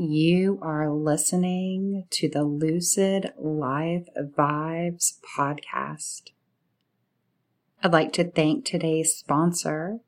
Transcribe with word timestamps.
You 0.00 0.60
are 0.62 0.92
listening 0.92 2.04
to 2.10 2.28
the 2.28 2.44
Lucid 2.44 3.32
Life 3.36 4.06
Vibes 4.16 5.14
podcast. 5.36 6.30
I'd 7.82 7.92
like 7.92 8.12
to 8.12 8.22
thank 8.22 8.64
today's 8.64 9.16
sponsor, 9.16 9.98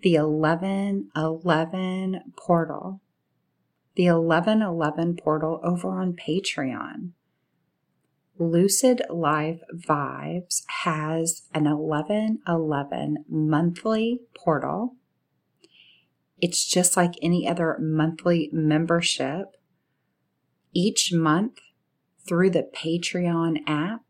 the 0.00 0.14
1111 0.14 2.32
portal. 2.34 3.02
The 3.96 4.10
1111 4.10 5.16
portal 5.16 5.60
over 5.62 5.90
on 5.90 6.14
Patreon. 6.14 7.10
Lucid 8.38 9.02
Life 9.10 9.60
Vibes 9.70 10.62
has 10.84 11.42
an 11.52 11.64
1111 11.64 13.26
monthly 13.28 14.22
portal 14.34 14.96
it's 16.42 16.66
just 16.66 16.96
like 16.96 17.14
any 17.22 17.48
other 17.48 17.78
monthly 17.80 18.50
membership. 18.52 19.56
Each 20.74 21.12
month 21.12 21.60
through 22.26 22.50
the 22.50 22.68
Patreon 22.74 23.58
app, 23.66 24.02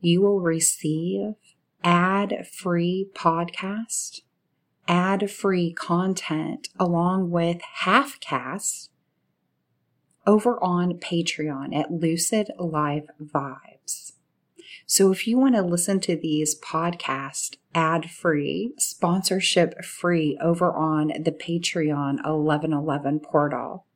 you 0.00 0.20
will 0.20 0.40
receive 0.40 1.34
ad 1.82 2.46
free 2.52 3.08
podcast, 3.14 4.20
ad 4.86 5.30
free 5.30 5.72
content 5.72 6.68
along 6.78 7.30
with 7.30 7.62
half 7.62 8.20
cast 8.20 8.90
over 10.26 10.62
on 10.62 10.98
Patreon 10.98 11.74
at 11.74 11.90
Lucid 11.90 12.50
Life 12.58 13.06
Vibes. 13.22 14.12
So 14.90 15.12
if 15.12 15.28
you 15.28 15.38
want 15.38 15.54
to 15.54 15.62
listen 15.62 16.00
to 16.00 16.16
these 16.16 16.58
podcasts 16.58 17.56
ad 17.72 18.10
free, 18.10 18.72
sponsorship 18.76 19.84
free 19.84 20.36
over 20.42 20.72
on 20.72 21.12
the 21.16 21.30
Patreon 21.30 22.14
1111 22.24 23.20
portal, 23.20 23.86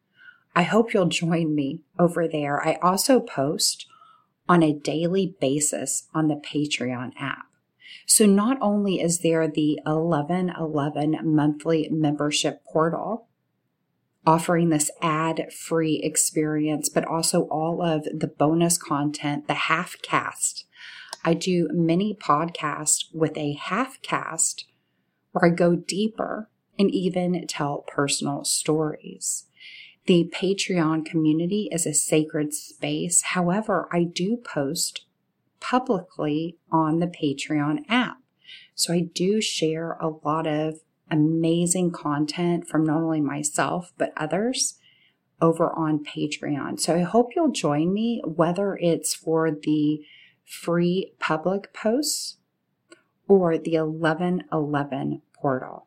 I 0.54 0.62
hope 0.62 0.94
you'll 0.94 1.06
join 1.06 1.52
me 1.52 1.80
over 1.98 2.28
there. 2.28 2.64
I 2.64 2.78
also 2.80 3.18
post 3.18 3.88
on 4.48 4.62
a 4.62 4.72
daily 4.72 5.34
basis 5.40 6.06
on 6.14 6.28
the 6.28 6.36
Patreon 6.36 7.10
app. 7.18 7.46
So 8.06 8.24
not 8.24 8.56
only 8.60 9.00
is 9.00 9.18
there 9.18 9.48
the 9.48 9.80
1111 9.84 11.18
monthly 11.24 11.88
membership 11.90 12.62
portal 12.72 13.26
offering 14.24 14.68
this 14.68 14.92
ad 15.02 15.52
free 15.52 16.00
experience, 16.04 16.88
but 16.88 17.04
also 17.04 17.48
all 17.48 17.82
of 17.82 18.04
the 18.04 18.32
bonus 18.38 18.78
content, 18.78 19.48
the 19.48 19.54
half 19.54 20.00
cast 20.00 20.66
I 21.24 21.34
do 21.34 21.68
many 21.72 22.14
podcasts 22.14 23.06
with 23.12 23.36
a 23.36 23.54
half 23.54 24.00
cast 24.02 24.66
where 25.32 25.50
I 25.50 25.54
go 25.54 25.74
deeper 25.74 26.50
and 26.78 26.90
even 26.90 27.46
tell 27.46 27.84
personal 27.86 28.44
stories. 28.44 29.46
The 30.06 30.30
Patreon 30.34 31.06
community 31.06 31.68
is 31.72 31.86
a 31.86 31.94
sacred 31.94 32.52
space. 32.52 33.22
However, 33.22 33.88
I 33.90 34.04
do 34.04 34.36
post 34.36 35.06
publicly 35.60 36.58
on 36.70 36.98
the 36.98 37.06
Patreon 37.06 37.84
app. 37.88 38.18
So 38.74 38.92
I 38.92 39.00
do 39.00 39.40
share 39.40 39.92
a 39.92 40.08
lot 40.08 40.46
of 40.46 40.80
amazing 41.10 41.92
content 41.92 42.68
from 42.68 42.84
not 42.84 43.00
only 43.00 43.20
myself, 43.20 43.92
but 43.96 44.12
others 44.16 44.78
over 45.40 45.72
on 45.72 46.04
Patreon. 46.04 46.80
So 46.80 46.96
I 46.96 47.02
hope 47.02 47.30
you'll 47.34 47.50
join 47.50 47.92
me, 47.92 48.20
whether 48.24 48.76
it's 48.76 49.14
for 49.14 49.50
the 49.50 50.04
free 50.44 51.12
public 51.18 51.72
posts 51.72 52.36
or 53.26 53.56
the 53.58 53.78
1111 53.80 55.22
portal. 55.34 55.86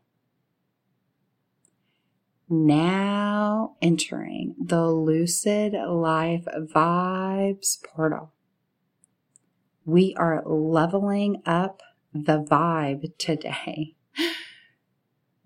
Now 2.49 3.75
entering 3.81 4.55
the 4.57 4.89
Lucid 4.89 5.73
Life 5.73 6.45
Vibes 6.57 7.83
portal. 7.83 8.31
We 9.85 10.15
are 10.15 10.43
leveling 10.45 11.41
up 11.45 11.81
the 12.13 12.43
vibe 12.43 13.17
today. 13.17 13.95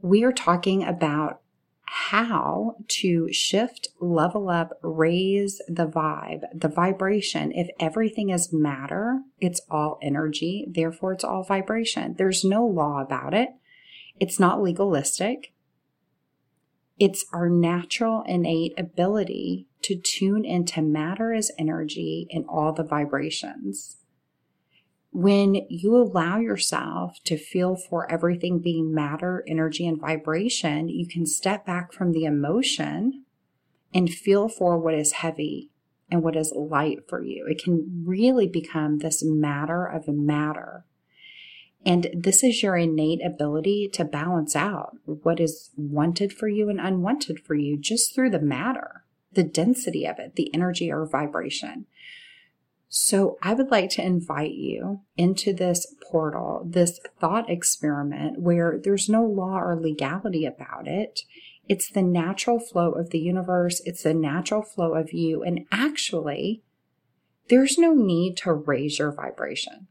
We 0.03 0.23
are 0.23 0.31
talking 0.31 0.83
about 0.83 1.41
how 1.94 2.78
to 2.88 3.28
shift, 3.34 3.90
level 4.00 4.50
up, 4.50 4.79
raise 4.81 5.62
the 5.68 5.85
vibe, 5.85 6.44
the 6.56 6.69
vibration. 6.69 7.52
If 7.52 7.68
everything 7.81 8.29
is 8.29 8.53
matter, 8.53 9.19
it's 9.41 9.59
all 9.69 10.00
energy, 10.02 10.66
therefore 10.69 11.12
it's 11.12 11.25
all 11.25 11.44
vibration. 11.44 12.16
There's 12.18 12.46
no 12.46 12.66
law 12.66 13.02
about 13.02 13.34
it. 13.34 13.50
It's 14.22 14.40
not 14.40 14.62
legalistic. 14.62 15.52
It's 16.97 17.25
our 17.34 17.50
natural 17.50 18.23
innate 18.25 18.73
ability 18.78 19.68
to 19.81 19.97
tune 19.97 20.46
into 20.46 20.81
matter 20.81 21.34
as 21.34 21.52
energy 21.59 22.25
and 22.31 22.46
all 22.47 22.72
the 22.72 22.85
vibrations 22.85 23.97
when 25.11 25.66
you 25.69 25.95
allow 25.95 26.39
yourself 26.39 27.17
to 27.25 27.38
feel 27.38 27.75
for 27.75 28.09
everything 28.09 28.59
being 28.59 28.94
matter, 28.94 29.44
energy, 29.45 29.85
and 29.85 29.99
vibration, 29.99 30.88
you 30.88 31.05
can 31.05 31.25
step 31.25 31.66
back 31.66 31.91
from 31.91 32.13
the 32.13 32.23
emotion 32.23 33.25
and 33.94 34.09
feel 34.09 34.47
for 34.47 34.77
what 34.77 34.94
is 34.94 35.11
heavy 35.13 35.69
and 36.09 36.23
what 36.23 36.38
is 36.38 36.53
light 36.55 37.09
for 37.09 37.22
you. 37.22 37.45
It 37.47 37.61
can 37.61 38.03
really 38.05 38.47
become 38.47 38.99
this 38.99 39.22
matter 39.23 39.85
of 39.85 40.07
matter. 40.07 40.85
And 41.85 42.07
this 42.13 42.43
is 42.43 42.63
your 42.63 42.78
innate 42.78 43.25
ability 43.25 43.89
to 43.93 44.05
balance 44.05 44.55
out 44.55 44.95
what 45.05 45.39
is 45.39 45.72
wanted 45.75 46.31
for 46.31 46.47
you 46.47 46.69
and 46.69 46.79
unwanted 46.79 47.39
for 47.39 47.55
you 47.55 47.78
just 47.78 48.13
through 48.13 48.29
the 48.29 48.39
matter, 48.39 49.03
the 49.33 49.43
density 49.43 50.05
of 50.05 50.19
it, 50.19 50.35
the 50.35 50.53
energy 50.53 50.91
or 50.91 51.05
vibration. 51.05 51.85
So 52.94 53.38
I 53.41 53.53
would 53.53 53.72
like 53.72 53.90
to 53.91 54.06
invite 54.06 54.52
you 54.52 55.00
into 55.16 55.53
this 55.53 55.96
portal, 56.12 56.62
this 56.66 57.00
thought 57.22 57.50
experiment 57.50 58.41
where 58.41 58.78
there's 58.78 59.07
no 59.07 59.24
law 59.24 59.62
or 59.62 59.79
legality 59.79 60.46
about 60.46 60.90
it. 60.90 61.22
It's 61.69 61.90
the 61.90 62.02
natural 62.02 62.59
flow 62.59 62.91
of 62.91 63.12
the 63.12 63.19
universe. 63.19 63.81
It's 63.85 64.03
the 64.03 64.13
natural 64.13 64.62
flow 64.62 64.94
of 64.94 65.13
you. 65.13 65.41
And 65.41 65.66
actually, 65.72 66.63
there's 67.47 67.78
no 67.78 67.94
need 67.94 68.35
to 68.40 68.52
raise 68.52 69.00
your 69.00 69.13
vibration. 69.13 69.88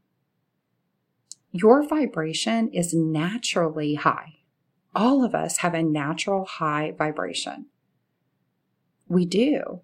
Your 1.51 1.81
vibration 1.81 2.69
is 2.69 2.93
naturally 2.93 3.95
high. 3.95 4.41
All 4.93 5.25
of 5.25 5.33
us 5.33 5.57
have 5.57 5.73
a 5.73 5.81
natural 5.81 6.45
high 6.45 6.93
vibration. 6.95 7.65
We 9.07 9.25
do. 9.25 9.81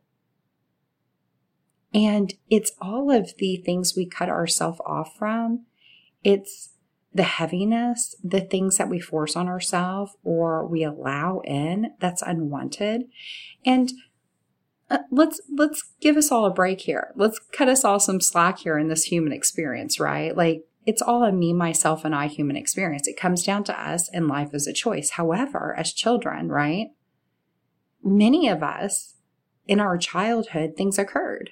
And 1.98 2.36
it's 2.48 2.74
all 2.80 3.10
of 3.10 3.34
the 3.40 3.58
things 3.58 3.96
we 3.98 4.06
cut 4.06 4.30
ourselves 4.30 4.80
off 4.86 5.18
from. 5.18 5.66
It's 6.24 6.70
the 7.12 7.24
heaviness, 7.24 8.16
the 8.24 8.42
things 8.42 8.78
that 8.78 8.88
we 8.88 9.00
force 9.00 9.36
on 9.36 9.48
ourselves 9.48 10.16
or 10.24 10.68
we 10.68 10.84
allow 10.84 11.40
in 11.44 11.94
that's 12.00 12.22
unwanted. 12.22 13.06
And 13.66 13.92
uh, 14.92 15.00
let's 15.12 15.42
let's 15.58 15.84
give 16.00 16.18
us 16.18 16.32
all 16.32 16.46
a 16.46 16.54
break 16.54 16.82
here. 16.82 17.14
Let's 17.16 17.40
cut 17.52 17.68
us 17.68 17.84
all 17.84 18.00
some 18.00 18.22
slack 18.22 18.60
here 18.60 18.78
in 18.78 18.90
this 18.90 19.06
human 19.06 19.34
experience, 19.34 20.00
right? 20.00 20.38
Like 20.38 20.66
it's 20.86 21.02
all 21.02 21.24
a 21.24 21.32
me, 21.32 21.52
myself, 21.52 22.06
and 22.06 22.14
I 22.14 22.28
human 22.28 22.56
experience. 22.56 23.08
It 23.08 23.20
comes 23.20 23.44
down 23.44 23.64
to 23.66 23.82
us, 23.82 24.08
and 24.14 24.28
life 24.28 24.54
is 24.54 24.68
a 24.68 24.72
choice. 24.72 25.10
However, 25.12 25.76
as 25.76 25.92
children, 25.92 26.50
right? 26.50 26.90
Many 28.04 28.48
of 28.48 28.62
us 28.62 29.16
in 29.66 29.80
our 29.80 29.98
childhood, 29.98 30.76
things 30.78 31.00
occurred 31.00 31.52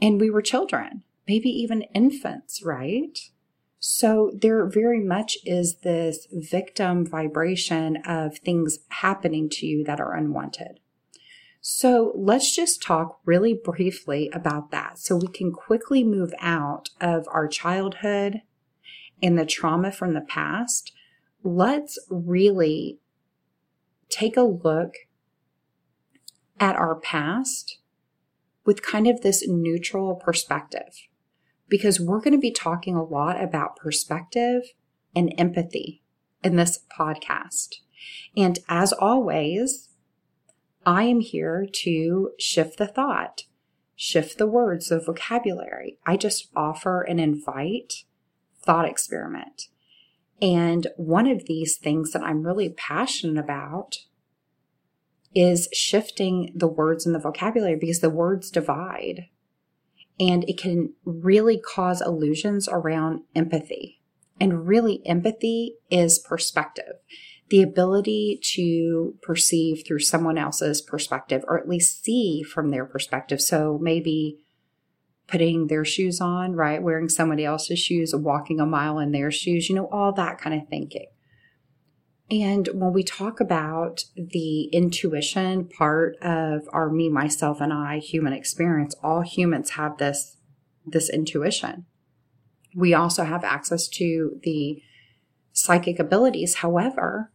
and 0.00 0.20
we 0.20 0.30
were 0.30 0.42
children, 0.42 1.02
maybe 1.26 1.48
even 1.48 1.82
infants, 1.94 2.62
right? 2.62 3.18
So 3.78 4.32
there 4.34 4.66
very 4.66 5.04
much 5.04 5.36
is 5.44 5.76
this 5.82 6.26
victim 6.32 7.06
vibration 7.06 7.98
of 8.06 8.38
things 8.38 8.78
happening 8.88 9.48
to 9.50 9.66
you 9.66 9.84
that 9.84 10.00
are 10.00 10.14
unwanted. 10.14 10.80
So 11.60 12.12
let's 12.14 12.54
just 12.54 12.82
talk 12.82 13.20
really 13.24 13.54
briefly 13.54 14.30
about 14.32 14.70
that 14.70 14.98
so 14.98 15.16
we 15.16 15.28
can 15.28 15.52
quickly 15.52 16.04
move 16.04 16.34
out 16.38 16.90
of 17.00 17.26
our 17.32 17.48
childhood 17.48 18.42
and 19.22 19.38
the 19.38 19.46
trauma 19.46 19.90
from 19.90 20.14
the 20.14 20.20
past. 20.20 20.92
Let's 21.42 21.98
really 22.10 22.98
take 24.08 24.36
a 24.36 24.42
look 24.42 24.94
at 26.60 26.76
our 26.76 26.94
past 26.94 27.78
with 28.64 28.82
kind 28.82 29.06
of 29.06 29.20
this 29.20 29.46
neutral 29.46 30.14
perspective 30.14 31.06
because 31.68 32.00
we're 32.00 32.20
going 32.20 32.32
to 32.32 32.38
be 32.38 32.50
talking 32.50 32.94
a 32.94 33.04
lot 33.04 33.42
about 33.42 33.76
perspective 33.76 34.62
and 35.14 35.32
empathy 35.38 36.02
in 36.42 36.56
this 36.56 36.80
podcast. 36.96 37.76
And 38.36 38.58
as 38.68 38.92
always, 38.92 39.88
I 40.84 41.04
am 41.04 41.20
here 41.20 41.66
to 41.82 42.30
shift 42.38 42.78
the 42.78 42.86
thought, 42.86 43.44
shift 43.96 44.38
the 44.38 44.46
words, 44.46 44.88
the 44.88 45.00
vocabulary. 45.00 45.98
I 46.04 46.16
just 46.16 46.48
offer 46.54 47.02
and 47.02 47.18
invite 47.18 48.04
thought 48.62 48.88
experiment. 48.88 49.68
And 50.42 50.88
one 50.96 51.26
of 51.26 51.46
these 51.46 51.76
things 51.76 52.12
that 52.12 52.22
I'm 52.22 52.42
really 52.42 52.68
passionate 52.70 53.42
about 53.42 53.98
is 55.34 55.68
shifting 55.72 56.52
the 56.54 56.68
words 56.68 57.06
in 57.06 57.12
the 57.12 57.18
vocabulary 57.18 57.76
because 57.76 58.00
the 58.00 58.10
words 58.10 58.50
divide 58.50 59.26
and 60.20 60.44
it 60.48 60.58
can 60.58 60.92
really 61.04 61.58
cause 61.58 62.00
illusions 62.00 62.68
around 62.68 63.22
empathy. 63.34 64.00
And 64.40 64.66
really, 64.66 65.00
empathy 65.06 65.76
is 65.90 66.18
perspective 66.18 66.94
the 67.50 67.62
ability 67.62 68.40
to 68.42 69.14
perceive 69.22 69.84
through 69.86 69.98
someone 69.98 70.38
else's 70.38 70.80
perspective 70.80 71.44
or 71.46 71.58
at 71.58 71.68
least 71.68 72.02
see 72.02 72.42
from 72.42 72.70
their 72.70 72.86
perspective. 72.86 73.40
So 73.40 73.78
maybe 73.80 74.38
putting 75.26 75.66
their 75.66 75.84
shoes 75.84 76.20
on, 76.20 76.54
right? 76.54 76.82
Wearing 76.82 77.08
somebody 77.08 77.44
else's 77.44 77.78
shoes, 77.78 78.14
walking 78.14 78.60
a 78.60 78.66
mile 78.66 78.98
in 78.98 79.12
their 79.12 79.30
shoes, 79.30 79.68
you 79.68 79.74
know, 79.74 79.88
all 79.92 80.12
that 80.12 80.38
kind 80.38 80.60
of 80.60 80.68
thinking. 80.68 81.06
And 82.30 82.68
when 82.72 82.92
we 82.92 83.02
talk 83.02 83.38
about 83.38 84.04
the 84.16 84.64
intuition 84.72 85.68
part 85.68 86.16
of 86.22 86.62
our 86.72 86.90
me, 86.90 87.10
myself, 87.10 87.60
and 87.60 87.72
I 87.72 87.98
human 87.98 88.32
experience, 88.32 88.94
all 89.02 89.20
humans 89.20 89.70
have 89.70 89.98
this, 89.98 90.36
this 90.86 91.10
intuition. 91.10 91.84
We 92.74 92.94
also 92.94 93.24
have 93.24 93.44
access 93.44 93.88
to 93.88 94.40
the 94.42 94.82
psychic 95.52 95.98
abilities. 95.98 96.56
However, 96.56 97.30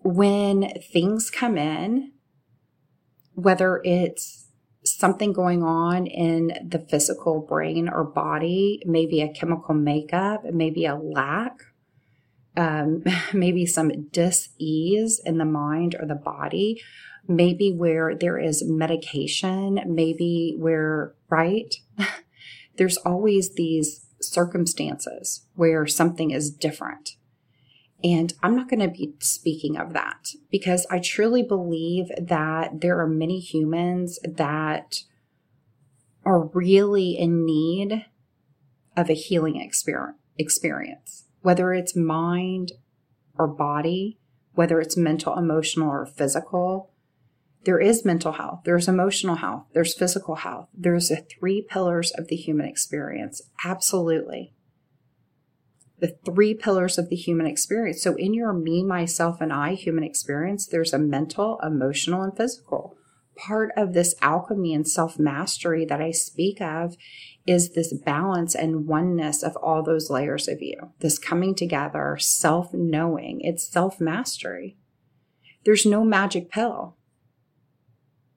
when 0.00 0.72
things 0.92 1.30
come 1.30 1.56
in, 1.56 2.12
whether 3.34 3.80
it's 3.84 4.48
something 4.84 5.32
going 5.32 5.62
on 5.62 6.06
in 6.06 6.68
the 6.68 6.78
physical 6.78 7.40
brain 7.40 7.88
or 7.88 8.04
body, 8.04 8.82
maybe 8.84 9.22
a 9.22 9.32
chemical 9.32 9.74
makeup, 9.74 10.42
maybe 10.52 10.84
a 10.84 10.96
lack, 10.96 11.54
um, 12.56 13.04
maybe 13.32 13.66
some 13.66 14.08
dis-ease 14.10 15.20
in 15.24 15.38
the 15.38 15.44
mind 15.44 15.96
or 15.98 16.06
the 16.06 16.14
body, 16.14 16.82
maybe 17.26 17.72
where 17.72 18.14
there 18.14 18.38
is 18.38 18.64
medication, 18.64 19.80
maybe 19.86 20.54
where, 20.58 21.14
right? 21.28 21.74
There's 22.76 22.96
always 22.98 23.54
these 23.54 24.06
circumstances 24.20 25.46
where 25.54 25.86
something 25.86 26.30
is 26.30 26.50
different. 26.50 27.16
And 28.02 28.34
I'm 28.42 28.54
not 28.54 28.68
going 28.68 28.80
to 28.80 28.88
be 28.88 29.14
speaking 29.20 29.78
of 29.78 29.94
that 29.94 30.28
because 30.50 30.86
I 30.90 30.98
truly 30.98 31.42
believe 31.42 32.08
that 32.20 32.82
there 32.82 33.00
are 33.00 33.08
many 33.08 33.40
humans 33.40 34.18
that 34.22 35.00
are 36.24 36.50
really 36.52 37.12
in 37.12 37.46
need 37.46 38.04
of 38.96 39.08
a 39.08 39.14
healing 39.14 39.56
experience, 40.36 41.23
whether 41.44 41.72
it's 41.72 41.94
mind 41.94 42.72
or 43.38 43.46
body, 43.46 44.18
whether 44.54 44.80
it's 44.80 44.96
mental, 44.96 45.36
emotional, 45.38 45.90
or 45.90 46.06
physical. 46.06 46.90
There 47.64 47.78
is 47.78 48.04
mental 48.04 48.32
health, 48.32 48.62
there's 48.64 48.88
emotional 48.88 49.36
health, 49.36 49.66
there's 49.72 49.94
physical 49.94 50.36
health. 50.36 50.68
There's 50.74 51.08
the 51.08 51.24
three 51.38 51.62
pillars 51.62 52.10
of 52.10 52.28
the 52.28 52.36
human 52.36 52.66
experience. 52.66 53.40
Absolutely 53.64 54.54
the 56.04 56.16
three 56.24 56.52
pillars 56.52 56.98
of 56.98 57.08
the 57.08 57.16
human 57.16 57.46
experience. 57.46 58.02
So 58.02 58.14
in 58.16 58.34
your 58.34 58.52
me, 58.52 58.82
myself, 58.82 59.40
and 59.40 59.50
I 59.50 59.72
human 59.72 60.04
experience, 60.04 60.66
there's 60.66 60.92
a 60.92 60.98
mental, 60.98 61.58
emotional, 61.62 62.22
and 62.22 62.36
physical. 62.36 62.96
Part 63.36 63.70
of 63.74 63.94
this 63.94 64.14
alchemy 64.20 64.74
and 64.74 64.86
self 64.86 65.18
mastery 65.18 65.86
that 65.86 66.02
I 66.02 66.10
speak 66.10 66.60
of 66.60 66.96
is 67.46 67.74
this 67.74 67.92
balance 67.92 68.54
and 68.54 68.86
oneness 68.86 69.42
of 69.42 69.56
all 69.56 69.82
those 69.82 70.10
layers 70.10 70.48
of 70.48 70.62
you, 70.62 70.92
this 71.00 71.18
coming 71.18 71.54
together, 71.54 72.16
self 72.18 72.72
knowing. 72.72 73.40
It's 73.42 73.70
self 73.70 74.00
mastery. 74.00 74.76
There's 75.64 75.86
no 75.86 76.04
magic 76.04 76.50
pill. 76.50 76.96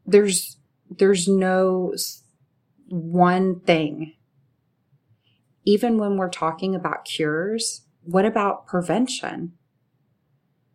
There's, 0.05 0.57
there's 0.89 1.27
no 1.27 1.93
one 2.87 3.59
thing 3.61 4.13
even 5.67 5.97
when 5.97 6.15
we're 6.15 6.29
talking 6.29 6.73
about 6.73 7.03
cures, 7.03 7.81
what 8.03 8.23
about 8.23 8.67
prevention? 8.67 9.51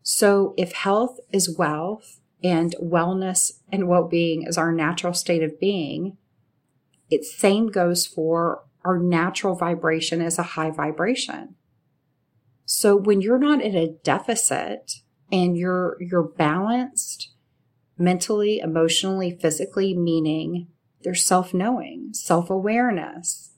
So 0.02 0.52
if 0.58 0.73
health 0.73 1.19
is 1.32 1.56
wealth 1.56 2.20
and 2.44 2.75
wellness 2.78 3.52
and 3.73 3.88
well-being 3.88 4.43
is 4.43 4.58
our 4.58 4.70
natural 4.70 5.14
state 5.14 5.43
of 5.43 5.58
being, 5.58 6.19
it 7.12 7.25
same 7.25 7.69
goes 7.69 8.06
for 8.06 8.64
our 8.85 8.99
natural 8.99 9.55
vibration 9.55 10.20
as 10.20 10.38
a 10.38 10.43
high 10.43 10.70
vibration. 10.70 11.55
So 12.64 12.97
when 12.97 13.20
you're 13.20 13.38
not 13.38 13.61
in 13.61 13.76
a 13.76 13.94
deficit 14.03 14.94
and 15.31 15.56
you're 15.56 15.97
you're 16.00 16.23
balanced 16.23 17.31
mentally, 17.99 18.59
emotionally, 18.59 19.38
physically, 19.41 19.94
meaning 19.94 20.69
there's 21.03 21.25
self-knowing, 21.25 22.11
self-awareness, 22.12 23.55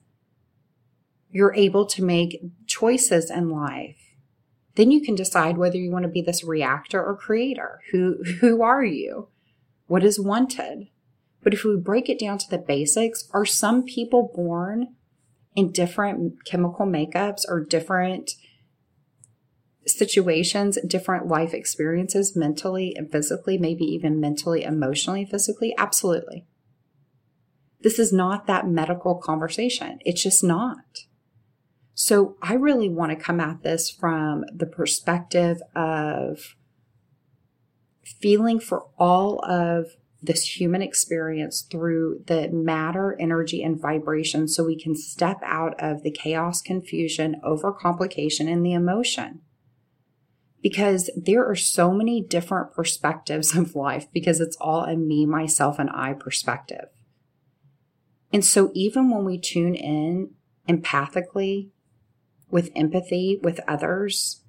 you're 1.30 1.54
able 1.54 1.86
to 1.86 2.02
make 2.02 2.42
choices 2.66 3.30
in 3.30 3.50
life. 3.50 3.98
Then 4.76 4.90
you 4.90 5.00
can 5.00 5.14
decide 5.14 5.56
whether 5.56 5.76
you 5.76 5.90
want 5.90 6.04
to 6.04 6.10
be 6.10 6.22
this 6.22 6.42
reactor 6.42 7.02
or 7.02 7.16
creator. 7.16 7.80
Who, 7.92 8.22
who 8.40 8.62
are 8.62 8.84
you? 8.84 9.28
What 9.86 10.02
is 10.02 10.18
wanted? 10.18 10.88
But 11.44 11.52
if 11.52 11.62
we 11.62 11.76
break 11.76 12.08
it 12.08 12.18
down 12.18 12.38
to 12.38 12.50
the 12.50 12.58
basics, 12.58 13.28
are 13.32 13.44
some 13.44 13.84
people 13.84 14.32
born 14.34 14.96
in 15.54 15.70
different 15.70 16.44
chemical 16.44 16.86
makeups 16.86 17.42
or 17.46 17.64
different 17.64 18.32
situations, 19.86 20.78
different 20.86 21.28
life 21.28 21.52
experiences, 21.52 22.34
mentally 22.34 22.94
and 22.96 23.12
physically, 23.12 23.58
maybe 23.58 23.84
even 23.84 24.18
mentally, 24.18 24.64
emotionally, 24.64 25.26
physically? 25.26 25.74
Absolutely. 25.76 26.46
This 27.82 27.98
is 27.98 28.12
not 28.12 28.46
that 28.46 28.66
medical 28.66 29.14
conversation. 29.14 29.98
It's 30.06 30.22
just 30.22 30.42
not. 30.42 31.04
So 31.92 32.36
I 32.42 32.54
really 32.54 32.88
want 32.88 33.10
to 33.10 33.22
come 33.22 33.38
at 33.38 33.62
this 33.62 33.90
from 33.90 34.44
the 34.52 34.66
perspective 34.66 35.58
of 35.76 36.56
feeling 38.02 38.58
for 38.58 38.86
all 38.98 39.44
of 39.44 39.92
this 40.24 40.58
human 40.58 40.82
experience 40.82 41.62
through 41.62 42.22
the 42.26 42.48
matter, 42.50 43.16
energy, 43.20 43.62
and 43.62 43.80
vibration 43.80 44.48
so 44.48 44.64
we 44.64 44.80
can 44.80 44.94
step 44.94 45.38
out 45.44 45.74
of 45.78 46.02
the 46.02 46.10
chaos, 46.10 46.60
confusion, 46.60 47.40
overcomplication, 47.44 48.50
and 48.50 48.64
the 48.64 48.72
emotion. 48.72 49.40
Because 50.62 51.10
there 51.16 51.44
are 51.44 51.56
so 51.56 51.92
many 51.92 52.22
different 52.22 52.72
perspectives 52.72 53.54
of 53.56 53.74
life 53.74 54.06
because 54.12 54.40
it's 54.40 54.56
all 54.60 54.84
a 54.84 54.96
me, 54.96 55.26
myself, 55.26 55.78
and 55.78 55.90
I 55.90 56.14
perspective. 56.14 56.86
And 58.32 58.44
so 58.44 58.70
even 58.74 59.10
when 59.10 59.24
we 59.24 59.38
tune 59.38 59.74
in 59.74 60.30
empathically 60.68 61.70
with 62.54 62.70
empathy 62.76 63.38
with 63.42 63.60
others? 63.66 64.43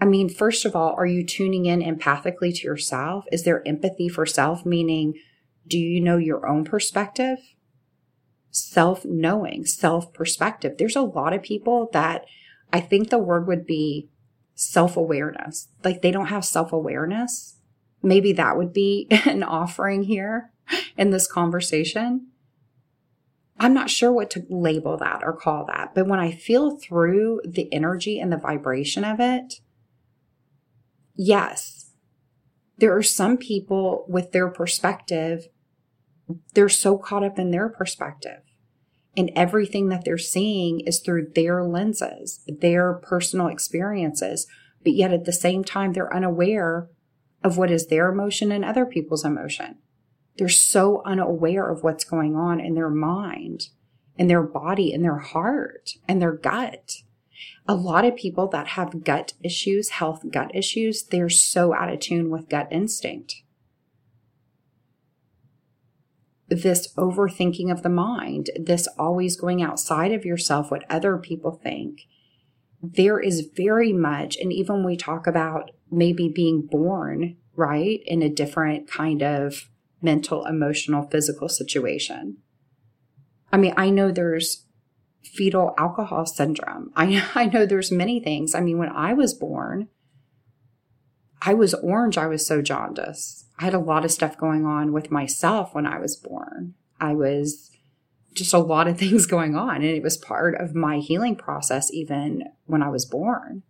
I 0.00 0.04
mean, 0.04 0.28
first 0.28 0.64
of 0.64 0.76
all, 0.76 0.94
are 0.96 1.06
you 1.06 1.24
tuning 1.24 1.66
in 1.66 1.80
empathically 1.80 2.54
to 2.54 2.66
yourself? 2.66 3.24
Is 3.32 3.44
there 3.44 3.66
empathy 3.66 4.08
for 4.08 4.26
self? 4.26 4.66
Meaning, 4.66 5.14
do 5.66 5.78
you 5.78 6.00
know 6.00 6.18
your 6.18 6.46
own 6.46 6.64
perspective? 6.64 7.38
Self 8.50 9.04
knowing, 9.04 9.64
self 9.64 10.12
perspective. 10.12 10.76
There's 10.78 10.96
a 10.96 11.02
lot 11.02 11.32
of 11.32 11.42
people 11.42 11.88
that 11.92 12.24
I 12.72 12.80
think 12.80 13.08
the 13.08 13.18
word 13.18 13.46
would 13.46 13.66
be 13.66 14.08
self 14.54 14.96
awareness. 14.96 15.68
Like 15.82 16.02
they 16.02 16.10
don't 16.10 16.26
have 16.26 16.44
self 16.44 16.72
awareness. 16.72 17.56
Maybe 18.02 18.32
that 18.34 18.56
would 18.56 18.72
be 18.72 19.06
an 19.24 19.42
offering 19.42 20.04
here 20.04 20.50
in 20.96 21.10
this 21.10 21.26
conversation. 21.26 22.28
I'm 23.58 23.72
not 23.72 23.88
sure 23.88 24.12
what 24.12 24.30
to 24.32 24.44
label 24.50 24.98
that 24.98 25.22
or 25.24 25.32
call 25.32 25.64
that, 25.66 25.94
but 25.94 26.06
when 26.06 26.20
I 26.20 26.30
feel 26.30 26.76
through 26.76 27.40
the 27.46 27.72
energy 27.72 28.20
and 28.20 28.30
the 28.30 28.36
vibration 28.36 29.02
of 29.02 29.18
it, 29.18 29.60
yes, 31.16 31.90
there 32.78 32.96
are 32.96 33.02
some 33.02 33.36
people 33.36 34.04
with 34.08 34.32
their 34.32 34.48
perspective, 34.48 35.48
they're 36.54 36.68
so 36.68 36.98
caught 36.98 37.24
up 37.24 37.38
in 37.38 37.50
their 37.50 37.68
perspective. 37.68 38.42
And 39.16 39.30
everything 39.34 39.88
that 39.88 40.04
they're 40.04 40.18
seeing 40.18 40.80
is 40.80 41.00
through 41.00 41.30
their 41.34 41.64
lenses, 41.64 42.44
their 42.46 42.92
personal 42.94 43.46
experiences. 43.46 44.46
But 44.82 44.92
yet 44.92 45.12
at 45.12 45.24
the 45.24 45.32
same 45.32 45.64
time, 45.64 45.92
they're 45.94 46.14
unaware 46.14 46.88
of 47.42 47.56
what 47.56 47.70
is 47.70 47.86
their 47.86 48.10
emotion 48.10 48.52
and 48.52 48.64
other 48.64 48.84
people's 48.84 49.24
emotion. 49.24 49.78
They're 50.36 50.48
so 50.48 51.02
unaware 51.06 51.70
of 51.70 51.82
what's 51.82 52.04
going 52.04 52.36
on 52.36 52.60
in 52.60 52.74
their 52.74 52.90
mind, 52.90 53.68
in 54.18 54.26
their 54.26 54.42
body, 54.42 54.92
in 54.92 55.02
their 55.02 55.18
heart, 55.18 55.92
and 56.06 56.20
their 56.20 56.32
gut. 56.32 56.96
A 57.66 57.74
lot 57.74 58.04
of 58.04 58.16
people 58.16 58.48
that 58.48 58.68
have 58.68 59.04
gut 59.04 59.34
issues, 59.42 59.90
health 59.90 60.24
gut 60.30 60.50
issues, 60.54 61.04
they're 61.04 61.28
so 61.28 61.74
out 61.74 61.92
of 61.92 62.00
tune 62.00 62.30
with 62.30 62.48
gut 62.48 62.68
instinct. 62.70 63.42
This 66.48 66.92
overthinking 66.94 67.72
of 67.72 67.82
the 67.82 67.88
mind, 67.88 68.50
this 68.58 68.86
always 68.98 69.36
going 69.36 69.62
outside 69.62 70.12
of 70.12 70.24
yourself, 70.24 70.70
what 70.70 70.84
other 70.88 71.16
people 71.18 71.60
think, 71.62 72.02
there 72.80 73.18
is 73.18 73.48
very 73.56 73.92
much, 73.92 74.36
and 74.36 74.52
even 74.52 74.84
we 74.84 74.96
talk 74.96 75.26
about 75.26 75.72
maybe 75.90 76.28
being 76.28 76.66
born, 76.66 77.36
right, 77.56 78.00
in 78.06 78.22
a 78.22 78.28
different 78.28 78.88
kind 78.88 79.22
of 79.22 79.68
mental, 80.00 80.44
emotional, 80.44 81.08
physical 81.08 81.48
situation. 81.48 82.36
I 83.52 83.56
mean, 83.56 83.74
I 83.76 83.90
know 83.90 84.10
there's 84.10 84.65
fetal 85.34 85.74
alcohol 85.78 86.26
syndrome. 86.26 86.92
I, 86.96 87.24
I 87.34 87.46
know 87.46 87.66
there's 87.66 87.92
many 87.92 88.20
things. 88.20 88.54
I 88.54 88.60
mean, 88.60 88.78
when 88.78 88.90
I 88.90 89.12
was 89.12 89.34
born, 89.34 89.88
I 91.42 91.54
was 91.54 91.74
orange. 91.74 92.18
I 92.18 92.26
was 92.26 92.46
so 92.46 92.62
jaundiced. 92.62 93.46
I 93.58 93.64
had 93.64 93.74
a 93.74 93.78
lot 93.78 94.04
of 94.04 94.10
stuff 94.10 94.36
going 94.36 94.66
on 94.66 94.92
with 94.92 95.10
myself 95.10 95.74
when 95.74 95.86
I 95.86 95.98
was 95.98 96.16
born. 96.16 96.74
I 97.00 97.14
was 97.14 97.70
just 98.34 98.52
a 98.52 98.58
lot 98.58 98.88
of 98.88 98.98
things 98.98 99.26
going 99.26 99.56
on. 99.56 99.76
And 99.76 99.84
it 99.84 100.02
was 100.02 100.16
part 100.16 100.60
of 100.60 100.74
my 100.74 100.98
healing 100.98 101.36
process, 101.36 101.92
even 101.92 102.44
when 102.64 102.82
I 102.82 102.88
was 102.88 103.04
born. 103.04 103.62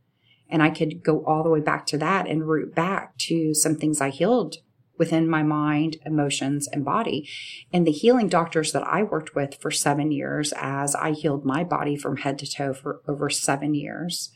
And 0.48 0.62
I 0.62 0.70
could 0.70 1.02
go 1.02 1.24
all 1.24 1.42
the 1.42 1.50
way 1.50 1.60
back 1.60 1.86
to 1.86 1.98
that 1.98 2.28
and 2.28 2.46
root 2.46 2.74
back 2.74 3.16
to 3.18 3.52
some 3.52 3.74
things 3.74 4.00
I 4.00 4.10
healed 4.10 4.56
within 4.98 5.28
my 5.28 5.42
mind, 5.42 5.96
emotions, 6.04 6.68
and 6.72 6.84
body. 6.84 7.28
And 7.72 7.86
the 7.86 7.92
healing 7.92 8.28
doctors 8.28 8.72
that 8.72 8.86
I 8.86 9.02
worked 9.02 9.34
with 9.34 9.56
for 9.60 9.70
seven 9.70 10.10
years, 10.10 10.52
as 10.56 10.94
I 10.94 11.12
healed 11.12 11.44
my 11.44 11.64
body 11.64 11.96
from 11.96 12.18
head 12.18 12.38
to 12.40 12.50
toe 12.50 12.72
for 12.72 13.02
over 13.06 13.28
seven 13.30 13.74
years, 13.74 14.30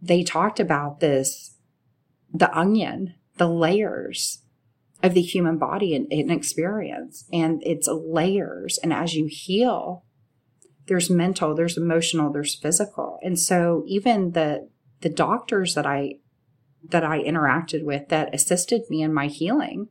they 0.00 0.22
talked 0.22 0.60
about 0.60 1.00
this 1.00 1.56
the 2.32 2.56
onion, 2.56 3.14
the 3.38 3.48
layers 3.48 4.44
of 5.02 5.14
the 5.14 5.22
human 5.22 5.58
body 5.58 5.96
and, 5.96 6.06
and 6.12 6.30
experience. 6.30 7.24
And 7.32 7.60
it's 7.64 7.88
layers. 7.88 8.78
And 8.82 8.92
as 8.92 9.14
you 9.14 9.26
heal, 9.28 10.04
there's 10.86 11.10
mental, 11.10 11.54
there's 11.54 11.76
emotional, 11.76 12.32
there's 12.32 12.54
physical. 12.54 13.18
And 13.22 13.38
so 13.38 13.84
even 13.86 14.32
the 14.32 14.68
the 15.00 15.08
doctors 15.08 15.74
that 15.74 15.86
I 15.86 16.16
that 16.88 17.04
I 17.04 17.22
interacted 17.22 17.84
with 17.84 18.08
that 18.08 18.34
assisted 18.34 18.82
me 18.88 19.02
in 19.02 19.12
my 19.12 19.26
healing, 19.26 19.88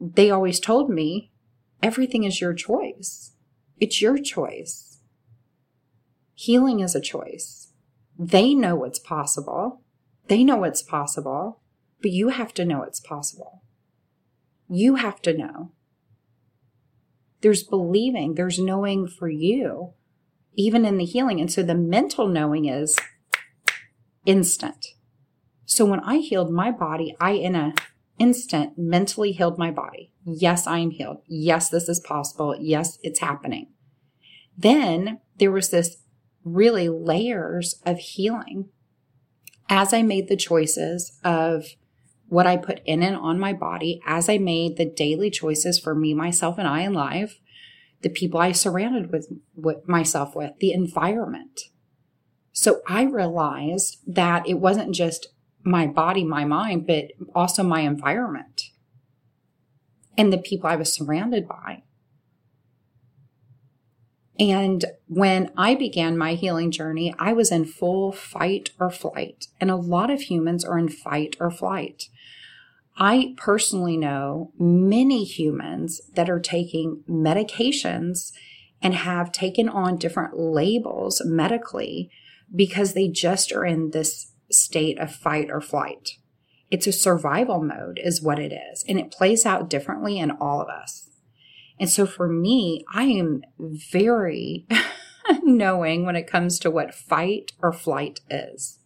they 0.00 0.30
always 0.30 0.60
told 0.60 0.90
me 0.90 1.30
everything 1.82 2.24
is 2.24 2.40
your 2.40 2.54
choice. 2.54 3.32
It's 3.78 4.00
your 4.00 4.18
choice. 4.18 5.00
Healing 6.34 6.80
is 6.80 6.94
a 6.94 7.00
choice. 7.00 7.72
They 8.18 8.54
know 8.54 8.74
what's 8.74 8.98
possible. 8.98 9.82
They 10.28 10.44
know 10.44 10.56
what's 10.56 10.82
possible, 10.82 11.60
but 12.00 12.10
you 12.10 12.28
have 12.30 12.54
to 12.54 12.64
know 12.64 12.82
it's 12.82 13.00
possible. 13.00 13.62
You 14.68 14.96
have 14.96 15.20
to 15.22 15.36
know. 15.36 15.72
There's 17.42 17.62
believing, 17.62 18.34
there's 18.34 18.58
knowing 18.58 19.06
for 19.06 19.28
you, 19.28 19.92
even 20.56 20.86
in 20.86 20.96
the 20.96 21.04
healing. 21.04 21.40
And 21.40 21.52
so 21.52 21.62
the 21.62 21.74
mental 21.74 22.26
knowing 22.26 22.64
is 22.64 22.96
instant. 24.24 24.86
So 25.66 25.84
when 25.84 26.00
I 26.00 26.18
healed 26.18 26.50
my 26.50 26.70
body, 26.70 27.16
I 27.20 27.32
in 27.32 27.54
an 27.56 27.74
instant 28.18 28.78
mentally 28.78 29.32
healed 29.32 29.58
my 29.58 29.70
body. 29.70 30.12
Yes, 30.24 30.66
I 30.66 30.78
am 30.78 30.90
healed. 30.90 31.18
Yes, 31.26 31.68
this 31.68 31.88
is 31.88 32.00
possible. 32.00 32.56
Yes, 32.58 32.98
it's 33.02 33.20
happening. 33.20 33.68
Then 34.56 35.20
there 35.38 35.50
was 35.50 35.70
this 35.70 35.96
really 36.44 36.88
layers 36.88 37.80
of 37.84 37.98
healing 37.98 38.68
as 39.68 39.92
I 39.92 40.02
made 40.02 40.28
the 40.28 40.36
choices 40.36 41.18
of 41.24 41.66
what 42.28 42.46
I 42.46 42.56
put 42.56 42.80
in 42.84 43.02
and 43.02 43.16
on 43.16 43.38
my 43.38 43.52
body, 43.52 44.00
as 44.06 44.28
I 44.28 44.38
made 44.38 44.76
the 44.76 44.84
daily 44.84 45.30
choices 45.30 45.78
for 45.78 45.94
me, 45.94 46.14
myself, 46.14 46.58
and 46.58 46.66
I 46.66 46.80
in 46.80 46.92
life, 46.92 47.38
the 48.02 48.08
people 48.08 48.40
I 48.40 48.52
surrounded 48.52 49.10
with, 49.10 49.32
with 49.54 49.86
myself 49.88 50.34
with, 50.34 50.52
the 50.58 50.72
environment. 50.72 51.62
So 52.52 52.82
I 52.86 53.04
realized 53.04 53.98
that 54.06 54.48
it 54.48 54.54
wasn't 54.54 54.94
just 54.94 55.28
my 55.64 55.86
body, 55.86 56.24
my 56.24 56.44
mind, 56.44 56.86
but 56.86 57.12
also 57.34 57.62
my 57.62 57.80
environment 57.80 58.70
and 60.16 60.32
the 60.32 60.38
people 60.38 60.68
I 60.68 60.76
was 60.76 60.92
surrounded 60.92 61.48
by. 61.48 61.82
And 64.38 64.84
when 65.06 65.52
I 65.56 65.74
began 65.74 66.18
my 66.18 66.34
healing 66.34 66.70
journey, 66.70 67.14
I 67.18 67.32
was 67.32 67.52
in 67.52 67.64
full 67.64 68.10
fight 68.12 68.70
or 68.80 68.90
flight. 68.90 69.46
And 69.60 69.70
a 69.70 69.76
lot 69.76 70.10
of 70.10 70.22
humans 70.22 70.64
are 70.64 70.78
in 70.78 70.88
fight 70.88 71.36
or 71.38 71.50
flight. 71.50 72.08
I 72.96 73.34
personally 73.36 73.96
know 73.96 74.52
many 74.58 75.24
humans 75.24 76.00
that 76.14 76.28
are 76.30 76.40
taking 76.40 77.02
medications 77.08 78.32
and 78.82 78.94
have 78.94 79.32
taken 79.32 79.68
on 79.68 79.98
different 79.98 80.38
labels 80.38 81.22
medically 81.24 82.10
because 82.54 82.94
they 82.94 83.08
just 83.08 83.52
are 83.52 83.64
in 83.64 83.90
this 83.90 84.32
state 84.50 84.98
of 84.98 85.14
fight 85.14 85.50
or 85.50 85.60
flight. 85.60 86.10
It's 86.70 86.86
a 86.86 86.92
survival 86.92 87.62
mode, 87.62 88.00
is 88.02 88.22
what 88.22 88.38
it 88.38 88.52
is. 88.52 88.84
And 88.88 88.98
it 88.98 89.12
plays 89.12 89.46
out 89.46 89.70
differently 89.70 90.18
in 90.18 90.30
all 90.30 90.60
of 90.60 90.68
us. 90.68 91.10
And 91.78 91.90
so 91.90 92.06
for 92.06 92.28
me, 92.28 92.84
I 92.92 93.04
am 93.04 93.42
very 93.58 94.66
knowing 95.42 96.04
when 96.04 96.16
it 96.16 96.26
comes 96.26 96.58
to 96.60 96.70
what 96.70 96.94
fight 96.94 97.52
or 97.60 97.72
flight 97.72 98.20
is 98.30 98.78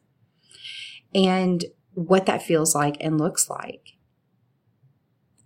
and 1.15 1.65
what 1.93 2.27
that 2.27 2.43
feels 2.43 2.75
like 2.75 2.97
and 3.01 3.19
looks 3.19 3.51
like. 3.51 3.97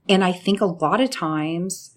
And 0.08 0.24
I 0.24 0.32
think 0.32 0.60
a 0.60 0.66
lot 0.66 1.00
of 1.00 1.10
times 1.10 1.91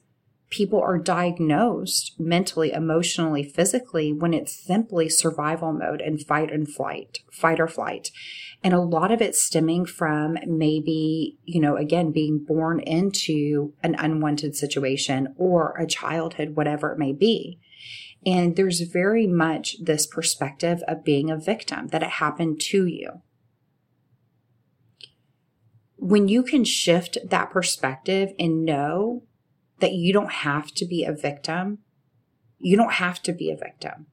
people 0.55 0.79
are 0.79 0.97
diagnosed 0.97 2.15
mentally, 2.17 2.71
emotionally, 2.71 3.43
physically 3.43 4.13
when 4.13 4.33
it's 4.33 4.55
simply 4.55 5.09
survival 5.09 5.73
mode 5.73 5.99
and 5.99 6.25
fight 6.25 6.49
and 6.49 6.73
flight, 6.73 7.19
fight 7.29 7.59
or 7.59 7.67
flight. 7.67 8.09
And 8.63 8.73
a 8.73 8.79
lot 8.79 9.11
of 9.11 9.21
it 9.21 9.35
stemming 9.35 9.85
from 9.85 10.37
maybe, 10.47 11.37
you 11.43 11.59
know, 11.59 11.75
again, 11.75 12.13
being 12.13 12.41
born 12.47 12.79
into 12.79 13.73
an 13.83 13.95
unwanted 13.99 14.55
situation 14.55 15.35
or 15.35 15.75
a 15.77 15.85
childhood, 15.85 16.55
whatever 16.55 16.93
it 16.93 16.97
may 16.97 17.11
be. 17.11 17.59
And 18.25 18.55
there's 18.55 18.79
very 18.79 19.27
much 19.27 19.75
this 19.83 20.07
perspective 20.07 20.81
of 20.87 21.03
being 21.03 21.29
a 21.29 21.37
victim, 21.37 21.87
that 21.87 22.01
it 22.01 22.11
happened 22.11 22.61
to 22.69 22.85
you. 22.85 23.21
When 25.97 26.29
you 26.29 26.43
can 26.43 26.63
shift 26.63 27.17
that 27.25 27.51
perspective 27.51 28.29
and 28.39 28.63
know 28.63 29.23
that 29.79 29.93
you 29.93 30.13
don't 30.13 30.31
have 30.31 30.73
to 30.75 30.85
be 30.85 31.03
a 31.03 31.13
victim. 31.13 31.79
You 32.59 32.77
don't 32.77 32.93
have 32.93 33.21
to 33.23 33.33
be 33.33 33.51
a 33.51 33.57
victim. 33.57 34.07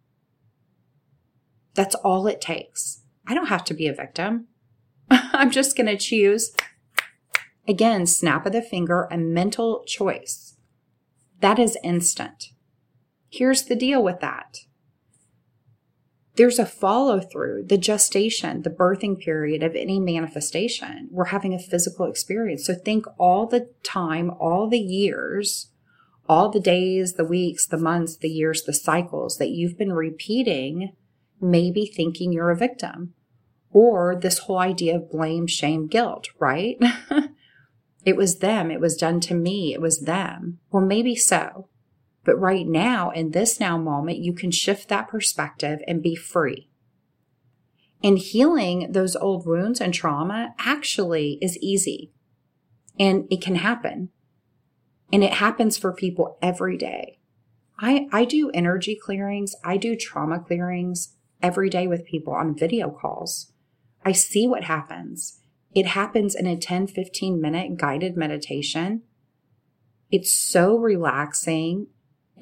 That's 1.75 1.95
all 1.97 2.26
it 2.26 2.40
takes. 2.40 3.02
I 3.26 3.35
don't 3.35 3.47
have 3.47 3.64
to 3.64 3.75
be 3.75 3.87
a 3.87 3.95
victim. 3.95 4.49
I'm 5.11 5.50
just 5.50 5.76
going 5.76 5.87
to 5.87 5.97
choose, 5.97 6.52
again, 7.66 8.07
snap 8.07 8.47
of 8.47 8.52
the 8.52 8.62
finger, 8.62 9.09
a 9.11 9.16
mental 9.16 9.85
choice. 9.87 10.57
That 11.40 11.59
is 11.59 11.78
instant. 11.83 12.47
Here's 13.31 13.64
the 13.64 13.76
deal 13.76 14.02
with 14.02 14.21
that 14.21 14.59
there's 16.36 16.58
a 16.58 16.66
follow 16.66 17.20
through, 17.20 17.64
the 17.66 17.76
gestation, 17.76 18.62
the 18.62 18.70
birthing 18.70 19.18
period 19.18 19.62
of 19.62 19.74
any 19.74 20.00
manifestation. 20.00 21.08
We're 21.10 21.26
having 21.26 21.52
a 21.52 21.58
physical 21.58 22.06
experience. 22.06 22.66
So 22.66 22.74
think 22.74 23.04
all 23.18 23.46
the 23.46 23.68
time, 23.82 24.30
all 24.40 24.68
the 24.68 24.80
years, 24.80 25.70
all 26.28 26.48
the 26.48 26.60
days, 26.60 27.14
the 27.14 27.24
weeks, 27.24 27.66
the 27.66 27.76
months, 27.76 28.16
the 28.16 28.30
years, 28.30 28.62
the 28.62 28.72
cycles 28.72 29.36
that 29.36 29.50
you've 29.50 29.76
been 29.76 29.92
repeating, 29.92 30.94
maybe 31.40 31.84
thinking 31.84 32.32
you're 32.32 32.50
a 32.50 32.56
victim 32.56 33.14
or 33.72 34.14
this 34.14 34.38
whole 34.38 34.58
idea 34.58 34.96
of 34.96 35.10
blame, 35.10 35.46
shame, 35.46 35.86
guilt, 35.86 36.28
right? 36.38 36.76
it 38.04 38.16
was 38.16 38.38
them. 38.38 38.70
It 38.70 38.80
was 38.80 38.96
done 38.96 39.20
to 39.20 39.34
me. 39.34 39.72
It 39.72 39.80
was 39.80 40.00
them. 40.00 40.58
Well, 40.70 40.84
maybe 40.84 41.14
so. 41.14 41.68
But 42.25 42.38
right 42.38 42.67
now, 42.67 43.11
in 43.11 43.31
this 43.31 43.59
now 43.59 43.76
moment, 43.76 44.19
you 44.19 44.33
can 44.33 44.50
shift 44.50 44.88
that 44.88 45.09
perspective 45.09 45.81
and 45.88 46.02
be 46.02 46.14
free. 46.14 46.69
And 48.02 48.19
healing 48.19 48.93
those 48.93 49.17
old 49.17 49.47
wounds 49.47 49.81
and 49.81 49.95
trauma 49.95 50.55
actually 50.59 51.38
is 51.41 51.59
easy 51.59 52.12
and 52.99 53.26
it 53.31 53.41
can 53.41 53.57
happen. 53.57 54.11
And 55.12 55.23
it 55.23 55.35
happens 55.35 55.76
for 55.76 55.93
people 55.93 56.38
every 56.41 56.76
day. 56.76 57.19
I, 57.79 58.07
I 58.12 58.25
do 58.25 58.50
energy 58.55 58.99
clearings. 59.00 59.55
I 59.64 59.76
do 59.76 59.97
trauma 59.97 60.41
clearings 60.41 61.17
every 61.43 61.69
day 61.69 61.87
with 61.87 62.07
people 62.07 62.33
on 62.33 62.57
video 62.57 62.91
calls. 62.91 63.52
I 64.05 64.12
see 64.12 64.47
what 64.47 64.64
happens. 64.64 65.41
It 65.75 65.87
happens 65.87 66.35
in 66.35 66.47
a 66.47 66.57
10, 66.57 66.87
15 66.88 67.41
minute 67.41 67.76
guided 67.76 68.17
meditation. 68.17 69.02
It's 70.11 70.33
so 70.33 70.76
relaxing 70.76 71.87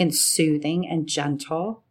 and 0.00 0.14
soothing 0.14 0.88
and 0.88 1.06
gentle. 1.06 1.84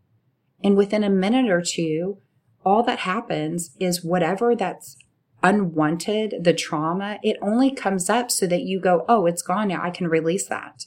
And 0.61 0.75
within 0.75 1.03
a 1.03 1.09
minute 1.09 1.49
or 1.49 1.61
two, 1.61 2.17
all 2.65 2.83
that 2.83 2.99
happens 2.99 3.75
is 3.79 4.03
whatever 4.03 4.55
that's 4.55 4.97
unwanted, 5.41 6.43
the 6.43 6.53
trauma, 6.53 7.19
it 7.23 7.37
only 7.41 7.71
comes 7.71 8.09
up 8.09 8.29
so 8.29 8.45
that 8.47 8.63
you 8.63 8.81
go, 8.81 9.05
oh, 9.07 9.25
it's 9.25 9.41
gone 9.41 9.69
now. 9.69 9.81
I 9.81 9.91
can 9.91 10.07
release 10.07 10.47
that. 10.47 10.85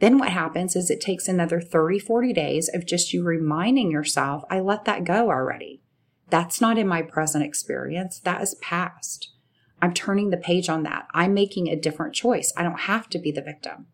Then 0.00 0.18
what 0.18 0.28
happens 0.28 0.76
is 0.76 0.90
it 0.90 1.00
takes 1.00 1.26
another 1.26 1.60
30, 1.60 1.98
40 2.00 2.32
days 2.34 2.68
of 2.74 2.84
just 2.84 3.14
you 3.14 3.24
reminding 3.24 3.90
yourself, 3.90 4.42
I 4.50 4.60
let 4.60 4.84
that 4.84 5.04
go 5.04 5.30
already. 5.30 5.80
That's 6.28 6.60
not 6.60 6.76
in 6.76 6.86
my 6.86 7.00
present 7.00 7.44
experience. 7.44 8.18
That 8.20 8.42
is 8.42 8.56
past. 8.56 9.32
I'm 9.80 9.94
turning 9.94 10.30
the 10.30 10.36
page 10.36 10.68
on 10.68 10.82
that. 10.82 11.06
I'm 11.14 11.32
making 11.32 11.68
a 11.68 11.76
different 11.76 12.14
choice. 12.14 12.52
I 12.56 12.62
don't 12.62 12.80
have 12.80 13.08
to 13.10 13.18
be 13.18 13.30
the 13.30 13.42
victim. 13.42 13.86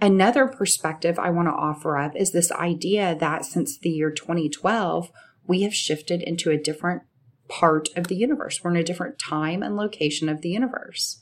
Another 0.00 0.46
perspective 0.46 1.18
I 1.18 1.30
want 1.30 1.48
to 1.48 1.52
offer 1.52 1.96
up 1.96 2.16
is 2.16 2.32
this 2.32 2.52
idea 2.52 3.16
that 3.18 3.44
since 3.44 3.78
the 3.78 3.90
year 3.90 4.10
2012, 4.10 5.10
we 5.46 5.62
have 5.62 5.74
shifted 5.74 6.22
into 6.22 6.50
a 6.50 6.58
different 6.58 7.02
part 7.48 7.88
of 7.96 8.08
the 8.08 8.16
universe. 8.16 8.62
We're 8.62 8.72
in 8.72 8.76
a 8.76 8.84
different 8.84 9.18
time 9.18 9.62
and 9.62 9.76
location 9.76 10.28
of 10.28 10.40
the 10.40 10.50
universe. 10.50 11.20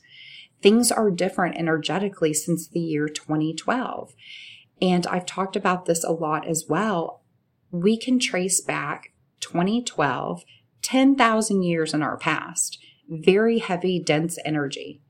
Things 0.61 0.91
are 0.91 1.11
different 1.11 1.57
energetically 1.57 2.33
since 2.33 2.67
the 2.67 2.79
year 2.79 3.07
2012. 3.07 4.13
And 4.81 5.05
I've 5.07 5.25
talked 5.25 5.55
about 5.55 5.85
this 5.85 6.03
a 6.03 6.11
lot 6.11 6.47
as 6.47 6.65
well. 6.67 7.21
We 7.71 7.97
can 7.97 8.19
trace 8.19 8.61
back 8.61 9.13
2012, 9.41 10.43
10,000 10.81 11.63
years 11.63 11.93
in 11.93 12.01
our 12.01 12.17
past, 12.17 12.79
very 13.09 13.59
heavy, 13.59 13.99
dense 13.99 14.37
energy. 14.45 15.02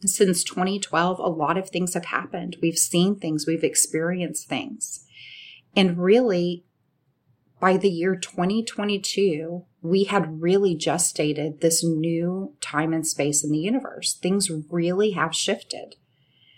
Since 0.05 0.43
2012, 0.43 1.19
a 1.19 1.23
lot 1.23 1.57
of 1.57 1.69
things 1.69 1.93
have 1.93 2.05
happened. 2.05 2.57
We've 2.61 2.77
seen 2.77 3.15
things, 3.15 3.47
we've 3.47 3.63
experienced 3.63 4.47
things. 4.47 5.05
And 5.75 5.97
really, 5.97 6.65
by 7.59 7.77
the 7.77 7.89
year 7.89 8.15
2022, 8.15 9.65
we 9.81 10.03
had 10.05 10.41
really 10.41 10.75
gestated 10.75 11.61
this 11.61 11.83
new 11.83 12.53
time 12.59 12.93
and 12.93 13.07
space 13.07 13.43
in 13.43 13.51
the 13.51 13.59
universe. 13.59 14.13
Things 14.13 14.51
really 14.69 15.11
have 15.11 15.33
shifted. 15.33 15.95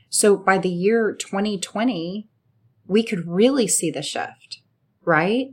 So 0.10 0.36
by 0.36 0.58
the 0.58 0.70
year 0.70 1.14
2020, 1.14 2.28
we 2.88 3.04
could 3.04 3.28
really 3.28 3.68
see 3.68 3.92
the 3.92 4.02
shift, 4.02 4.62
right? 5.04 5.48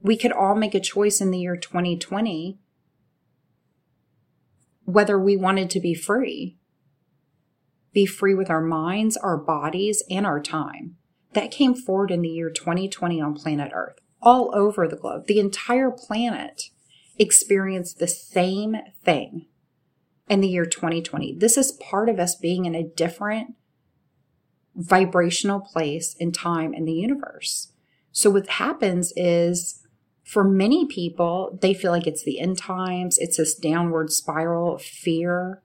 We 0.00 0.16
could 0.16 0.32
all 0.32 0.54
make 0.54 0.74
a 0.74 0.80
choice 0.80 1.20
in 1.20 1.30
the 1.30 1.38
year 1.38 1.56
2020 1.56 2.58
whether 4.84 5.18
we 5.18 5.36
wanted 5.36 5.70
to 5.70 5.80
be 5.80 5.94
free. 5.94 6.58
Be 7.92 8.06
free 8.06 8.34
with 8.34 8.50
our 8.50 8.60
minds, 8.60 9.16
our 9.16 9.36
bodies, 9.36 10.02
and 10.10 10.26
our 10.26 10.40
time 10.40 10.96
that 11.32 11.50
came 11.50 11.74
forward 11.74 12.10
in 12.10 12.22
the 12.22 12.28
year 12.28 12.50
2020 12.50 13.20
on 13.20 13.34
planet 13.34 13.72
Earth, 13.74 13.98
all 14.20 14.54
over 14.54 14.86
the 14.86 14.96
globe. 14.96 15.26
The 15.26 15.40
entire 15.40 15.90
planet 15.90 16.70
experienced 17.18 17.98
the 17.98 18.08
same 18.08 18.76
thing 19.04 19.46
in 20.28 20.40
the 20.40 20.48
year 20.48 20.64
2020. 20.66 21.34
This 21.36 21.56
is 21.56 21.72
part 21.72 22.08
of 22.08 22.18
us 22.18 22.34
being 22.34 22.64
in 22.64 22.74
a 22.74 22.86
different 22.86 23.54
vibrational 24.76 25.60
place 25.60 26.14
in 26.18 26.32
time 26.32 26.74
in 26.74 26.84
the 26.84 26.92
universe. 26.92 27.72
So 28.12 28.30
what 28.30 28.48
happens 28.48 29.12
is 29.16 29.82
for 30.24 30.44
many 30.44 30.86
people, 30.86 31.58
they 31.60 31.74
feel 31.74 31.90
like 31.90 32.06
it's 32.06 32.24
the 32.24 32.40
end 32.40 32.58
times. 32.58 33.18
It's 33.18 33.36
this 33.36 33.54
downward 33.54 34.10
spiral 34.10 34.74
of 34.74 34.82
fear 34.82 35.62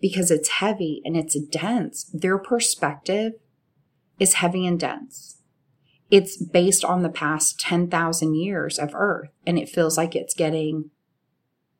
because 0.00 0.30
it's 0.30 0.48
heavy 0.48 1.00
and 1.04 1.16
it's 1.16 1.38
dense. 1.38 2.04
Their 2.12 2.38
perspective 2.38 3.34
is 4.18 4.34
heavy 4.34 4.66
and 4.66 4.78
dense. 4.78 5.38
It's 6.10 6.36
based 6.36 6.84
on 6.84 7.02
the 7.02 7.08
past 7.08 7.60
10,000 7.60 8.34
years 8.34 8.78
of 8.78 8.94
Earth, 8.94 9.30
and 9.46 9.58
it 9.58 9.68
feels 9.68 9.96
like 9.96 10.16
it's 10.16 10.34
getting 10.34 10.90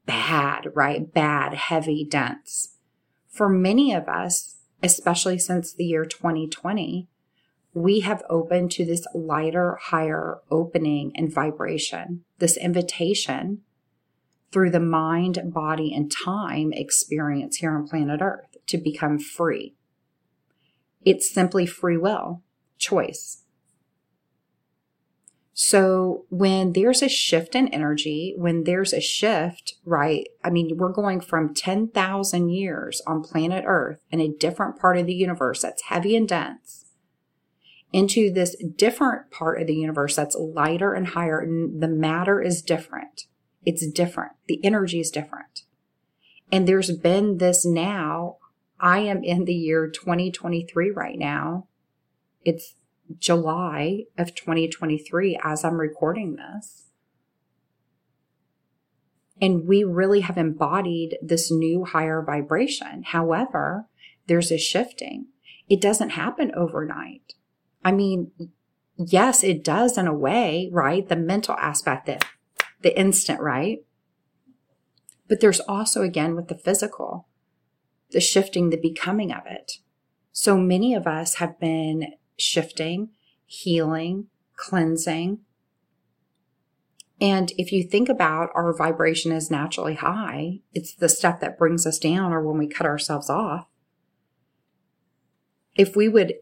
bad, 0.07 0.69
right? 0.75 1.13
Bad, 1.13 1.55
heavy, 1.55 2.07
dense. 2.09 2.77
For 3.29 3.49
many 3.49 3.93
of 3.93 4.09
us, 4.09 4.60
especially 4.83 5.39
since 5.39 5.73
the 5.73 5.85
year 5.85 6.05
2020, 6.05 7.09
we 7.73 8.01
have 8.01 8.23
opened 8.29 8.71
to 8.73 8.85
this 8.85 9.07
lighter, 9.15 9.79
higher 9.81 10.39
opening 10.51 11.13
and 11.15 11.33
vibration, 11.33 12.25
this 12.39 12.57
invitation 12.57 13.63
through 14.51 14.71
the 14.71 14.81
mind, 14.81 15.41
body, 15.45 15.95
and 15.95 16.11
time 16.11 16.73
experience 16.73 17.59
here 17.59 17.77
on 17.77 17.87
planet 17.87 18.21
Earth 18.21 18.57
to 18.67 18.79
become 18.79 19.19
free. 19.19 19.75
It's 21.03 21.33
simply 21.33 21.67
free 21.67 21.97
will, 21.97 22.43
choice. 22.79 23.40
So 25.63 26.25
when 26.31 26.73
there's 26.73 27.03
a 27.03 27.09
shift 27.11 27.55
in 27.55 27.69
energy, 27.69 28.33
when 28.39 28.65
there's 28.65 28.95
a 28.95 29.01
shift, 29.01 29.75
right? 29.85 30.27
I 30.43 30.49
mean, 30.49 30.79
we're 30.79 30.91
going 30.91 31.21
from 31.21 31.53
10,000 31.53 32.49
years 32.49 33.03
on 33.07 33.23
planet 33.23 33.65
Earth 33.67 33.99
in 34.11 34.23
a 34.23 34.33
different 34.33 34.81
part 34.81 34.97
of 34.97 35.05
the 35.05 35.13
universe 35.13 35.61
that's 35.61 35.83
heavy 35.83 36.17
and 36.17 36.27
dense 36.27 36.87
into 37.93 38.33
this 38.33 38.57
different 38.75 39.31
part 39.31 39.61
of 39.61 39.67
the 39.67 39.75
universe 39.75 40.17
that's 40.17 40.35
lighter 40.35 40.95
and 40.95 41.09
higher. 41.09 41.39
And 41.41 41.83
the 41.83 41.89
matter 41.89 42.41
is 42.41 42.63
different. 42.63 43.27
It's 43.63 43.87
different. 43.87 44.33
The 44.49 44.65
energy 44.65 44.99
is 44.99 45.11
different. 45.11 45.65
And 46.51 46.67
there's 46.67 46.91
been 46.91 47.37
this 47.37 47.67
now 47.67 48.39
I 48.81 49.01
am 49.01 49.23
in 49.23 49.45
the 49.45 49.55
year 49.55 49.91
2023 49.91 50.91
right 50.91 51.19
now. 51.19 51.67
It's 52.47 52.77
July 53.19 54.05
of 54.17 54.35
2023 54.35 55.39
as 55.43 55.65
I'm 55.65 55.81
recording 55.81 56.37
this. 56.37 56.87
And 59.41 59.67
we 59.67 59.85
really 59.85 60.21
have 60.21 60.37
embodied 60.37 61.17
this 61.23 61.51
new 61.51 61.85
higher 61.85 62.23
vibration. 62.23 63.05
However, 63.05 63.87
there's 64.27 64.53
a 64.53 64.59
shifting. 64.59 65.27
It 65.69 65.81
doesn't 65.81 66.11
happen 66.11 66.53
overnight. 66.55 67.35
I 67.83 67.93
mean, 67.93 68.31
yes, 68.97 69.43
it 69.43 69.65
does 69.65 69.97
in 69.97 70.07
a 70.07 70.15
way, 70.15 70.69
right? 70.71 71.09
The 71.09 71.17
mental 71.17 71.55
aspect, 71.55 72.07
the, 72.07 72.21
the 72.83 72.99
instant, 72.99 73.41
right? 73.41 73.79
But 75.29 75.41
there's 75.41 75.61
also, 75.61 76.03
again, 76.03 76.35
with 76.35 76.49
the 76.49 76.59
physical, 76.59 77.29
the 78.11 78.21
shifting, 78.21 78.71
the 78.71 78.77
becoming 78.77 79.33
of 79.33 79.47
it. 79.47 79.79
So 80.33 80.59
many 80.59 80.95
of 80.95 81.07
us 81.07 81.37
have 81.37 81.59
been 81.59 82.15
shifting, 82.41 83.11
healing, 83.47 84.27
cleansing. 84.57 85.41
And 87.21 87.53
if 87.59 87.71
you 87.71 87.83
think 87.83 88.09
about 88.09 88.49
our 88.55 88.75
vibration 88.77 89.31
is 89.31 89.51
naturally 89.51 89.95
high, 89.95 90.61
it's 90.73 90.95
the 90.95 91.09
stuff 91.09 91.41
that 91.41 91.59
brings 91.59 91.87
us 91.87 91.99
down 91.99 92.33
or 92.33 92.43
when 92.43 92.59
we 92.59 92.67
cut 92.67 92.87
ourselves 92.87 93.29
off. 93.29 93.67
If 95.77 95.97
we 95.97 96.09
would 96.09 96.35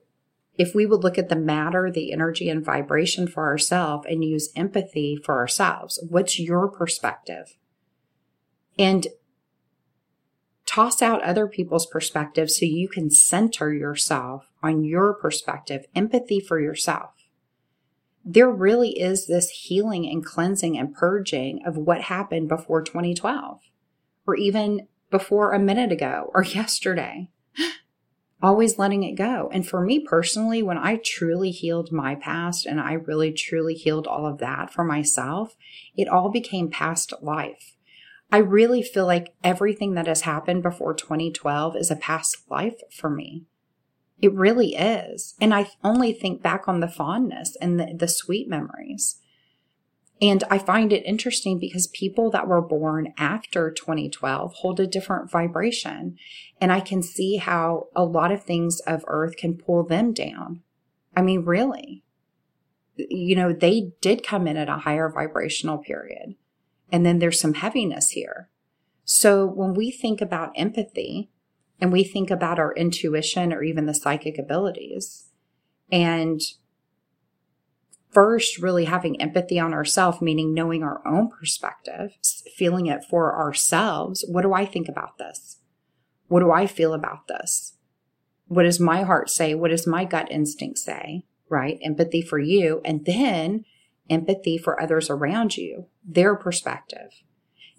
if 0.57 0.75
we 0.75 0.87
would 0.87 1.05
look 1.05 1.19
at 1.19 1.29
the 1.29 1.37
matter, 1.37 1.89
the 1.89 2.13
energy 2.13 2.51
and 2.51 2.65
vibration 2.65 3.29
for 3.29 3.45
ourselves 3.45 4.07
and 4.11 4.25
use 4.25 4.51
empathy 4.57 5.17
for 5.17 5.39
ourselves, 5.39 6.05
what's 6.09 6.41
your 6.41 6.69
perspective? 6.69 7.57
and 8.79 9.09
toss 10.65 11.03
out 11.03 11.23
other 11.23 11.49
people's 11.49 11.87
perspectives 11.87 12.59
so 12.59 12.67
you 12.67 12.89
can 12.89 13.11
center 13.11 13.73
yourself 13.73 14.48
on 14.63 14.85
your 14.85 15.15
perspective, 15.15 15.87
empathy 15.95 16.41
for 16.41 16.61
yourself. 16.61 17.11
There 18.25 18.51
really 18.51 18.99
is 18.99 19.27
this 19.27 19.51
healing 19.51 20.09
and 20.09 20.25
cleansing 20.25 20.79
and 20.79 20.95
purging 20.95 21.61
of 21.65 21.77
what 21.77 22.03
happened 22.03 22.49
before 22.49 22.83
2012 22.83 23.61
or 24.27 24.37
even 24.37 24.87
before 25.11 25.53
a 25.53 25.59
minute 25.59 25.93
ago 25.93 26.31
or 26.35 26.45
yesterday. 26.45 27.31
Always 28.41 28.79
letting 28.79 29.03
it 29.03 29.17
go. 29.17 29.51
And 29.53 29.67
for 29.67 29.81
me 29.81 29.99
personally, 29.99 30.63
when 30.63 30.79
I 30.79 30.97
truly 30.97 31.51
healed 31.51 31.91
my 31.91 32.15
past 32.15 32.67
and 32.67 32.81
I 32.81 32.93
really 32.93 33.33
truly 33.33 33.75
healed 33.75 34.07
all 34.07 34.27
of 34.27 34.39
that 34.39 34.73
for 34.73 34.85
myself, 34.85 35.57
it 35.97 36.07
all 36.07 36.29
became 36.29 36.71
past 36.71 37.13
life. 37.21 37.75
I 38.31 38.39
really 38.39 38.83
feel 38.83 39.07
like 39.07 39.35
everything 39.43 39.95
that 39.95 40.07
has 40.07 40.21
happened 40.21 40.63
before 40.63 40.95
2012 40.95 41.77
is 41.77 41.91
a 41.91 41.97
past 41.97 42.37
life 42.49 42.79
for 42.93 43.11
me. 43.11 43.47
It 44.21 44.35
really 44.35 44.75
is. 44.75 45.35
And 45.41 45.55
I 45.55 45.71
only 45.85 46.13
think 46.13 46.43
back 46.43 46.67
on 46.67 46.81
the 46.81 46.89
fondness 46.89 47.57
and 47.61 47.79
the, 47.79 47.95
the 47.95 48.09
sweet 48.09 48.49
memories. 48.49 49.21
And 50.21 50.43
I 50.51 50.59
find 50.59 50.93
it 50.93 51.07
interesting 51.07 51.61
because 51.61 51.87
people 51.87 52.31
that 52.33 52.49
were 52.49 52.61
born 52.61 53.15
after 53.17 53.71
2012 53.71 54.55
hold 54.55 54.81
a 54.81 54.87
different 54.87 55.31
vibration. 55.31 56.17
And 56.61 56.73
I 56.73 56.81
can 56.81 57.03
see 57.03 57.37
how 57.37 57.87
a 57.95 58.05
lot 58.05 58.33
of 58.33 58.43
things 58.43 58.81
of 58.81 59.05
earth 59.07 59.37
can 59.37 59.57
pull 59.57 59.85
them 59.85 60.13
down. 60.13 60.63
I 61.17 61.23
mean, 61.23 61.45
really. 61.45 62.03
You 62.97 63.37
know, 63.37 63.53
they 63.53 63.93
did 64.01 64.27
come 64.27 64.49
in 64.49 64.57
at 64.57 64.69
a 64.69 64.79
higher 64.79 65.09
vibrational 65.09 65.79
period. 65.79 66.35
And 66.91 67.07
then 67.07 67.21
there's 67.21 67.41
some 67.41 67.55
heaviness 67.55 68.11
here. 68.11 68.51
So 69.05 69.47
when 69.47 69.75
we 69.75 69.93
think 69.93 70.21
about 70.21 70.53
empathy 70.57 71.31
and 71.81 71.93
we 71.93 72.05
think 72.05 72.31
about 72.31 72.59
our 72.59 72.75
intuition 72.75 73.53
or 73.53 73.63
even 73.63 73.87
the 73.87 73.95
psychic 73.95 74.39
abilities 74.39 75.31
and 75.91 76.41
first 78.11 78.59
really 78.59 78.87
having 78.87 79.21
empathy 79.21 79.59
on 79.59 79.73
ourselves, 79.73 80.21
meaning 80.21 80.55
knowing 80.55 80.83
our 80.83 81.07
own 81.07 81.31
perspective, 81.31 82.13
feeling 82.57 82.87
it 82.87 83.05
for 83.09 83.37
ourselves. 83.37 84.25
What 84.29 84.43
do 84.43 84.53
I 84.53 84.65
think 84.65 84.89
about 84.89 85.19
this? 85.19 85.59
What 86.29 86.41
do 86.41 86.51
I 86.51 86.67
feel 86.67 86.95
about 86.95 87.29
this? 87.29 87.75
What 88.47 88.65
does 88.65 88.81
my 88.81 89.03
heart 89.03 89.31
say? 89.31 89.55
What 89.55 89.71
does 89.71 89.87
my 89.87 90.05
gut 90.05 90.31
instinct 90.31 90.79
say? 90.79 91.25
Right? 91.49 91.79
Empathy 91.83 92.23
for 92.23 92.39
you. 92.39 92.81
And 92.85 93.05
then 93.05 93.65
empathy 94.11 94.59
for 94.59 94.81
others 94.81 95.11
around 95.11 95.57
you, 95.57 95.87
their 96.05 96.35
perspective. 96.35 97.23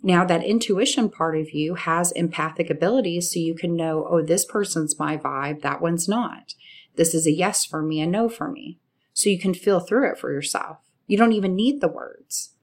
Now, 0.02 0.24
that 0.26 0.44
intuition 0.44 1.10
part 1.10 1.38
of 1.38 1.52
you 1.52 1.76
has 1.76 2.12
empathic 2.14 2.70
abilities 2.70 3.34
so 3.34 3.40
you 3.40 3.54
can 3.54 3.76
know, 3.76 4.08
oh, 4.10 4.22
this 4.22 4.46
person's 4.46 4.98
my 4.98 5.18
vibe, 5.18 5.62
that 5.62 5.82
one's 5.82 6.08
not. 6.08 6.54
This 6.96 7.14
is 7.14 7.28
a 7.28 7.32
yes 7.32 7.66
for 7.66 7.82
me, 7.82 8.00
a 8.00 8.08
no 8.08 8.30
for 8.30 8.50
me 8.50 8.80
so 9.20 9.30
you 9.30 9.38
can 9.38 9.54
feel 9.54 9.82
through 9.82 10.10
it 10.10 10.18
for 10.18 10.32
yourself. 10.32 10.78
You 11.06 11.18
don't 11.18 11.34
even 11.34 11.54
need 11.54 11.82
the 11.82 11.90
words. 11.90 12.54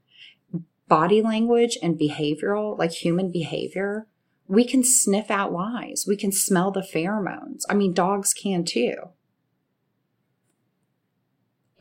Body 0.88 1.20
language 1.20 1.76
and 1.82 1.98
behavioral, 1.98 2.78
like 2.78 2.92
human 2.92 3.30
behavior, 3.30 4.06
we 4.48 4.64
can 4.64 4.82
sniff 4.82 5.30
out 5.30 5.52
lies. 5.52 6.06
We 6.08 6.16
can 6.16 6.32
smell 6.32 6.70
the 6.70 6.80
pheromones. 6.80 7.64
I 7.68 7.74
mean, 7.74 7.92
dogs 7.92 8.32
can 8.32 8.64
too. 8.64 8.94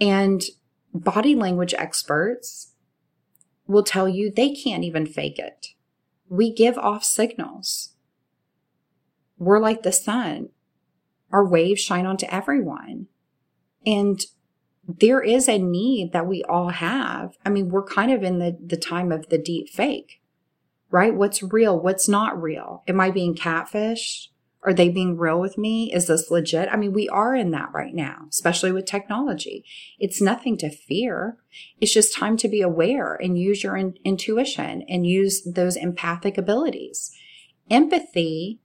And 0.02 0.44
body 0.94 1.36
language 1.36 1.74
experts 1.78 2.74
will 3.68 3.84
tell 3.84 4.08
you 4.08 4.32
they 4.32 4.54
can't 4.54 4.84
even 4.84 5.06
fake 5.06 5.40
it. 5.40 5.70
We 6.30 6.54
give 6.54 6.78
off 6.78 7.04
signals. 7.04 7.94
We're 9.38 9.60
like 9.60 9.84
the 9.84 9.92
sun. 9.92 10.50
Our 11.32 11.46
waves 11.46 11.82
shine 11.82 12.06
onto 12.06 12.26
everyone. 12.28 13.08
And 13.86 14.20
there 14.88 15.22
is 15.22 15.48
a 15.48 15.58
need 15.58 16.14
that 16.14 16.28
we 16.28 16.44
all 16.44 16.70
have. 16.70 17.38
I 17.46 17.50
mean, 17.50 17.70
we're 17.70 17.86
kind 17.86 18.12
of 18.12 18.24
in 18.24 18.40
the, 18.40 18.58
the 18.64 18.78
time 18.78 19.12
of 19.12 19.30
the 19.30 19.38
deep 19.38 19.70
fake, 19.70 20.22
right? 20.90 21.14
What's 21.14 21.42
real? 21.42 21.80
What's 21.80 22.08
not 22.08 22.42
real? 22.42 22.84
Am 22.88 23.02
I 23.02 23.12
being 23.12 23.36
catfished? 23.36 24.28
Are 24.66 24.74
they 24.74 24.90
being 24.90 25.16
real 25.16 25.40
with 25.40 25.60
me? 25.60 25.94
Is 25.94 26.08
this 26.08 26.32
legit? 26.32 26.68
I 26.72 26.76
mean, 26.76 26.92
we 26.92 27.08
are 27.10 27.36
in 27.36 27.52
that 27.52 27.70
right 27.72 27.94
now, 27.94 28.26
especially 28.30 28.72
with 28.72 28.86
technology. 28.86 29.64
It's 30.00 30.22
nothing 30.22 30.58
to 30.58 30.72
fear. 30.72 31.38
It's 31.80 31.94
just 31.94 32.16
time 32.16 32.36
to 32.38 32.48
be 32.48 32.62
aware 32.62 33.14
and 33.14 33.38
use 33.38 33.64
your 33.64 33.78
in- 33.78 33.98
intuition 34.04 34.82
and 34.90 35.06
use 35.06 35.44
those 35.44 35.76
empathic 35.76 36.40
abilities. 36.40 37.16
Empathy 37.70 38.60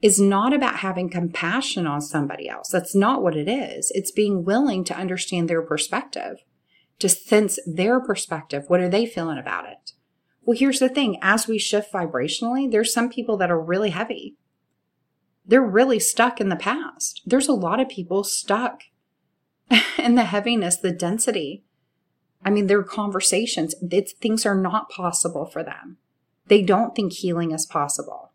is 0.00 0.20
not 0.20 0.52
about 0.52 0.76
having 0.76 1.10
compassion 1.10 1.86
on 1.86 2.00
somebody 2.00 2.48
else. 2.48 2.68
That's 2.70 2.94
not 2.94 3.22
what 3.22 3.36
it 3.36 3.48
is. 3.48 3.90
It's 3.94 4.12
being 4.12 4.44
willing 4.44 4.84
to 4.84 4.96
understand 4.96 5.50
their 5.50 5.62
perspective, 5.62 6.38
to 7.00 7.08
sense 7.08 7.58
their 7.66 8.00
perspective. 8.00 8.64
What 8.68 8.80
are 8.80 8.88
they 8.88 9.04
feeling 9.04 9.38
about 9.38 9.66
it? 9.66 9.92
Well, 10.42 10.56
here's 10.56 10.78
the 10.78 10.88
thing 10.88 11.18
as 11.20 11.46
we 11.46 11.58
shift 11.58 11.92
vibrationally, 11.92 12.70
there's 12.70 12.94
some 12.94 13.10
people 13.10 13.36
that 13.38 13.50
are 13.50 13.60
really 13.60 13.90
heavy. 13.90 14.36
They're 15.50 15.62
really 15.62 16.00
stuck 16.00 16.40
in 16.40 16.48
the 16.48 16.56
past. 16.56 17.22
There's 17.26 17.48
a 17.48 17.52
lot 17.52 17.80
of 17.80 17.88
people 17.88 18.24
stuck 18.24 18.84
in 19.98 20.14
the 20.14 20.24
heaviness, 20.24 20.76
the 20.76 20.92
density. 20.92 21.64
I 22.44 22.50
mean, 22.50 22.66
their 22.68 22.82
conversations, 22.82 23.74
things 24.20 24.46
are 24.46 24.54
not 24.54 24.88
possible 24.88 25.44
for 25.44 25.62
them. 25.62 25.98
They 26.46 26.62
don't 26.62 26.94
think 26.94 27.12
healing 27.12 27.52
is 27.52 27.66
possible 27.66 28.30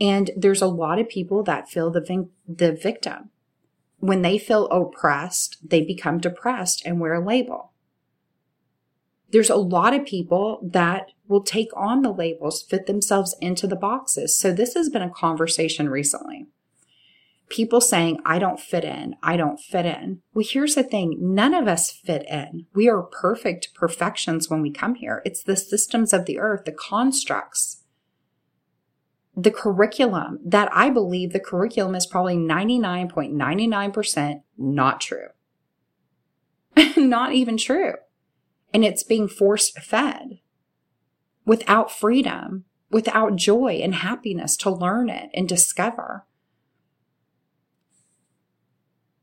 and 0.00 0.30
there's 0.36 0.62
a 0.62 0.66
lot 0.66 0.98
of 0.98 1.08
people 1.08 1.42
that 1.44 1.68
feel 1.68 1.90
the, 1.90 2.28
the 2.46 2.72
victim. 2.72 3.30
When 3.98 4.22
they 4.22 4.38
feel 4.38 4.66
oppressed, 4.68 5.58
they 5.66 5.82
become 5.82 6.18
depressed 6.18 6.82
and 6.84 7.00
wear 7.00 7.14
a 7.14 7.24
label. 7.24 7.72
There's 9.36 9.50
a 9.50 9.56
lot 9.56 9.92
of 9.92 10.06
people 10.06 10.66
that 10.72 11.10
will 11.28 11.42
take 11.42 11.68
on 11.76 12.00
the 12.00 12.10
labels, 12.10 12.62
fit 12.62 12.86
themselves 12.86 13.36
into 13.38 13.66
the 13.66 13.76
boxes. 13.76 14.34
So 14.34 14.50
this 14.50 14.72
has 14.72 14.88
been 14.88 15.02
a 15.02 15.10
conversation 15.10 15.90
recently. 15.90 16.46
People 17.50 17.82
saying, 17.82 18.18
I 18.24 18.38
don't 18.38 18.58
fit 18.58 18.82
in. 18.82 19.14
I 19.22 19.36
don't 19.36 19.60
fit 19.60 19.84
in. 19.84 20.22
Well, 20.32 20.46
here's 20.48 20.74
the 20.74 20.82
thing. 20.82 21.18
None 21.20 21.52
of 21.52 21.68
us 21.68 21.90
fit 21.90 22.24
in. 22.30 22.64
We 22.74 22.88
are 22.88 23.02
perfect 23.02 23.74
perfections 23.74 24.48
when 24.48 24.62
we 24.62 24.70
come 24.70 24.94
here. 24.94 25.20
It's 25.26 25.42
the 25.42 25.54
systems 25.54 26.14
of 26.14 26.24
the 26.24 26.38
earth, 26.38 26.64
the 26.64 26.72
constructs 26.72 27.82
the 29.36 29.50
curriculum 29.50 30.38
that 30.46 30.70
I 30.72 30.88
believe 30.88 31.34
the 31.34 31.40
curriculum 31.40 31.94
is 31.94 32.06
probably 32.06 32.38
99.99% 32.38 34.40
not 34.56 35.02
true. 35.02 35.28
not 36.96 37.34
even 37.34 37.58
true. 37.58 37.96
And 38.76 38.84
it's 38.84 39.02
being 39.02 39.26
force 39.26 39.70
fed 39.70 40.40
without 41.46 41.90
freedom, 41.90 42.66
without 42.90 43.36
joy 43.36 43.80
and 43.82 43.94
happiness 43.94 44.54
to 44.58 44.70
learn 44.70 45.08
it 45.08 45.30
and 45.32 45.48
discover. 45.48 46.26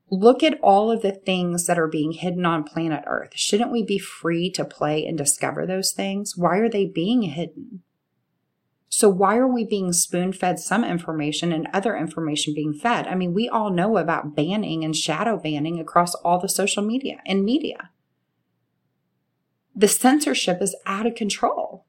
Look 0.09 0.41
at 0.41 0.59
all 0.63 0.89
of 0.89 1.03
the 1.03 1.11
things 1.11 1.67
that 1.67 1.77
are 1.77 1.87
being 1.87 2.13
hidden 2.13 2.47
on 2.47 2.63
planet 2.63 3.03
Earth. 3.05 3.33
Shouldn't 3.35 3.71
we 3.71 3.83
be 3.83 3.99
free 3.99 4.49
to 4.49 4.65
play 4.65 5.05
and 5.05 5.15
discover 5.15 5.67
those 5.67 5.91
things? 5.91 6.35
Why 6.35 6.57
are 6.57 6.69
they 6.69 6.87
being 6.87 7.21
hidden? 7.21 7.83
So 8.89 9.07
why 9.07 9.37
are 9.37 9.47
we 9.47 9.65
being 9.65 9.93
spoon 9.93 10.33
fed 10.33 10.57
some 10.57 10.83
information 10.83 11.53
and 11.53 11.67
other 11.71 11.95
information 11.95 12.55
being 12.55 12.73
fed? 12.73 13.05
I 13.05 13.13
mean, 13.13 13.35
we 13.35 13.47
all 13.47 13.69
know 13.69 13.97
about 13.97 14.35
banning 14.35 14.83
and 14.83 14.95
shadow 14.95 15.37
banning 15.37 15.79
across 15.79 16.15
all 16.15 16.39
the 16.39 16.49
social 16.49 16.81
media 16.81 17.21
and 17.27 17.45
media. 17.45 17.91
The 19.75 19.87
censorship 19.87 20.61
is 20.61 20.75
out 20.85 21.05
of 21.05 21.15
control. 21.15 21.85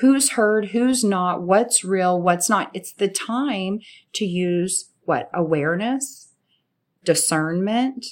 Who's 0.00 0.32
heard, 0.32 0.66
who's 0.68 1.02
not, 1.02 1.42
what's 1.42 1.84
real, 1.84 2.20
what's 2.20 2.50
not. 2.50 2.70
It's 2.74 2.92
the 2.92 3.08
time 3.08 3.80
to 4.14 4.24
use 4.24 4.90
what? 5.04 5.30
Awareness, 5.32 6.34
discernment. 7.04 8.06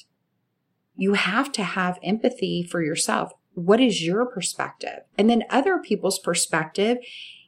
You 0.97 1.15
have 1.15 1.53
to 1.53 1.63
have 1.63 1.99
empathy 2.03 2.63
for 2.63 2.83
yourself. 2.83 3.33
What 3.55 3.81
is 3.81 4.05
your 4.05 4.27
perspective? 4.27 5.01
And 5.19 5.29
then 5.29 5.45
other 5.51 5.79
people's 5.79 6.19
perspective 6.19 6.99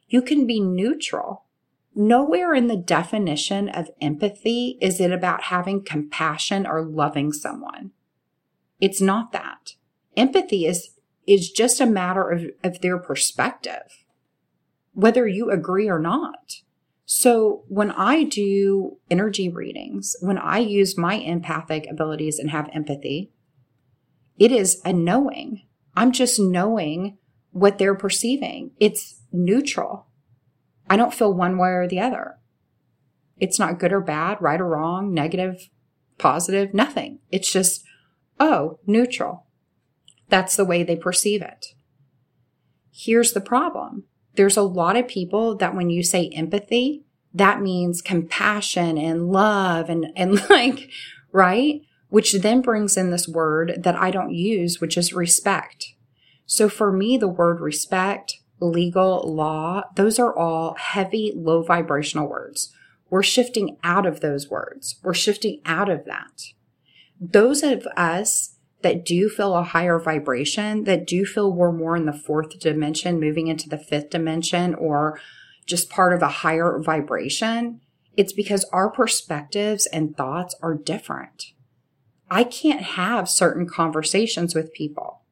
you 0.09 0.23
can 0.23 0.47
be 0.47 0.61
neutral. 0.61 1.45
Nowhere 1.95 2.55
in 2.55 2.67
the 2.67 2.77
definition 2.77 3.69
of 3.69 3.91
empathy 4.01 4.79
is 4.81 5.01
it 5.01 5.11
about 5.11 5.45
having 5.45 5.83
compassion 5.83 6.67
or 6.67 6.85
loving 6.85 7.33
someone. 7.33 7.93
It's 8.81 9.01
not 9.01 9.33
that. 9.33 9.73
Empathy 10.17 10.67
is, 10.67 10.91
is 11.27 11.51
just 11.51 11.81
a 11.81 11.87
matter 11.87 12.31
of, 12.31 12.47
of 12.65 12.81
their 12.81 12.99
perspective, 12.99 14.05
whether 14.93 15.27
you 15.27 15.51
agree 15.51 15.89
or 15.89 15.99
not. 15.99 16.61
So 17.05 17.65
when 17.69 17.93
I 17.93 18.25
do 18.25 18.99
energy 19.11 19.49
readings, 19.49 20.17
when 20.21 20.39
I 20.39 20.59
use 20.59 20.99
my 20.99 21.15
empathic 21.15 21.87
abilities 21.89 22.39
and 22.39 22.51
have 22.51 22.69
empathy, 22.73 23.31
it 24.39 24.51
is 24.51 24.81
a 24.85 24.93
knowing. 24.93 25.63
I'm 25.95 26.13
just 26.13 26.41
knowing 26.41 27.17
what 27.53 27.79
they're 27.79 27.95
perceiving. 27.95 28.73
It's 28.81 29.21
neutral. 29.33 30.09
I 30.91 30.97
don't 30.97 31.15
feel 31.15 31.33
one 31.33 31.59
way 31.59 31.71
or 31.71 31.89
the 31.89 32.01
other. 32.01 32.39
It's 33.39 33.59
not 33.59 33.79
good 33.79 33.93
or 33.93 34.01
bad, 34.01 34.39
right 34.41 34.61
or 34.61 34.69
wrong, 34.69 35.15
negative, 35.15 35.69
positive, 36.19 36.75
nothing. 36.75 37.21
It's 37.31 37.51
just, 37.51 37.85
oh, 38.41 38.79
neutral. 38.87 39.46
That's 40.29 40.57
the 40.57 40.65
way 40.65 40.83
they 40.83 40.97
perceive 40.97 41.43
it. 41.43 41.75
Here's 42.93 43.33
the 43.33 43.41
problem. 43.41 44.05
There's 44.35 44.57
a 44.57 44.62
lot 44.62 44.97
of 44.97 45.09
people 45.09 45.57
that 45.57 45.75
when 45.75 45.91
you 45.91 46.03
say 46.03 46.31
empathy, 46.35 47.05
that 47.35 47.61
means 47.61 48.01
compassion 48.01 48.97
and 48.97 49.31
love 49.31 49.91
and, 49.91 50.07
and 50.17 50.49
like, 50.51 50.91
right? 51.33 51.83
Which 52.09 52.33
then 52.33 52.62
brings 52.62 52.97
in 52.97 53.11
this 53.11 53.29
word 53.29 53.75
that 53.83 53.97
I 53.97 54.11
don't 54.11 54.33
use, 54.33 54.81
which 54.81 54.97
is 54.97 55.12
respect. 55.12 55.93
So 56.47 56.69
for 56.69 56.93
me, 56.93 57.19
the 57.19 57.29
word 57.29 57.61
respect, 57.61 58.39
legal, 58.61 59.21
law, 59.23 59.83
those 59.97 60.19
are 60.19 60.37
all 60.37 60.77
heavy, 60.79 61.33
low 61.35 61.62
vibrational 61.62 62.29
words. 62.29 62.73
We're 63.11 63.23
shifting 63.23 63.77
out 63.85 64.07
of 64.07 64.21
those 64.21 64.49
words. 64.49 64.97
We're 65.03 65.15
shifting 65.15 65.61
out 65.65 65.89
of 65.89 66.05
that. 66.07 66.43
Those 67.21 67.62
of 67.62 67.87
us 67.97 68.56
that 68.83 69.05
do 69.05 69.29
feel 69.29 69.55
a 69.57 69.62
higher 69.62 69.99
vibration, 69.99 70.85
that 70.85 71.07
do 71.07 71.25
feel 71.25 71.53
we're 71.53 71.73
more 71.73 71.97
in 71.97 72.07
the 72.07 72.12
fourth 72.12 72.59
dimension, 72.59 73.21
moving 73.21 73.47
into 73.47 73.69
the 73.69 73.79
fifth 73.79 74.11
dimension, 74.11 74.75
or 74.75 75.19
just 75.67 75.91
part 75.91 76.12
of 76.12 76.23
a 76.23 76.29
higher 76.29 76.79
vibration, 76.81 77.81
it's 78.17 78.33
because 78.33 78.65
our 78.73 78.91
perspectives 78.91 79.87
and 79.87 80.17
thoughts 80.17 80.55
are 80.62 80.75
different. 80.75 81.53
I 82.31 82.45
can't 82.45 82.83
have 82.83 83.29
certain 83.29 83.67
conversations 83.69 84.55
with 84.55 84.73
people. 84.73 85.23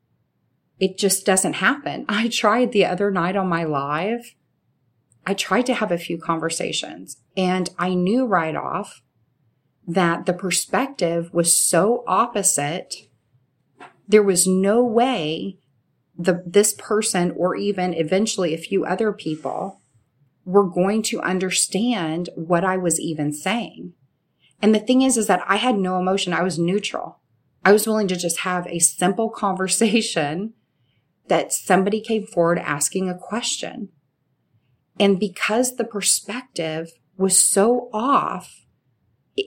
It 0.79 0.99
just 0.99 1.25
doesn't 1.25 1.55
happen. 1.55 2.05
I 2.09 2.29
tried 2.29 2.73
the 2.73 2.85
other 2.85 3.11
night 3.11 3.37
on 3.37 3.49
my 3.49 3.65
live. 3.65 4.35
I 5.27 5.35
tried 5.35 5.67
to 5.67 5.75
have 5.75 5.91
a 5.91 5.99
few 5.99 6.19
conversations 6.19 7.17
and 7.37 7.71
I 7.79 7.95
knew 7.95 8.27
right 8.27 8.55
off 8.55 9.01
that 9.87 10.27
the 10.27 10.35
perspective 10.35 11.33
was 11.33 11.57
so 11.57 12.05
opposite. 12.07 12.95
There 14.07 14.23
was 14.23 14.47
no 14.47 14.85
way 14.85 15.59
the, 16.17 16.43
this 16.47 16.73
person 16.73 17.33
or 17.37 17.57
even 17.57 17.95
eventually 17.95 18.55
a 18.55 18.59
few 18.59 18.85
other 18.85 19.13
people 19.13 19.81
were 20.45 20.69
going 20.69 21.03
to 21.03 21.21
understand 21.21 22.29
what 22.35 22.65
I 22.65 22.77
was 22.77 23.01
even 23.01 23.33
saying. 23.33 23.95
And 24.61 24.75
the 24.75 24.81
thing 24.81 25.03
is, 25.03 25.17
is 25.17 25.27
that 25.27 25.45
I 25.47 25.57
had 25.57 25.77
no 25.77 25.99
emotion. 25.99 26.33
I 26.33 26.43
was 26.43 26.59
neutral. 26.59 27.21
I 27.65 27.73
was 27.73 27.87
willing 27.87 28.09
to 28.09 28.17
just 28.17 28.41
have 28.41 28.67
a 28.67 28.79
simple 28.79 29.31
conversation 29.35 30.55
that 31.29 31.53
somebody 31.53 32.01
came 32.01 32.27
forward 32.27 32.59
asking 32.59 33.09
a 33.09 33.19
question. 33.19 33.89
And 35.01 35.19
because 35.19 35.77
the 35.77 35.85
perspective 35.85 36.91
was 37.17 37.45
so 37.45 37.89
off, 37.93 38.67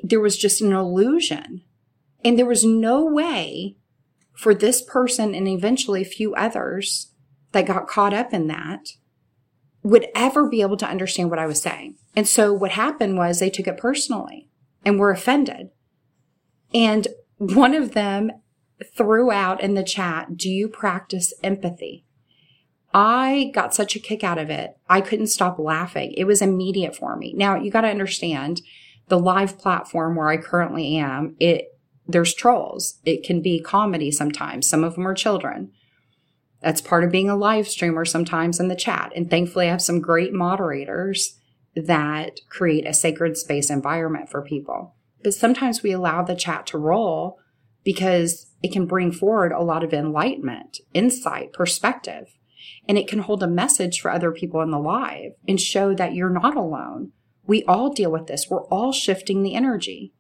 there 0.04 0.20
was 0.20 0.38
just 0.38 0.62
an 0.62 0.74
illusion. 0.74 1.62
And 2.26 2.38
there 2.38 2.46
was 2.46 2.66
no 2.66 3.06
way 3.06 3.77
for 4.38 4.54
this 4.54 4.82
person 4.84 5.34
and 5.34 5.48
eventually 5.48 6.02
a 6.02 6.06
few 6.06 6.36
others 6.36 7.12
that 7.52 7.66
got 7.66 7.88
caught 7.88 8.14
up 8.14 8.34
in 8.34 8.48
that 8.48 8.90
would 9.82 10.08
ever 10.16 10.48
be 10.48 10.62
able 10.62 10.78
to 10.78 10.88
understand 10.88 11.30
what 11.30 11.40
I 11.40 11.48
was 11.48 11.62
saying. 11.62 11.96
And 12.16 12.28
so 12.28 12.54
what 12.54 12.72
happened 12.72 13.18
was 13.18 13.40
they 13.40 13.50
took 13.50 13.68
it 13.68 13.78
personally 13.78 14.48
and 14.86 15.00
were 15.00 15.12
offended. 15.12 15.70
And 16.74 17.08
one 17.38 17.74
of 17.74 17.94
them 17.94 18.32
threw 18.96 19.32
out 19.32 19.62
in 19.62 19.74
the 19.74 19.84
chat, 19.84 20.38
do 20.38 20.50
you 20.50 20.68
practice 20.68 21.34
empathy? 21.44 22.06
I 22.94 23.52
got 23.54 23.74
such 23.74 23.96
a 23.96 24.00
kick 24.00 24.24
out 24.24 24.38
of 24.38 24.50
it. 24.50 24.78
I 24.88 25.02
couldn't 25.02 25.28
stop 25.28 25.58
laughing. 25.58 26.14
It 26.16 26.26
was 26.26 26.42
immediate 26.42 26.96
for 26.96 27.16
me. 27.16 27.34
Now 27.34 27.56
you 27.56 27.72
got 27.72 27.82
to 27.82 27.90
understand 27.90 28.62
the 29.08 29.20
live 29.20 29.58
platform 29.58 30.16
where 30.16 30.30
I 30.30 30.38
currently 30.38 30.98
am. 30.98 31.36
It, 31.40 31.77
there's 32.08 32.34
trolls. 32.34 33.00
It 33.06 33.24
can 33.24 33.42
be 33.42 33.60
comedy 33.60 34.12
sometimes. 34.12 34.70
Some 34.70 34.84
of 34.84 34.96
them 34.96 35.08
are 35.08 35.14
children. 35.14 35.72
That's 36.62 36.82
part 36.82 37.04
of 37.04 37.12
being 37.12 37.30
a 37.30 37.36
live 37.36 37.68
streamer 37.68 38.06
sometimes 38.06 38.60
in 38.60 38.68
the 38.68 38.76
chat. 38.76 39.12
And 39.16 39.30
thankfully 39.30 39.68
I 39.68 39.72
have 39.72 39.82
some 39.82 40.02
great 40.02 40.34
moderators 40.34 41.38
that 41.76 42.40
create 42.50 42.88
a 42.88 42.94
sacred 42.94 43.38
space 43.38 43.70
environment 43.70 44.30
for 44.30 44.42
people. 44.42 44.96
But 45.24 45.34
sometimes 45.34 45.84
we 45.84 45.92
allow 45.92 46.24
the 46.24 46.36
chat 46.36 46.66
to 46.68 46.78
roll 46.78 47.38
because 47.84 48.48
it 48.64 48.72
can 48.72 48.86
bring 48.86 49.12
forward 49.12 49.52
a 49.52 49.64
lot 49.64 49.84
of 49.84 49.94
enlightenment, 49.94 50.80
insight, 50.94 51.54
perspective, 51.54 52.36
and 52.88 52.98
it 52.98 53.08
can 53.08 53.20
hold 53.20 53.44
a 53.44 53.48
message 53.48 54.02
for 54.02 54.10
other 54.10 54.32
people 54.32 54.62
in 54.62 54.72
the 54.72 54.80
live 54.80 55.34
and 55.48 55.62
show 55.62 55.94
that 55.94 56.14
you're 56.14 56.30
not 56.30 56.56
alone. 56.56 57.12
We 57.46 57.64
all 57.64 57.94
deal 57.94 58.12
with 58.12 58.28
this. 58.28 58.48
We're 58.50 58.66
all 58.66 58.92
shifting 58.92 59.44
the 59.44 59.56
energy. 59.56 60.14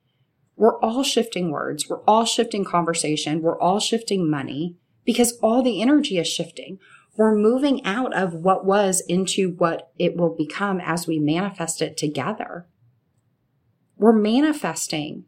We're 0.57 0.79
all 0.79 1.03
shifting 1.03 1.51
words. 1.51 1.87
We're 1.87 2.01
all 2.01 2.25
shifting 2.25 2.65
conversation. 2.65 3.41
We're 3.41 3.59
all 3.59 3.79
shifting 3.79 4.29
money 4.29 4.75
because 5.05 5.37
all 5.41 5.61
the 5.61 5.81
energy 5.81 6.17
is 6.17 6.27
shifting. 6.27 6.79
We're 7.15 7.35
moving 7.35 7.85
out 7.85 8.13
of 8.13 8.33
what 8.33 8.65
was 8.65 9.01
into 9.07 9.51
what 9.51 9.91
it 9.97 10.17
will 10.17 10.35
become 10.35 10.81
as 10.81 11.07
we 11.07 11.19
manifest 11.19 11.81
it 11.81 11.95
together. 11.95 12.67
We're 13.95 14.13
manifesting 14.13 15.25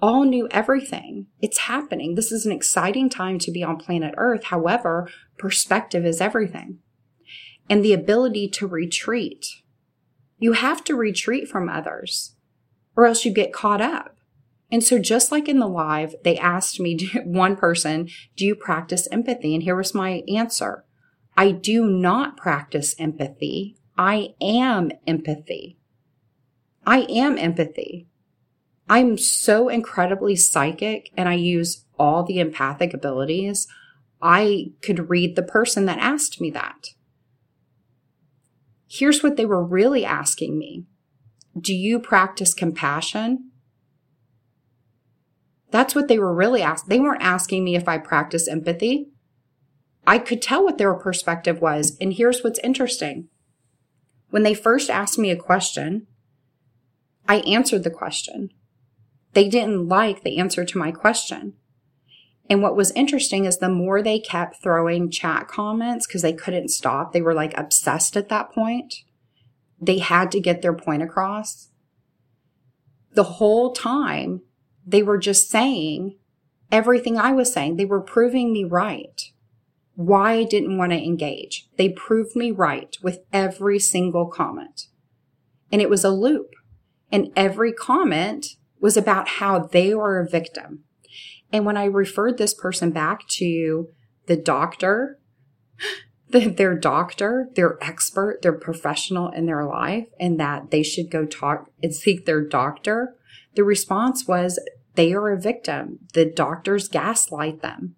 all 0.00 0.24
new 0.24 0.48
everything. 0.50 1.26
It's 1.40 1.58
happening. 1.58 2.14
This 2.14 2.32
is 2.32 2.46
an 2.46 2.52
exciting 2.52 3.08
time 3.08 3.38
to 3.40 3.52
be 3.52 3.62
on 3.62 3.76
planet 3.76 4.14
Earth. 4.16 4.44
However, 4.44 5.08
perspective 5.38 6.04
is 6.04 6.20
everything. 6.20 6.78
And 7.68 7.84
the 7.84 7.92
ability 7.92 8.48
to 8.50 8.66
retreat. 8.66 9.46
You 10.38 10.52
have 10.54 10.82
to 10.84 10.96
retreat 10.96 11.48
from 11.48 11.68
others 11.68 12.34
or 12.96 13.06
else 13.06 13.24
you 13.24 13.32
get 13.32 13.52
caught 13.52 13.80
up. 13.80 14.11
And 14.72 14.82
so 14.82 14.98
just 14.98 15.30
like 15.30 15.50
in 15.50 15.58
the 15.58 15.68
live, 15.68 16.14
they 16.24 16.38
asked 16.38 16.80
me, 16.80 16.98
one 17.24 17.56
person, 17.56 18.08
do 18.36 18.46
you 18.46 18.56
practice 18.56 19.06
empathy? 19.12 19.54
And 19.54 19.62
here 19.62 19.76
was 19.76 19.94
my 19.94 20.22
answer. 20.34 20.84
I 21.36 21.52
do 21.52 21.86
not 21.86 22.38
practice 22.38 22.94
empathy. 22.98 23.76
I 23.98 24.30
am 24.40 24.90
empathy. 25.06 25.78
I 26.86 27.02
am 27.02 27.36
empathy. 27.36 28.08
I'm 28.88 29.18
so 29.18 29.68
incredibly 29.68 30.36
psychic 30.36 31.10
and 31.16 31.28
I 31.28 31.34
use 31.34 31.84
all 31.98 32.24
the 32.24 32.40
empathic 32.40 32.94
abilities. 32.94 33.68
I 34.20 34.72
could 34.80 35.10
read 35.10 35.36
the 35.36 35.42
person 35.42 35.84
that 35.86 35.98
asked 35.98 36.40
me 36.40 36.50
that. 36.50 36.88
Here's 38.88 39.22
what 39.22 39.36
they 39.36 39.46
were 39.46 39.64
really 39.64 40.04
asking 40.04 40.58
me. 40.58 40.84
Do 41.58 41.74
you 41.74 41.98
practice 41.98 42.54
compassion? 42.54 43.51
That's 45.72 45.94
what 45.94 46.06
they 46.06 46.18
were 46.18 46.34
really 46.34 46.62
asking. 46.62 46.90
They 46.90 47.00
weren't 47.00 47.22
asking 47.22 47.64
me 47.64 47.74
if 47.74 47.88
I 47.88 47.96
practice 47.96 48.46
empathy. 48.46 49.08
I 50.06 50.18
could 50.18 50.42
tell 50.42 50.62
what 50.62 50.76
their 50.76 50.94
perspective 50.94 51.60
was. 51.60 51.96
And 51.98 52.12
here's 52.12 52.44
what's 52.44 52.60
interesting. 52.62 53.28
When 54.28 54.42
they 54.42 54.54
first 54.54 54.90
asked 54.90 55.18
me 55.18 55.30
a 55.30 55.36
question, 55.36 56.06
I 57.26 57.36
answered 57.38 57.84
the 57.84 57.90
question. 57.90 58.50
They 59.32 59.48
didn't 59.48 59.88
like 59.88 60.22
the 60.22 60.38
answer 60.38 60.64
to 60.64 60.78
my 60.78 60.92
question. 60.92 61.54
And 62.50 62.60
what 62.60 62.76
was 62.76 62.90
interesting 62.90 63.46
is 63.46 63.58
the 63.58 63.70
more 63.70 64.02
they 64.02 64.18
kept 64.18 64.62
throwing 64.62 65.10
chat 65.10 65.48
comments 65.48 66.06
because 66.06 66.20
they 66.20 66.34
couldn't 66.34 66.68
stop, 66.68 67.12
they 67.12 67.22
were 67.22 67.32
like 67.32 67.56
obsessed 67.56 68.14
at 68.14 68.28
that 68.28 68.52
point. 68.52 68.94
They 69.80 69.98
had 69.98 70.30
to 70.32 70.40
get 70.40 70.60
their 70.60 70.74
point 70.74 71.02
across. 71.02 71.70
The 73.14 73.24
whole 73.24 73.72
time 73.72 74.42
they 74.86 75.02
were 75.02 75.18
just 75.18 75.50
saying 75.50 76.16
everything 76.70 77.18
I 77.18 77.32
was 77.32 77.52
saying. 77.52 77.76
They 77.76 77.84
were 77.84 78.00
proving 78.00 78.52
me 78.52 78.64
right. 78.64 79.22
Why 79.94 80.32
I 80.32 80.44
didn't 80.44 80.78
want 80.78 80.92
to 80.92 81.02
engage. 81.02 81.68
They 81.76 81.90
proved 81.90 82.34
me 82.34 82.50
right 82.50 82.96
with 83.02 83.20
every 83.32 83.78
single 83.78 84.26
comment. 84.26 84.86
And 85.70 85.82
it 85.82 85.90
was 85.90 86.04
a 86.04 86.10
loop. 86.10 86.50
And 87.10 87.30
every 87.36 87.72
comment 87.72 88.46
was 88.80 88.96
about 88.96 89.28
how 89.28 89.58
they 89.58 89.94
were 89.94 90.18
a 90.18 90.28
victim. 90.28 90.84
And 91.52 91.66
when 91.66 91.76
I 91.76 91.84
referred 91.84 92.38
this 92.38 92.54
person 92.54 92.90
back 92.90 93.28
to 93.28 93.88
the 94.26 94.36
doctor, 94.36 95.18
the, 96.30 96.48
their 96.48 96.74
doctor, 96.74 97.50
their 97.54 97.76
expert, 97.82 98.40
their 98.40 98.54
professional 98.54 99.28
in 99.30 99.44
their 99.44 99.66
life, 99.66 100.08
and 100.18 100.40
that 100.40 100.70
they 100.70 100.82
should 100.82 101.10
go 101.10 101.26
talk 101.26 101.70
and 101.82 101.94
seek 101.94 102.24
their 102.24 102.40
doctor, 102.40 103.16
the 103.54 103.64
response 103.64 104.26
was 104.26 104.58
they 104.94 105.12
are 105.12 105.30
a 105.30 105.40
victim. 105.40 106.00
The 106.14 106.24
doctors 106.24 106.88
gaslight 106.88 107.62
them. 107.62 107.96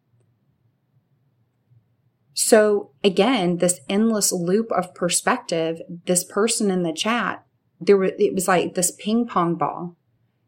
So 2.35 2.91
again, 3.03 3.59
this 3.59 3.81
endless 3.89 4.33
loop 4.33 4.71
of 4.73 4.95
perspective, 4.95 5.81
this 6.07 6.25
person 6.25 6.71
in 6.71 6.83
the 6.83 6.93
chat, 6.93 7.45
there 7.81 7.97
was, 7.97 8.13
it 8.19 8.35
was 8.35 8.49
like 8.49 8.75
this 8.75 8.91
ping 8.91 9.27
pong 9.27 9.55
ball. 9.55 9.97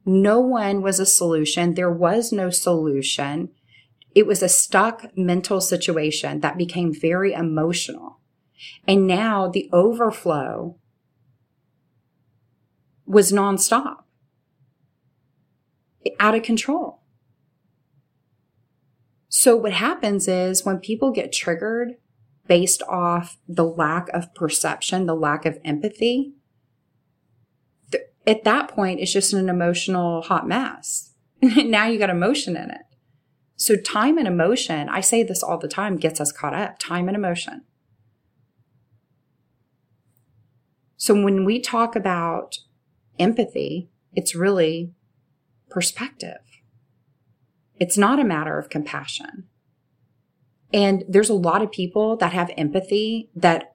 No 0.04 0.40
one 0.40 0.82
was 0.82 1.00
a 1.00 1.06
solution. 1.06 1.74
There 1.74 1.90
was 1.90 2.32
no 2.32 2.50
solution. 2.50 3.50
It 4.14 4.26
was 4.26 4.42
a 4.42 4.48
stuck 4.48 5.16
mental 5.16 5.60
situation 5.60 6.40
that 6.40 6.58
became 6.58 6.92
very 6.92 7.32
emotional. 7.32 8.20
And 8.86 9.06
now 9.06 9.48
the 9.48 9.68
overflow 9.72 10.76
was 13.04 13.30
nonstop, 13.30 13.98
out 16.20 16.34
of 16.34 16.42
control. 16.42 17.00
So 19.28 19.56
what 19.56 19.72
happens 19.72 20.28
is 20.28 20.64
when 20.64 20.78
people 20.78 21.10
get 21.10 21.32
triggered 21.32 21.96
based 22.46 22.82
off 22.84 23.38
the 23.48 23.64
lack 23.64 24.08
of 24.10 24.34
perception, 24.34 25.06
the 25.06 25.16
lack 25.16 25.44
of 25.44 25.58
empathy, 25.64 26.32
th- 27.90 28.04
at 28.26 28.44
that 28.44 28.68
point, 28.68 29.00
it's 29.00 29.12
just 29.12 29.32
an 29.32 29.48
emotional 29.48 30.22
hot 30.22 30.46
mess. 30.46 31.12
now 31.42 31.86
you 31.86 31.98
got 31.98 32.10
emotion 32.10 32.56
in 32.56 32.70
it. 32.70 32.82
So 33.56 33.76
time 33.76 34.18
and 34.18 34.28
emotion, 34.28 34.88
I 34.88 35.00
say 35.00 35.22
this 35.22 35.42
all 35.42 35.58
the 35.58 35.68
time, 35.68 35.96
gets 35.96 36.20
us 36.20 36.30
caught 36.30 36.54
up. 36.54 36.78
Time 36.78 37.08
and 37.08 37.16
emotion. 37.16 37.62
So 40.96 41.14
when 41.20 41.44
we 41.44 41.60
talk 41.60 41.96
about 41.96 42.58
empathy, 43.18 43.90
it's 44.12 44.34
really 44.34 44.92
perspective. 45.76 46.40
It's 47.78 47.98
not 47.98 48.18
a 48.18 48.24
matter 48.24 48.58
of 48.58 48.70
compassion. 48.70 49.44
And 50.72 51.04
there's 51.06 51.28
a 51.28 51.34
lot 51.34 51.60
of 51.60 51.70
people 51.70 52.16
that 52.16 52.32
have 52.32 52.50
empathy 52.56 53.28
that 53.36 53.74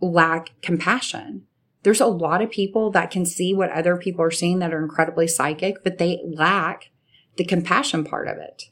lack 0.00 0.58
compassion. 0.62 1.44
There's 1.82 2.00
a 2.00 2.06
lot 2.06 2.40
of 2.40 2.50
people 2.50 2.90
that 2.92 3.10
can 3.10 3.26
see 3.26 3.52
what 3.52 3.70
other 3.70 3.98
people 3.98 4.24
are 4.24 4.30
seeing 4.30 4.60
that 4.60 4.72
are 4.72 4.82
incredibly 4.82 5.28
psychic, 5.28 5.84
but 5.84 5.98
they 5.98 6.22
lack 6.24 6.90
the 7.36 7.44
compassion 7.44 8.02
part 8.02 8.28
of 8.28 8.38
it. 8.38 8.70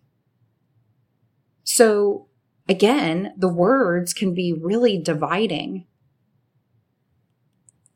So 1.62 2.28
again, 2.66 3.34
the 3.36 3.52
words 3.52 4.14
can 4.14 4.32
be 4.32 4.54
really 4.54 4.96
dividing. 4.96 5.84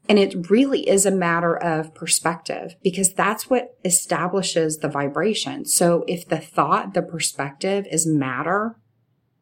And 0.08 0.18
it 0.18 0.50
really 0.50 0.86
is 0.88 1.06
a 1.06 1.10
matter 1.10 1.56
of 1.56 1.94
perspective 1.94 2.76
because 2.82 3.14
that's 3.14 3.48
what 3.48 3.76
establishes 3.84 4.78
the 4.78 4.88
vibration. 4.88 5.64
So 5.64 6.04
if 6.06 6.28
the 6.28 6.38
thought, 6.38 6.92
the 6.92 7.02
perspective 7.02 7.86
is 7.90 8.06
matter, 8.06 8.76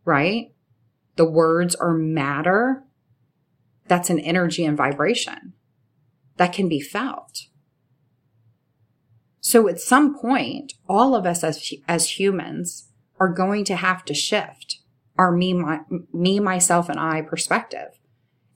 right? 0.04 0.52
The 1.16 1.28
words 1.28 1.74
are 1.74 1.94
matter. 1.94 2.84
That's 3.88 4.08
an 4.08 4.20
energy 4.20 4.64
and 4.64 4.76
vibration 4.76 5.54
that 6.36 6.52
can 6.52 6.68
be 6.68 6.80
felt. 6.80 7.46
So 9.40 9.66
at 9.68 9.80
some 9.80 10.16
point, 10.16 10.74
all 10.88 11.16
of 11.16 11.26
us 11.26 11.42
as, 11.42 11.72
as 11.88 12.20
humans 12.20 12.88
are 13.18 13.28
going 13.28 13.64
to 13.64 13.76
have 13.76 14.04
to 14.04 14.14
shift 14.14 14.78
our 15.18 15.32
me, 15.32 15.52
my, 15.52 15.80
me, 16.12 16.40
myself, 16.40 16.88
and 16.88 16.98
I 16.98 17.22
perspective. 17.22 17.98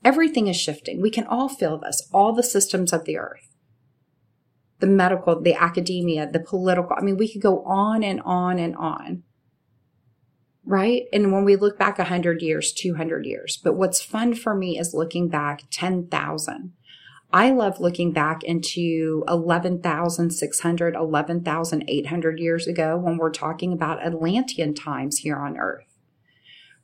Everything 0.03 0.47
is 0.47 0.55
shifting. 0.55 1.01
We 1.01 1.09
can 1.09 1.25
all 1.27 1.49
feel 1.49 1.77
this, 1.77 2.07
all 2.13 2.33
the 2.33 2.43
systems 2.43 2.93
of 2.93 3.05
the 3.05 3.17
earth, 3.17 3.55
the 4.79 4.87
medical, 4.87 5.41
the 5.41 5.55
academia, 5.55 6.29
the 6.29 6.39
political. 6.39 6.95
I 6.97 7.01
mean, 7.01 7.17
we 7.17 7.31
could 7.31 7.41
go 7.41 7.63
on 7.63 8.03
and 8.03 8.21
on 8.21 8.59
and 8.59 8.75
on. 8.75 9.23
Right. 10.65 11.03
And 11.13 11.31
when 11.31 11.45
we 11.45 11.55
look 11.55 11.79
back 11.79 11.97
100 11.97 12.41
years, 12.41 12.73
200 12.73 13.25
years, 13.25 13.57
but 13.63 13.75
what's 13.75 14.03
fun 14.03 14.33
for 14.35 14.53
me 14.53 14.77
is 14.77 14.93
looking 14.93 15.29
back 15.29 15.63
10,000 15.71 16.73
I 17.31 17.51
love 17.51 17.81
looking 17.81 18.13
back 18.13 18.43
into 18.43 19.25
11,600, 19.27 20.95
11,800 20.95 22.39
years 22.39 22.67
ago 22.67 22.97
when 22.97 23.17
we're 23.17 23.31
talking 23.31 23.73
about 23.73 24.05
Atlantean 24.05 24.73
times 24.73 25.17
here 25.17 25.35
on 25.35 25.57
Earth. 25.57 25.86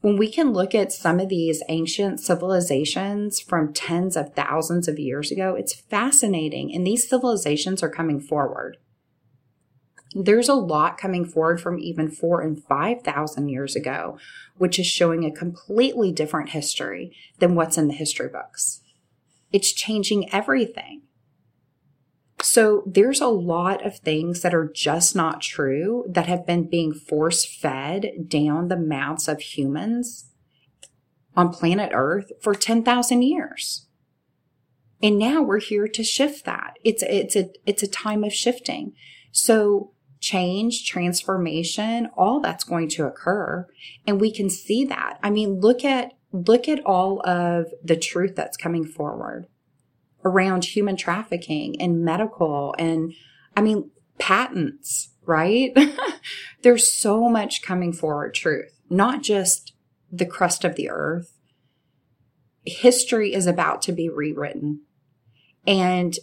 When 0.04 0.18
we 0.18 0.30
can 0.30 0.52
look 0.52 0.76
at 0.76 0.92
some 0.92 1.22
of 1.22 1.30
these 1.30 1.64
ancient 1.70 2.20
civilizations 2.20 3.40
from 3.40 3.72
tens 3.72 4.18
of 4.18 4.34
thousands 4.34 4.90
of 4.90 5.00
years 5.00 5.32
ago, 5.32 5.56
it's 5.56 5.80
fascinating. 5.80 6.76
And 6.76 6.86
these 6.86 7.08
civilizations 7.08 7.82
are 7.82 7.90
coming 7.90 8.20
forward. 8.20 8.76
There's 10.14 10.50
a 10.50 10.56
lot 10.56 10.98
coming 10.98 11.24
forward 11.24 11.62
from 11.62 11.80
even 11.80 12.12
four 12.12 12.42
and 12.42 12.62
5,000 12.62 13.48
years 13.48 13.78
ago, 13.78 14.18
which 14.58 14.78
is 14.78 14.88
showing 14.88 15.24
a 15.24 15.32
completely 15.32 16.12
different 16.12 16.50
history 16.50 17.16
than 17.40 17.56
what's 17.56 17.78
in 17.78 17.88
the 17.88 17.94
history 17.94 18.28
books. 18.28 18.82
It's 19.54 19.72
changing 19.72 20.34
everything. 20.34 21.03
So 22.44 22.84
there's 22.86 23.22
a 23.22 23.28
lot 23.28 23.86
of 23.86 24.00
things 24.00 24.42
that 24.42 24.54
are 24.54 24.68
just 24.68 25.16
not 25.16 25.42
true 25.42 26.04
that 26.10 26.28
have 26.28 26.46
been 26.46 26.70
being 26.70 26.94
force 26.94 27.46
fed 27.46 28.28
down 28.28 28.68
the 28.68 28.76
mouths 28.76 29.30
of 29.30 29.40
humans 29.40 30.30
on 31.38 31.54
planet 31.54 31.92
Earth 31.94 32.34
for 32.42 32.54
10,000 32.54 33.22
years. 33.22 33.88
And 35.02 35.18
now 35.18 35.42
we're 35.42 35.62
here 35.62 35.88
to 35.88 36.04
shift 36.04 36.44
that. 36.44 36.78
It's, 36.84 37.02
it's 37.04 37.38
a, 37.38 37.50
it's 37.66 37.82
a 37.82 37.88
time 37.88 38.26
of 38.26 38.34
shifting. 38.34 38.92
So 39.32 39.94
change, 40.20 40.86
transformation, 40.86 42.10
all 42.18 42.42
that's 42.42 42.66
going 42.66 42.90
to 42.90 43.06
occur. 43.06 43.68
And 44.06 44.20
we 44.20 44.34
can 44.34 44.50
see 44.50 44.84
that. 44.86 45.18
I 45.24 45.30
mean, 45.30 45.62
look 45.62 45.86
at 45.86 46.12
look 46.34 46.68
at 46.68 46.84
all 46.84 47.22
of 47.30 47.68
the 47.84 47.96
truth 47.96 48.36
that's 48.36 48.58
coming 48.58 48.86
forward 48.86 49.46
around 50.26 50.66
human 50.66 50.96
trafficking 50.96 51.80
and 51.82 52.04
medical 52.04 52.76
and 52.78 53.14
I 53.56 53.62
mean, 53.62 53.92
patents, 54.18 55.10
right? 55.26 55.78
There's 56.62 56.92
so 56.92 57.30
much 57.30 57.62
coming 57.62 57.94
forward 57.94 58.34
truth, 58.34 58.80
not 58.90 59.22
just 59.22 59.74
the 60.12 60.26
crust 60.26 60.64
of 60.64 60.76
the 60.76 60.90
earth. 60.90 61.38
History 62.66 63.34
is 63.34 63.46
about 63.48 63.82
to 63.84 63.92
be 63.92 64.10
rewritten. 64.10 64.82
And 65.68 66.16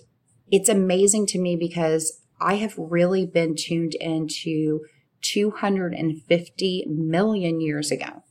it's 0.51 0.69
amazing 0.69 1.27
to 1.27 1.39
me 1.39 1.57
because 1.57 2.21
I 2.41 2.55
have 2.57 2.75
really 2.77 3.27
been 3.27 3.55
tuned 3.57 3.95
into 3.95 4.81
250 5.23 6.87
million 6.89 7.61
years 7.61 7.91
ago 7.91 8.23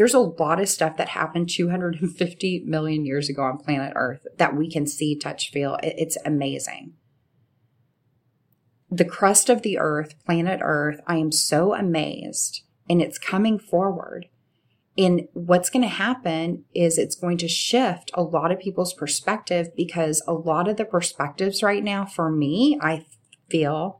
there's 0.00 0.14
a 0.14 0.18
lot 0.18 0.58
of 0.58 0.66
stuff 0.66 0.96
that 0.96 1.10
happened 1.10 1.50
250 1.50 2.62
million 2.64 3.04
years 3.04 3.28
ago 3.28 3.42
on 3.42 3.58
planet 3.58 3.92
Earth 3.94 4.26
that 4.38 4.56
we 4.56 4.70
can 4.70 4.86
see, 4.86 5.14
touch, 5.14 5.50
feel. 5.50 5.76
It's 5.82 6.16
amazing. 6.24 6.94
The 8.90 9.04
crust 9.04 9.50
of 9.50 9.60
the 9.60 9.78
earth, 9.78 10.14
planet 10.24 10.60
Earth, 10.62 11.02
I 11.06 11.16
am 11.16 11.30
so 11.30 11.74
amazed 11.74 12.62
and 12.88 13.02
it's 13.02 13.18
coming 13.18 13.58
forward. 13.58 14.28
And 14.96 15.28
what's 15.34 15.68
going 15.68 15.82
to 15.82 15.88
happen 15.88 16.64
is 16.74 16.96
it's 16.96 17.14
going 17.14 17.36
to 17.36 17.46
shift 17.46 18.10
a 18.14 18.22
lot 18.22 18.50
of 18.50 18.58
people's 18.58 18.94
perspective 18.94 19.68
because 19.76 20.22
a 20.26 20.32
lot 20.32 20.66
of 20.66 20.78
the 20.78 20.86
perspectives 20.86 21.62
right 21.62 21.84
now 21.84 22.06
for 22.06 22.30
me, 22.30 22.78
I 22.80 23.04
feel 23.50 23.99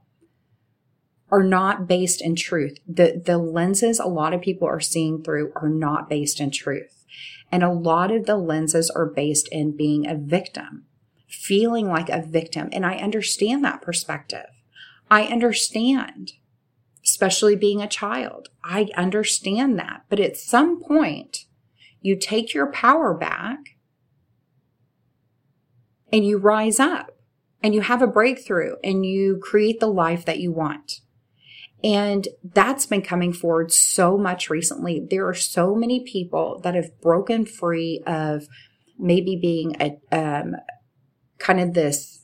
are 1.30 1.42
not 1.42 1.86
based 1.86 2.20
in 2.20 2.34
truth. 2.34 2.78
The, 2.86 3.22
the 3.24 3.38
lenses 3.38 4.00
a 4.00 4.06
lot 4.06 4.34
of 4.34 4.40
people 4.40 4.66
are 4.66 4.80
seeing 4.80 5.22
through 5.22 5.52
are 5.56 5.68
not 5.68 6.08
based 6.08 6.40
in 6.40 6.50
truth. 6.50 7.04
And 7.52 7.62
a 7.62 7.72
lot 7.72 8.10
of 8.10 8.26
the 8.26 8.36
lenses 8.36 8.90
are 8.90 9.06
based 9.06 9.48
in 9.50 9.76
being 9.76 10.06
a 10.06 10.14
victim, 10.14 10.86
feeling 11.28 11.88
like 11.88 12.08
a 12.08 12.22
victim. 12.22 12.68
And 12.72 12.86
I 12.86 12.96
understand 12.96 13.64
that 13.64 13.82
perspective. 13.82 14.46
I 15.10 15.24
understand, 15.24 16.32
especially 17.04 17.56
being 17.56 17.82
a 17.82 17.88
child. 17.88 18.48
I 18.62 18.88
understand 18.96 19.78
that. 19.78 20.04
But 20.08 20.20
at 20.20 20.36
some 20.36 20.80
point, 20.80 21.46
you 22.00 22.16
take 22.16 22.54
your 22.54 22.70
power 22.70 23.14
back 23.14 23.76
and 26.12 26.24
you 26.24 26.38
rise 26.38 26.80
up 26.80 27.16
and 27.62 27.74
you 27.74 27.82
have 27.82 28.02
a 28.02 28.06
breakthrough 28.06 28.76
and 28.82 29.04
you 29.04 29.38
create 29.42 29.80
the 29.80 29.86
life 29.86 30.24
that 30.24 30.38
you 30.38 30.52
want. 30.52 31.00
And 31.82 32.28
that's 32.44 32.86
been 32.86 33.02
coming 33.02 33.32
forward 33.32 33.72
so 33.72 34.18
much 34.18 34.50
recently. 34.50 35.06
There 35.08 35.26
are 35.26 35.34
so 35.34 35.74
many 35.74 36.00
people 36.00 36.60
that 36.62 36.74
have 36.74 37.00
broken 37.00 37.46
free 37.46 38.02
of 38.06 38.46
maybe 38.98 39.36
being 39.36 39.76
a 39.80 39.98
um, 40.14 40.56
kind 41.38 41.60
of 41.60 41.72
this 41.72 42.20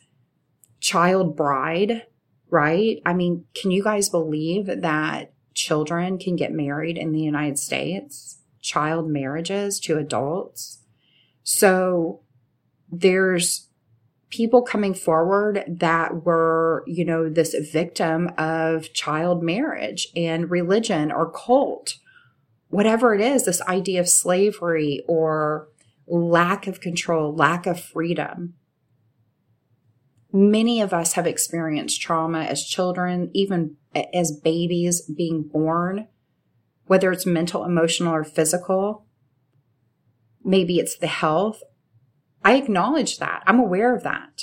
child 0.80 1.36
bride, 1.36 2.02
right? 2.50 3.00
I 3.06 3.14
mean, 3.14 3.46
can 3.54 3.70
you 3.70 3.82
guys 3.82 4.10
believe 4.10 4.66
that 4.66 5.32
children 5.54 6.18
can 6.18 6.36
get 6.36 6.52
married 6.52 6.98
in 6.98 7.12
the 7.12 7.20
United 7.20 7.58
States? 7.58 8.42
Child 8.60 9.08
marriages 9.08 9.80
to 9.80 9.96
adults. 9.96 10.82
So 11.42 12.20
there's 12.90 13.65
people 14.30 14.62
coming 14.62 14.94
forward 14.94 15.62
that 15.68 16.24
were, 16.24 16.82
you 16.86 17.04
know, 17.04 17.28
this 17.28 17.54
victim 17.72 18.30
of 18.36 18.92
child 18.92 19.42
marriage 19.42 20.08
and 20.16 20.50
religion 20.50 21.12
or 21.12 21.30
cult, 21.30 21.94
whatever 22.68 23.14
it 23.14 23.20
is, 23.20 23.44
this 23.44 23.62
idea 23.62 24.00
of 24.00 24.08
slavery 24.08 25.02
or 25.06 25.68
lack 26.06 26.66
of 26.66 26.80
control, 26.80 27.34
lack 27.34 27.66
of 27.66 27.80
freedom. 27.80 28.54
Many 30.32 30.80
of 30.80 30.92
us 30.92 31.14
have 31.14 31.26
experienced 31.26 32.00
trauma 32.00 32.40
as 32.40 32.64
children, 32.64 33.30
even 33.32 33.76
as 34.12 34.32
babies 34.32 35.02
being 35.02 35.42
born, 35.42 36.08
whether 36.86 37.10
it's 37.12 37.24
mental, 37.24 37.64
emotional, 37.64 38.12
or 38.12 38.24
physical. 38.24 39.06
Maybe 40.44 40.78
it's 40.78 40.96
the 40.96 41.06
health 41.06 41.62
I 42.46 42.54
acknowledge 42.54 43.18
that. 43.18 43.42
I'm 43.44 43.58
aware 43.58 43.92
of 43.92 44.04
that. 44.04 44.40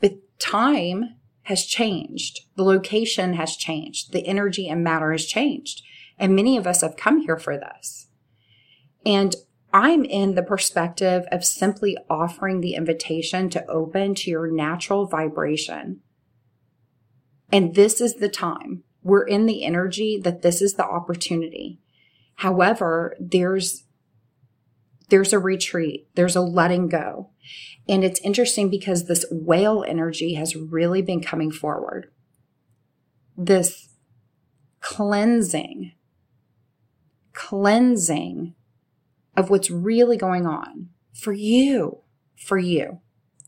But 0.00 0.14
time 0.38 1.16
has 1.42 1.66
changed. 1.66 2.40
The 2.56 2.62
location 2.62 3.34
has 3.34 3.56
changed. 3.56 4.12
The 4.12 4.26
energy 4.26 4.70
and 4.70 4.82
matter 4.82 5.12
has 5.12 5.26
changed. 5.26 5.82
And 6.18 6.34
many 6.34 6.56
of 6.56 6.66
us 6.66 6.80
have 6.80 6.96
come 6.96 7.20
here 7.20 7.36
for 7.38 7.58
this. 7.58 8.08
And 9.04 9.36
I'm 9.70 10.06
in 10.06 10.34
the 10.34 10.42
perspective 10.42 11.26
of 11.30 11.44
simply 11.44 11.98
offering 12.08 12.62
the 12.62 12.74
invitation 12.74 13.50
to 13.50 13.66
open 13.66 14.14
to 14.14 14.30
your 14.30 14.50
natural 14.50 15.04
vibration. 15.04 16.00
And 17.52 17.74
this 17.74 18.00
is 18.00 18.14
the 18.14 18.30
time. 18.30 18.82
We're 19.02 19.26
in 19.26 19.44
the 19.44 19.62
energy 19.62 20.18
that 20.24 20.40
this 20.40 20.62
is 20.62 20.76
the 20.76 20.86
opportunity. 20.86 21.80
However, 22.36 23.14
there's 23.20 23.84
there's 25.08 25.32
a 25.32 25.38
retreat, 25.38 26.08
there's 26.14 26.36
a 26.36 26.40
letting 26.40 26.88
go. 26.88 27.30
And 27.88 28.02
it's 28.02 28.20
interesting 28.20 28.68
because 28.68 29.06
this 29.06 29.24
whale 29.30 29.84
energy 29.86 30.34
has 30.34 30.56
really 30.56 31.02
been 31.02 31.22
coming 31.22 31.52
forward. 31.52 32.10
This 33.36 33.88
cleansing, 34.80 35.92
cleansing 37.32 38.54
of 39.36 39.50
what's 39.50 39.70
really 39.70 40.16
going 40.16 40.46
on 40.46 40.88
for 41.14 41.32
you, 41.32 41.98
for 42.36 42.58
you. 42.58 43.00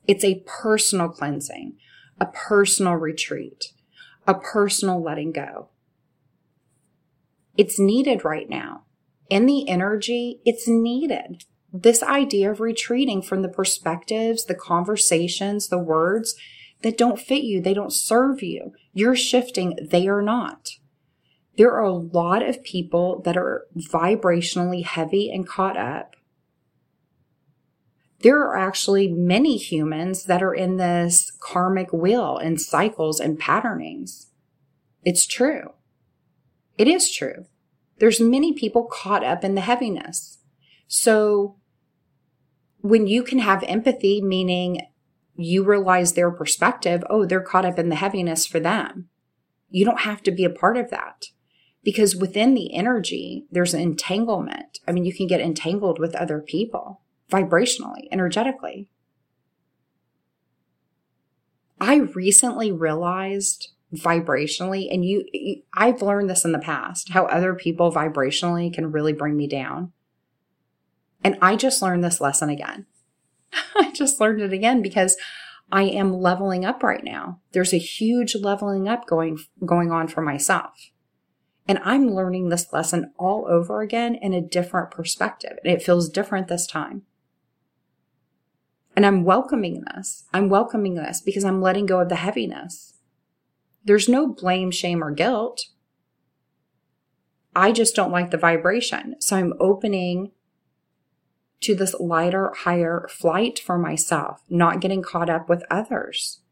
It's 0.07 0.25
a 0.25 0.43
personal 0.47 1.09
cleansing, 1.09 1.77
a 2.21 2.27
personal 2.27 2.95
retreat, 2.95 3.73
a 4.27 4.35
personal 4.35 5.03
letting 5.03 5.33
go. 5.33 5.71
It's 7.57 7.79
needed 7.79 8.25
right 8.25 8.49
now. 8.49 8.85
In 9.29 9.47
the 9.47 9.69
energy, 9.69 10.41
it's 10.45 10.67
needed. 10.67 11.45
This 11.73 12.03
idea 12.03 12.51
of 12.51 12.61
retreating 12.61 13.21
from 13.21 13.43
the 13.43 13.49
perspectives, 13.49 14.47
the 14.47 14.55
conversations, 14.55 15.69
the 15.69 15.79
words 15.79 16.35
that 16.83 16.97
don't 16.97 17.21
fit 17.21 17.43
you, 17.43 17.61
they 17.61 17.75
don't 17.75 17.93
serve 17.93 18.43
you. 18.43 18.73
You're 18.93 19.17
shifting, 19.17 19.77
they 19.91 20.09
are 20.09 20.23
not. 20.23 20.71
There 21.59 21.73
are 21.73 21.85
a 21.85 21.93
lot 21.93 22.43
of 22.43 22.63
people 22.63 23.21
that 23.23 23.37
are 23.37 23.67
vibrationally 23.77 24.85
heavy 24.85 25.31
and 25.31 25.47
caught 25.47 25.77
up. 25.77 26.15
There 28.21 28.39
are 28.39 28.57
actually 28.57 29.09
many 29.09 29.57
humans 29.57 30.25
that 30.25 30.43
are 30.43 30.55
in 30.55 30.77
this 30.77 31.31
karmic 31.41 31.93
wheel 31.93 32.37
and 32.37 32.61
cycles 32.61 33.21
and 33.21 33.39
patternings. 33.39 34.29
It's 35.05 35.27
true. 35.27 35.73
It 36.77 36.89
is 36.89 37.13
true. 37.13 37.47
There's 37.99 38.21
many 38.21 38.53
people 38.53 38.85
caught 38.85 39.25
up 39.25 39.45
in 39.45 39.55
the 39.55 39.61
heaviness. 39.61 40.39
So 40.87 41.57
when 42.81 43.07
you 43.07 43.23
can 43.23 43.41
have 43.41 43.63
empathy, 43.65 44.23
meaning 44.23 44.87
you 45.37 45.65
realize 45.65 46.13
their 46.13 46.31
perspective, 46.31 47.05
oh, 47.11 47.25
they're 47.25 47.41
caught 47.41 47.65
up 47.65 47.79
in 47.79 47.89
the 47.89 47.97
heaviness 47.97 48.47
for 48.47 48.61
them. 48.61 49.09
You 49.71 49.85
don't 49.85 50.01
have 50.01 50.23
to 50.25 50.31
be 50.31 50.45
a 50.45 50.51
part 50.51 50.77
of 50.77 50.91
that 50.91 51.27
because 51.85 52.17
within 52.17 52.55
the 52.55 52.75
energy, 52.75 53.47
there's 53.51 53.75
an 53.75 53.81
entanglement. 53.81 54.81
I 54.87 54.93
mean, 54.93 55.05
you 55.05 55.15
can 55.15 55.27
get 55.27 55.41
entangled 55.41 55.99
with 55.99 56.15
other 56.15 56.41
people 56.41 57.03
vibrationally, 57.31 58.09
energetically. 58.11 58.89
I 61.81 61.97
recently 61.97 62.73
realized 62.73 63.69
vibrationally, 63.95 64.93
and 64.93 65.05
you, 65.05 65.25
I've 65.75 66.03
learned 66.03 66.29
this 66.29 66.45
in 66.45 66.53
the 66.53 66.59
past, 66.59 67.11
how 67.11 67.27
other 67.27 67.55
people 67.55 67.93
vibrationally 67.93 68.73
can 68.73 68.93
really 68.93 69.13
bring 69.13 69.37
me 69.37 69.47
down. 69.47 69.93
And 71.25 71.39
I 71.41 71.57
just 71.57 71.83
learned 71.83 72.05
this 72.05 72.21
lesson 72.21 72.51
again. 72.51 72.87
I 73.75 73.91
just 73.93 74.21
learned 74.21 74.41
it 74.43 74.53
again 74.53 74.83
because 74.83 75.17
I 75.71 75.83
am 75.83 76.15
leveling 76.15 76.65
up 76.65 76.83
right 76.83 77.03
now. 77.03 77.41
There's 77.53 77.75
a 77.75 77.79
huge 77.79 78.35
leveling 78.35 78.89
up 78.89 79.07
going, 79.07 79.39
going 79.65 79.91
on 79.91 80.09
for 80.09 80.23
myself. 80.23 80.91
And 81.67 81.79
I'm 81.83 82.09
learning 82.09 82.49
this 82.49 82.73
lesson 82.73 83.13
all 83.19 83.47
over 83.49 83.83
again 83.83 84.15
in 84.15 84.33
a 84.33 84.41
different 84.41 84.91
perspective. 84.91 85.59
And 85.63 85.73
it 85.73 85.83
feels 85.83 86.09
different 86.09 86.49
this 86.49 86.67
time. 86.67 87.03
And 88.97 89.05
I'm 89.05 89.25
welcoming 89.25 89.85
this. 89.95 90.25
I'm 90.33 90.49
welcoming 90.49 90.95
this 90.95 91.21
because 91.21 91.45
I'm 91.45 91.61
letting 91.61 91.87
go 91.87 92.01
of 92.01 92.09
the 92.09 92.17
heaviness. 92.17 92.95
There's 93.89 94.07
no 94.07 94.29
blame, 94.29 94.71
shame, 94.71 95.03
or 95.03 95.11
guilt. 95.11 95.65
I 97.57 97.73
just 97.73 97.97
don't 97.97 98.13
like 98.13 98.31
the 98.31 98.37
vibration. 98.37 99.17
So 99.19 99.35
I'm 99.35 99.55
opening 99.59 100.33
to 101.63 101.75
this 101.75 101.95
lighter, 101.99 102.53
higher 102.55 103.09
flight 103.11 103.59
for 103.59 103.79
myself, 103.79 104.43
not 104.51 104.83
getting 104.83 105.01
caught 105.03 105.31
up 105.31 105.49
with 105.49 105.65
others. 105.71 106.43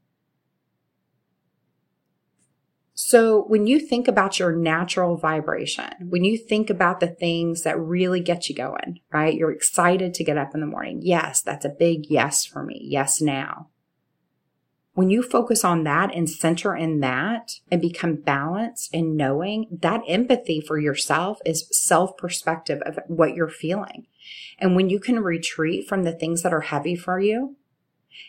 So 2.94 3.42
when 3.42 3.66
you 3.66 3.80
think 3.80 4.08
about 4.08 4.38
your 4.38 4.56
natural 4.56 5.18
vibration, 5.18 5.90
when 6.08 6.24
you 6.24 6.38
think 6.38 6.70
about 6.70 7.00
the 7.00 7.06
things 7.06 7.64
that 7.64 7.78
really 7.78 8.20
get 8.20 8.48
you 8.48 8.54
going, 8.54 9.00
right? 9.12 9.34
You're 9.34 9.52
excited 9.52 10.14
to 10.14 10.24
get 10.24 10.38
up 10.38 10.54
in 10.54 10.60
the 10.60 10.66
morning. 10.66 11.00
Yes, 11.02 11.42
that's 11.42 11.66
a 11.66 11.68
big 11.68 12.06
yes 12.08 12.46
for 12.46 12.62
me. 12.62 12.80
Yes, 12.82 13.20
now. 13.20 13.68
When 14.96 15.10
you 15.10 15.22
focus 15.22 15.62
on 15.62 15.84
that 15.84 16.14
and 16.14 16.28
center 16.28 16.74
in 16.74 17.00
that 17.00 17.60
and 17.70 17.82
become 17.82 18.14
balanced 18.14 18.94
in 18.94 19.14
knowing 19.14 19.66
that 19.82 20.00
empathy 20.08 20.58
for 20.58 20.78
yourself 20.78 21.38
is 21.44 21.68
self 21.70 22.16
perspective 22.16 22.80
of 22.86 22.98
what 23.06 23.34
you're 23.34 23.50
feeling. 23.50 24.06
And 24.58 24.74
when 24.74 24.88
you 24.88 24.98
can 24.98 25.20
retreat 25.20 25.86
from 25.86 26.04
the 26.04 26.14
things 26.14 26.42
that 26.42 26.54
are 26.54 26.62
heavy 26.62 26.96
for 26.96 27.20
you, 27.20 27.56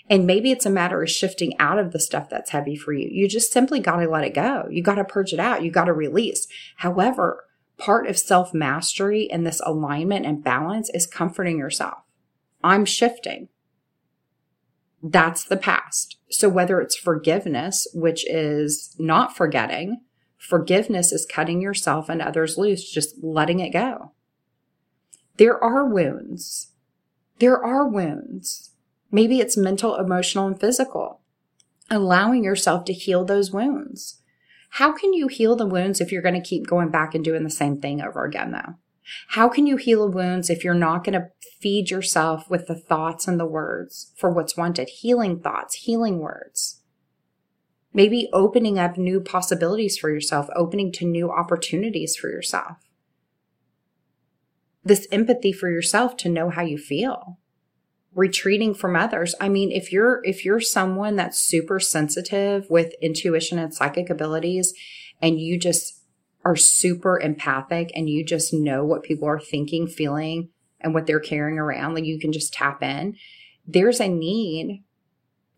and 0.10 0.28
maybe 0.28 0.52
it's 0.52 0.66
a 0.66 0.70
matter 0.70 1.02
of 1.02 1.10
shifting 1.10 1.58
out 1.58 1.80
of 1.80 1.94
the 1.94 2.02
stuff 2.02 2.28
that's 2.30 2.50
heavy 2.50 2.76
for 2.76 2.92
you. 2.92 3.08
You 3.10 3.30
just 3.30 3.54
simply 3.54 3.80
got 3.80 4.02
to 4.02 4.10
let 4.10 4.26
it 4.26 4.34
go. 4.34 4.68
You 4.70 4.84
got 4.84 4.96
to 4.96 5.06
purge 5.06 5.32
it 5.32 5.40
out. 5.40 5.64
You 5.64 5.72
got 5.72 5.86
to 5.86 5.94
release. 5.94 6.50
However, 6.76 7.46
part 7.78 8.08
of 8.08 8.20
self 8.20 8.54
mastery 8.54 9.32
and 9.32 9.48
this 9.48 9.62
alignment 9.66 10.26
and 10.26 10.44
balance 10.44 10.90
is 10.90 11.08
comforting 11.08 11.60
yourself. 11.60 12.00
I'm 12.62 12.84
shifting. 12.84 13.48
That's 15.02 15.44
the 15.44 15.58
past. 15.58 16.18
So 16.30 16.50
whether 16.50 16.82
it's 16.82 16.96
forgiveness, 16.96 17.88
which 17.94 18.28
is 18.30 18.96
not 18.98 19.36
forgetting, 19.36 20.02
forgiveness 20.38 21.12
is 21.12 21.26
cutting 21.26 21.62
yourself 21.62 22.10
and 22.10 22.22
others 22.22 22.58
loose, 22.58 22.90
just 22.90 23.24
letting 23.24 23.60
it 23.60 23.72
go. 23.72 24.12
There 25.38 25.64
are 25.64 25.86
wounds. 25.86 26.72
There 27.40 27.64
are 27.64 27.88
wounds. 27.88 28.72
Maybe 29.12 29.40
it's 29.40 29.56
mental, 29.56 29.96
emotional, 29.96 30.48
and 30.48 30.60
physical. 30.60 31.22
Allowing 31.90 32.44
yourself 32.44 32.84
to 32.86 32.94
heal 32.94 33.24
those 33.24 33.52
wounds. 33.52 34.20
How 34.72 34.92
can 34.92 35.14
you 35.14 35.28
heal 35.28 35.56
the 35.56 35.66
wounds 35.66 36.02
if 36.02 36.12
you're 36.12 36.22
going 36.22 36.34
to 36.36 36.42
keep 36.42 36.68
going 36.68 36.90
back 36.90 37.16
and 37.16 37.24
doing 37.24 37.44
the 37.44 37.50
same 37.50 37.80
thing 37.80 38.02
over 38.02 38.26
again, 38.26 38.52
though? 38.52 38.76
How 39.30 39.50
can 39.50 39.68
you 39.68 39.78
heal 39.78 40.10
wounds 40.10 40.50
if 40.50 40.64
you're 40.64 40.74
not 40.74 41.04
going 41.04 41.20
to 41.20 41.30
feed 41.60 41.90
yourself 41.90 42.50
with 42.50 42.68
the 42.68 42.76
thoughts 42.76 43.28
and 43.28 43.40
the 43.40 43.46
words 43.46 44.12
for 44.18 44.30
what's 44.30 44.58
wanted? 44.58 44.90
Healing 44.90 45.40
thoughts, 45.40 45.76
healing 45.76 46.20
words. 46.20 46.82
Maybe 47.94 48.30
opening 48.34 48.78
up 48.78 48.98
new 48.98 49.20
possibilities 49.20 49.98
for 49.98 50.10
yourself, 50.10 50.48
opening 50.56 50.92
to 50.94 51.06
new 51.06 51.32
opportunities 51.32 52.16
for 52.16 52.30
yourself. 52.30 52.78
This 54.84 55.08
empathy 55.12 55.52
for 55.52 55.70
yourself 55.70 56.16
to 56.18 56.30
know 56.30 56.50
how 56.50 56.62
you 56.62 56.78
feel 56.78 57.40
retreating 58.18 58.74
from 58.74 58.96
others. 58.96 59.36
I 59.40 59.48
mean, 59.48 59.72
if 59.72 59.94
you're, 59.94 60.22
if 60.26 60.44
you're 60.44 60.60
someone 60.60 61.16
that's 61.16 61.40
super 61.40 61.80
sensitive 61.80 62.68
with 62.68 62.94
intuition 63.00 63.60
and 63.60 63.72
psychic 63.72 64.10
abilities 64.10 64.74
and 65.22 65.40
you 65.40 65.60
just 65.60 65.97
are 66.48 66.56
super 66.56 67.20
empathic 67.20 67.92
and 67.94 68.10
you 68.10 68.24
just 68.24 68.54
know 68.54 68.86
what 68.86 69.04
people 69.04 69.28
are 69.28 69.40
thinking, 69.40 69.86
feeling, 69.86 70.48
and 70.80 70.94
what 70.94 71.06
they're 71.06 71.20
carrying 71.20 71.60
around, 71.60 71.94
like 71.94 72.06
you 72.06 72.18
can 72.18 72.32
just 72.32 72.54
tap 72.54 72.82
in, 72.82 73.18
there's 73.68 74.00
a 74.00 74.08
need 74.08 74.82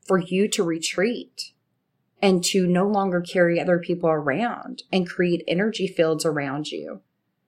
for 0.07 0.17
you 0.17 0.47
to 0.47 0.63
retreat 0.63 1.51
and 2.23 2.43
to 2.43 2.65
no 2.65 2.87
longer 2.87 3.21
carry 3.21 3.59
other 3.59 3.77
people 3.77 4.09
around 4.09 4.81
and 4.91 5.07
create 5.07 5.43
energy 5.47 5.85
fields 5.85 6.25
around 6.25 6.71
you 6.71 7.01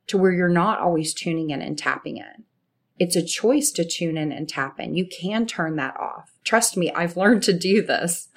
to 0.06 0.20
where 0.20 0.32
you're 0.32 0.48
not 0.48 0.80
always 0.80 1.12
tuning 1.12 1.50
in 1.50 1.64
and 1.64 1.80
tapping 1.80 2.18
in. 2.18 2.44
It's 3.00 3.16
a 3.16 3.26
choice 3.26 3.72
to 3.72 3.84
tune 3.84 4.18
in 4.20 4.32
and 4.32 4.48
tap 4.48 4.80
in. 4.80 4.94
You 4.94 5.08
can 5.08 5.48
turn 5.48 5.78
that 5.78 6.00
off. 6.00 6.32
Trust 6.44 6.78
me, 6.78 6.92
I've 6.92 7.18
learned 7.18 7.42
to 7.44 7.54
do 7.54 7.82
this. 7.82 8.28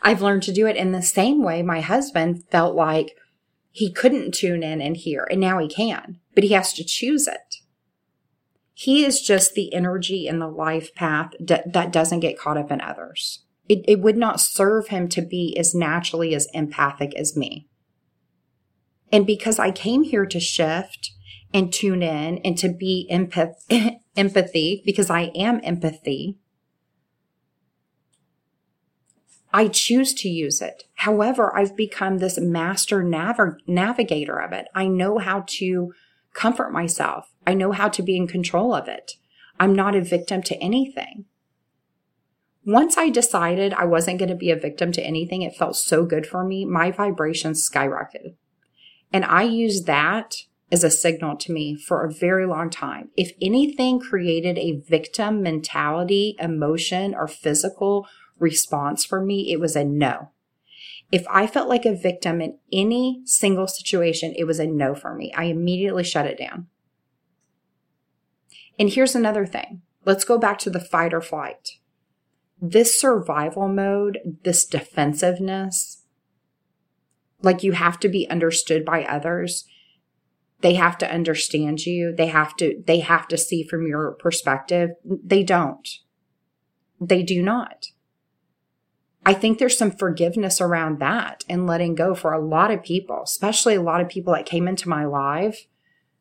I've 0.00 0.22
learned 0.22 0.44
to 0.44 0.52
do 0.54 0.66
it 0.66 0.76
in 0.76 0.92
the 0.92 1.02
same 1.02 1.42
way 1.42 1.60
my 1.62 1.82
husband 1.82 2.44
felt 2.50 2.74
like 2.74 3.14
he 3.74 3.90
couldn't 3.90 4.32
tune 4.32 4.62
in 4.62 4.80
and 4.80 4.96
hear, 4.96 5.26
and 5.28 5.40
now 5.40 5.58
he 5.58 5.66
can, 5.66 6.20
but 6.36 6.44
he 6.44 6.52
has 6.52 6.72
to 6.74 6.84
choose 6.84 7.26
it. 7.26 7.56
He 8.72 9.04
is 9.04 9.20
just 9.20 9.54
the 9.54 9.74
energy 9.74 10.28
in 10.28 10.38
the 10.38 10.46
life 10.46 10.94
path 10.94 11.32
that 11.40 11.92
doesn't 11.92 12.20
get 12.20 12.38
caught 12.38 12.56
up 12.56 12.70
in 12.70 12.80
others. 12.80 13.42
It, 13.68 13.84
it 13.88 13.98
would 13.98 14.16
not 14.16 14.40
serve 14.40 14.88
him 14.88 15.08
to 15.08 15.22
be 15.22 15.56
as 15.58 15.74
naturally 15.74 16.36
as 16.36 16.46
empathic 16.54 17.16
as 17.16 17.36
me. 17.36 17.66
And 19.10 19.26
because 19.26 19.58
I 19.58 19.72
came 19.72 20.04
here 20.04 20.26
to 20.26 20.38
shift 20.38 21.10
and 21.52 21.72
tune 21.72 22.04
in 22.04 22.38
and 22.44 22.56
to 22.58 22.68
be 22.68 23.08
empath- 23.10 23.98
empathy 24.16 24.84
because 24.86 25.10
I 25.10 25.32
am 25.34 25.60
empathy. 25.64 26.38
I 29.54 29.68
choose 29.68 30.12
to 30.14 30.28
use 30.28 30.60
it. 30.60 30.82
However, 30.94 31.56
I've 31.56 31.76
become 31.76 32.18
this 32.18 32.40
master 32.40 33.04
nav- 33.04 33.56
navigator 33.68 34.36
of 34.40 34.52
it. 34.52 34.66
I 34.74 34.88
know 34.88 35.18
how 35.18 35.44
to 35.46 35.94
comfort 36.32 36.72
myself. 36.72 37.32
I 37.46 37.54
know 37.54 37.70
how 37.70 37.88
to 37.90 38.02
be 38.02 38.16
in 38.16 38.26
control 38.26 38.74
of 38.74 38.88
it. 38.88 39.12
I'm 39.60 39.72
not 39.72 39.94
a 39.94 40.00
victim 40.00 40.42
to 40.42 40.56
anything. 40.56 41.26
Once 42.66 42.98
I 42.98 43.10
decided 43.10 43.72
I 43.74 43.84
wasn't 43.84 44.18
going 44.18 44.30
to 44.30 44.34
be 44.34 44.50
a 44.50 44.56
victim 44.56 44.90
to 44.90 45.02
anything, 45.02 45.42
it 45.42 45.54
felt 45.54 45.76
so 45.76 46.04
good 46.04 46.26
for 46.26 46.42
me. 46.42 46.64
My 46.64 46.90
vibrations 46.90 47.64
skyrocketed. 47.72 48.34
And 49.12 49.24
I 49.24 49.44
used 49.44 49.86
that 49.86 50.34
as 50.72 50.82
a 50.82 50.90
signal 50.90 51.36
to 51.36 51.52
me 51.52 51.76
for 51.76 52.04
a 52.04 52.12
very 52.12 52.44
long 52.44 52.70
time. 52.70 53.10
If 53.16 53.30
anything 53.40 54.00
created 54.00 54.58
a 54.58 54.80
victim 54.80 55.44
mentality, 55.44 56.34
emotion, 56.40 57.14
or 57.14 57.28
physical 57.28 58.08
response 58.38 59.04
for 59.04 59.24
me, 59.24 59.52
it 59.52 59.60
was 59.60 59.76
a 59.76 59.84
no. 59.84 60.30
If 61.12 61.24
I 61.30 61.46
felt 61.46 61.68
like 61.68 61.84
a 61.84 61.94
victim 61.94 62.40
in 62.40 62.58
any 62.72 63.22
single 63.24 63.68
situation, 63.68 64.34
it 64.36 64.44
was 64.44 64.58
a 64.58 64.66
no 64.66 64.94
for 64.94 65.14
me. 65.14 65.32
I 65.36 65.44
immediately 65.44 66.04
shut 66.04 66.26
it 66.26 66.38
down. 66.38 66.66
And 68.78 68.90
here's 68.90 69.14
another 69.14 69.46
thing. 69.46 69.82
Let's 70.04 70.24
go 70.24 70.38
back 70.38 70.58
to 70.60 70.70
the 70.70 70.80
fight 70.80 71.14
or 71.14 71.20
flight. 71.20 71.78
This 72.60 72.98
survival 72.98 73.68
mode, 73.68 74.18
this 74.42 74.64
defensiveness, 74.64 76.02
like 77.42 77.62
you 77.62 77.72
have 77.72 78.00
to 78.00 78.08
be 78.08 78.28
understood 78.28 78.84
by 78.84 79.04
others. 79.04 79.66
They 80.60 80.74
have 80.74 80.96
to 80.98 81.12
understand 81.12 81.84
you. 81.84 82.14
They 82.16 82.28
have 82.28 82.56
to, 82.56 82.82
they 82.86 83.00
have 83.00 83.28
to 83.28 83.36
see 83.36 83.62
from 83.62 83.86
your 83.86 84.12
perspective. 84.12 84.90
They 85.04 85.42
don't. 85.42 85.88
They 87.00 87.22
do 87.22 87.42
not. 87.42 87.88
I 89.26 89.32
think 89.32 89.58
there's 89.58 89.78
some 89.78 89.90
forgiveness 89.90 90.60
around 90.60 91.00
that 91.00 91.44
and 91.48 91.66
letting 91.66 91.94
go 91.94 92.14
for 92.14 92.32
a 92.32 92.44
lot 92.44 92.70
of 92.70 92.82
people, 92.82 93.22
especially 93.24 93.74
a 93.74 93.82
lot 93.82 94.00
of 94.00 94.08
people 94.08 94.34
that 94.34 94.46
came 94.46 94.68
into 94.68 94.88
my 94.88 95.04
live 95.04 95.66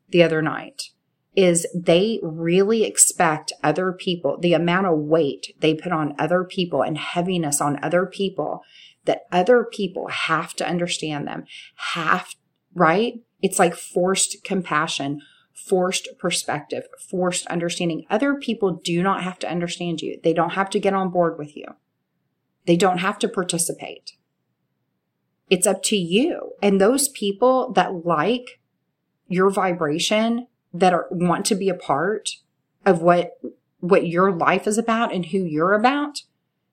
the 0.10 0.24
other 0.24 0.41
night 0.41 0.89
is 1.36 1.66
they 1.74 2.20
really 2.22 2.84
expect 2.84 3.51
other 3.64 3.91
people, 3.91 4.38
the 4.39 4.54
amount 4.54 4.86
of 4.86 4.99
weight 4.99 5.56
they 5.60 5.74
put 5.74 5.91
on 5.91 6.16
other 6.20 6.43
people 6.43 6.84
and 6.84 6.97
heaviness 6.97 7.60
on 7.60 7.84
other 7.84 8.06
people, 8.06 8.62
that 9.06 9.24
other 9.32 9.66
people 9.66 10.08
have 10.08 10.54
to 10.54 10.68
understand 10.68 11.28
them, 11.28 11.43
have, 11.95 12.36
right? 12.76 13.16
It's 13.41 13.60
like 13.60 13.76
forced 13.76 14.43
compassion, 14.43 15.22
forced 15.54 16.08
perspective, 16.20 16.84
forced 17.10 17.47
understanding. 17.47 18.06
Other 18.10 18.36
people 18.36 18.80
do 18.84 19.01
not 19.01 19.24
have 19.24 19.39
to 19.39 19.49
understand 19.49 20.01
you. 20.01 20.20
They 20.24 20.34
don't 20.34 20.51
have 20.54 20.70
to 20.72 20.80
get 20.80 20.93
on 20.93 21.10
board 21.10 21.38
with 21.38 21.58
you. 21.58 21.66
They 22.66 22.78
don't 22.78 22.99
have 22.99 23.20
to 23.20 23.28
participate. 23.28 24.14
It's 25.49 25.68
up 25.68 25.84
to 25.84 25.95
you. 25.95 26.53
And 26.61 26.80
those 26.80 27.09
people 27.09 27.72
that 27.74 28.05
like 28.05 28.59
your 29.28 29.49
vibration 29.49 30.47
that 30.74 30.93
are 30.93 31.07
want 31.11 31.45
to 31.47 31.55
be 31.55 31.70
a 31.70 31.76
part 31.76 32.38
of 32.86 33.01
what 33.01 33.39
what 33.80 34.07
your 34.07 34.32
life 34.32 34.66
is 34.66 34.78
about 34.78 35.14
and 35.14 35.26
who 35.28 35.39
you're 35.39 35.74
about, 35.74 36.22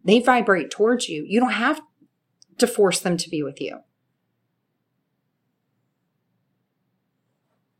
they 0.05 0.21
vibrate 0.21 0.71
towards 0.71 1.09
you. 1.09 1.25
You 1.27 1.41
don't 1.41 1.53
have 1.53 1.81
to 2.59 2.67
force 2.69 3.01
them 3.01 3.17
to 3.17 3.29
be 3.29 3.43
with 3.43 3.61
you. 3.61 3.81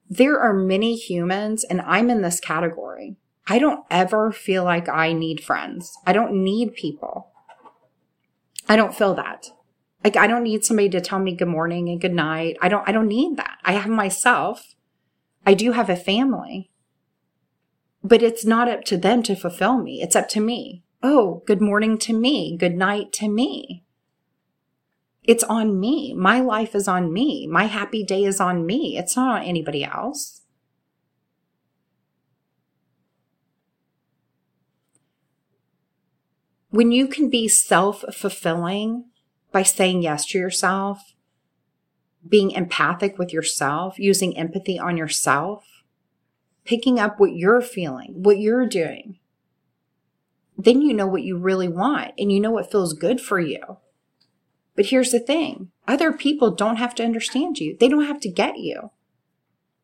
There 0.09 0.41
are 0.41 0.53
many 0.53 0.97
humans, 0.97 1.63
and 1.63 1.81
I'm 1.83 2.11
in 2.11 2.23
this 2.23 2.41
category. 2.41 3.17
I 3.47 3.61
don't 3.61 3.85
ever 3.89 4.33
feel 4.33 4.65
like 4.65 4.89
I 4.89 5.13
need 5.13 5.45
friends. 5.45 5.97
I 6.05 6.13
don't 6.13 6.43
need 6.43 6.75
people. 6.75 7.30
I 8.71 8.77
don't 8.77 8.95
feel 8.95 9.15
that. 9.15 9.51
Like 10.05 10.17
I 10.17 10.29
don't 10.29 10.45
need 10.45 10.65
somebody 10.65 10.89
to 10.91 11.01
tell 11.01 11.19
me 11.19 11.35
good 11.35 11.49
morning 11.49 11.89
and 11.89 12.01
good 12.01 12.15
night. 12.15 12.57
I 12.63 12.69
don't 12.69 12.89
I 12.89 12.93
don't 12.93 13.09
need 13.09 13.37
that. 13.37 13.59
I 13.65 13.73
have 13.73 13.91
myself 13.91 14.77
I 15.45 15.55
do 15.55 15.73
have 15.73 15.91
a 15.91 15.97
family, 15.97 16.71
but 18.05 18.23
it's 18.23 18.45
not 18.45 18.69
up 18.69 18.85
to 18.85 18.97
them 18.97 19.25
to 19.25 19.35
fulfill 19.35 19.79
me. 19.79 20.01
It's 20.01 20.15
up 20.15 20.29
to 20.31 20.41
me. 20.41 20.85
Oh, 21.03 21.43
good 21.47 21.61
morning 21.61 21.99
to 21.99 22.13
me. 22.13 22.57
Good 22.57 22.77
night 22.77 23.13
to 23.15 23.29
me. 23.29 23.83
It's 25.25 25.43
on 25.43 25.81
me. 25.81 26.15
My 26.15 26.39
life 26.41 26.77
is 26.77 26.87
on 26.87 27.13
me. 27.13 27.49
My 27.49 27.65
happy 27.65 28.05
day 28.05 28.23
is 28.23 28.39
on 28.39 28.67
me. 28.67 28.97
It's 28.97 29.17
not 29.17 29.41
on 29.41 29.47
anybody 29.49 29.83
else. 29.83 30.40
When 36.71 36.93
you 36.93 37.09
can 37.09 37.29
be 37.29 37.49
self 37.49 38.05
fulfilling 38.15 39.07
by 39.53 39.65
saying 39.65 40.03
yes 40.03 40.25
to 40.27 40.39
yourself, 40.39 41.15
being 42.27 42.53
empathic 42.53 43.19
with 43.19 43.33
yourself, 43.33 43.99
using 43.99 44.37
empathy 44.37 44.79
on 44.79 44.97
yourself, 44.97 45.65
picking 46.65 47.01
up 47.01 47.19
what 47.19 47.35
you're 47.35 47.61
feeling, 47.61 48.23
what 48.23 48.39
you're 48.39 48.67
doing. 48.67 49.19
Then 50.57 50.83
you 50.83 50.93
know 50.93 51.07
what 51.07 51.23
you 51.23 51.39
really 51.39 51.69
want 51.69 52.13
and 52.19 52.31
you 52.31 52.39
know 52.39 52.51
what 52.51 52.71
feels 52.71 52.93
good 52.93 53.21
for 53.21 53.41
you. 53.41 53.79
But 54.77 54.87
here's 54.87 55.11
the 55.11 55.21
thing 55.21 55.71
other 55.89 56.13
people 56.13 56.53
don't 56.53 56.77
have 56.77 56.95
to 56.97 57.05
understand 57.05 57.59
you, 57.59 57.77
they 57.81 57.89
don't 57.89 58.07
have 58.07 58.21
to 58.21 58.31
get 58.31 58.59
you. 58.59 58.91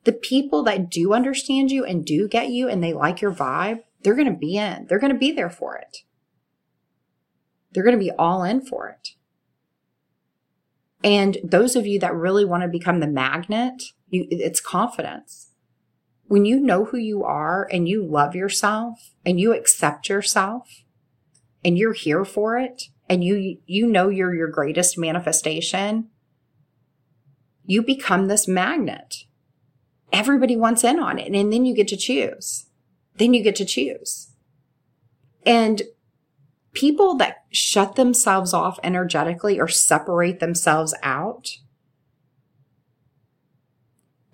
The 0.05 0.13
people 0.13 0.63
that 0.63 0.89
do 0.89 1.13
understand 1.13 1.73
you 1.73 1.85
and 1.85 2.05
do 2.05 2.29
get 2.29 2.51
you 2.51 2.69
and 2.69 2.85
they 2.85 2.93
like 2.93 3.21
your 3.21 3.33
vibe, 3.33 3.81
they're 4.03 4.15
going 4.15 4.33
to 4.33 4.39
be 4.39 4.57
in, 4.57 4.87
they're 4.87 5.01
going 5.01 5.13
to 5.13 5.19
be 5.19 5.33
there 5.33 5.51
for 5.51 5.77
it. 5.77 6.05
They're 7.77 7.85
going 7.85 7.99
to 7.99 8.03
be 8.03 8.11
all 8.13 8.43
in 8.43 8.63
for 8.63 8.89
it. 8.89 9.11
And 11.05 11.37
those 11.45 11.77
of 11.77 11.87
you 11.87 11.99
that 11.99 12.15
really 12.15 12.47
want 12.47 12.63
to 12.63 12.69
become 12.69 13.01
the 13.01 13.07
magnet, 13.07 13.83
you, 14.09 14.27
it's 14.31 14.61
confidence. 14.61 15.51
When 16.25 16.47
you 16.47 16.59
know 16.59 16.87
who 16.87 16.97
you 16.97 17.23
are 17.23 17.69
and 17.71 17.87
you 17.87 18.03
love 18.03 18.35
yourself 18.35 19.11
and 19.27 19.39
you 19.39 19.53
accept 19.53 20.09
yourself 20.09 20.85
and 21.63 21.77
you're 21.77 21.93
here 21.93 22.25
for 22.25 22.59
it 22.59 22.85
and 23.11 23.23
you, 23.23 23.59
you 23.67 23.87
know 23.87 24.09
you're 24.09 24.35
your 24.35 24.49
greatest 24.49 24.97
manifestation, 24.97 26.09
you 27.67 27.83
become 27.83 28.29
this 28.29 28.49
magnet. 28.49 29.25
Everybody 30.15 30.57
wants 30.57 30.83
in 30.83 30.99
on 30.99 31.19
it. 31.19 31.31
And 31.35 31.53
then 31.53 31.67
you 31.67 31.75
get 31.75 31.89
to 31.89 31.97
choose. 31.99 32.65
Then 33.17 33.35
you 33.35 33.43
get 33.43 33.57
to 33.57 33.67
choose. 33.67 34.33
And 35.45 35.83
people 36.77 37.17
that 37.17 37.39
shut 37.51 37.97
themselves 37.97 38.53
off 38.53 38.79
energetically 38.85 39.59
or 39.59 39.67
separate 39.67 40.41
themselves 40.41 40.95
out, 41.03 41.49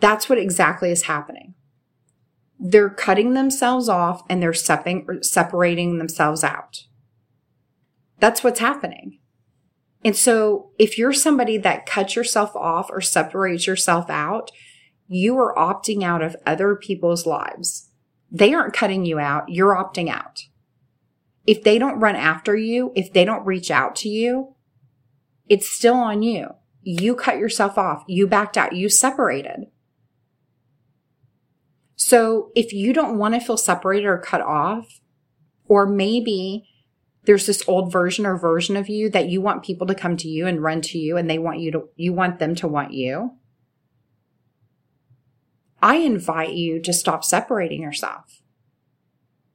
that's 0.00 0.28
what 0.28 0.38
exactly 0.38 0.90
is 0.90 1.02
happening. 1.02 1.54
They're 2.58 2.90
cutting 2.90 3.34
themselves 3.34 3.88
off 3.88 4.22
and 4.28 4.42
they're 4.42 4.52
separating 4.52 5.98
themselves 5.98 6.42
out. 6.42 6.80
That's 8.18 8.42
what's 8.42 8.60
happening. 8.60 9.20
And 10.04 10.16
so 10.16 10.72
if 10.80 10.98
you're 10.98 11.12
somebody 11.12 11.58
that 11.58 11.86
cuts 11.86 12.16
yourself 12.16 12.56
off 12.56 12.90
or 12.90 13.00
separates 13.00 13.68
yourself 13.68 14.10
out, 14.10 14.50
you 15.06 15.38
are 15.38 15.54
opting 15.54 16.02
out 16.02 16.22
of 16.22 16.34
other 16.44 16.74
people's 16.74 17.24
lives. 17.24 17.88
They 18.32 18.52
aren't 18.52 18.74
cutting 18.74 19.04
you 19.04 19.20
out. 19.20 19.44
You're 19.48 19.76
opting 19.76 20.08
out 20.08 20.42
if 21.46 21.62
they 21.62 21.78
don't 21.78 22.00
run 22.00 22.16
after 22.16 22.56
you, 22.56 22.92
if 22.94 23.12
they 23.12 23.24
don't 23.24 23.44
reach 23.44 23.70
out 23.70 23.96
to 23.96 24.08
you, 24.08 24.54
it's 25.48 25.68
still 25.68 25.94
on 25.94 26.22
you. 26.22 26.48
You 26.82 27.14
cut 27.14 27.38
yourself 27.38 27.78
off. 27.78 28.04
You 28.06 28.26
backed 28.26 28.56
out. 28.56 28.74
You 28.74 28.88
separated. 28.88 29.66
So 31.96 32.50
if 32.54 32.72
you 32.72 32.92
don't 32.92 33.18
want 33.18 33.34
to 33.34 33.40
feel 33.40 33.56
separated 33.56 34.06
or 34.06 34.18
cut 34.18 34.40
off, 34.40 35.00
or 35.66 35.86
maybe 35.86 36.68
there's 37.24 37.46
this 37.46 37.62
old 37.68 37.92
version 37.92 38.26
or 38.26 38.36
version 38.36 38.76
of 38.76 38.88
you 38.88 39.08
that 39.10 39.28
you 39.28 39.40
want 39.40 39.62
people 39.62 39.86
to 39.86 39.94
come 39.94 40.16
to 40.16 40.28
you 40.28 40.46
and 40.46 40.62
run 40.62 40.80
to 40.82 40.98
you 40.98 41.16
and 41.16 41.30
they 41.30 41.38
want 41.38 41.60
you 41.60 41.70
to, 41.72 41.88
you 41.96 42.12
want 42.12 42.38
them 42.38 42.54
to 42.56 42.68
want 42.68 42.92
you. 42.92 43.36
I 45.80 45.96
invite 45.96 46.54
you 46.54 46.80
to 46.82 46.92
stop 46.92 47.24
separating 47.24 47.82
yourself. 47.82 48.41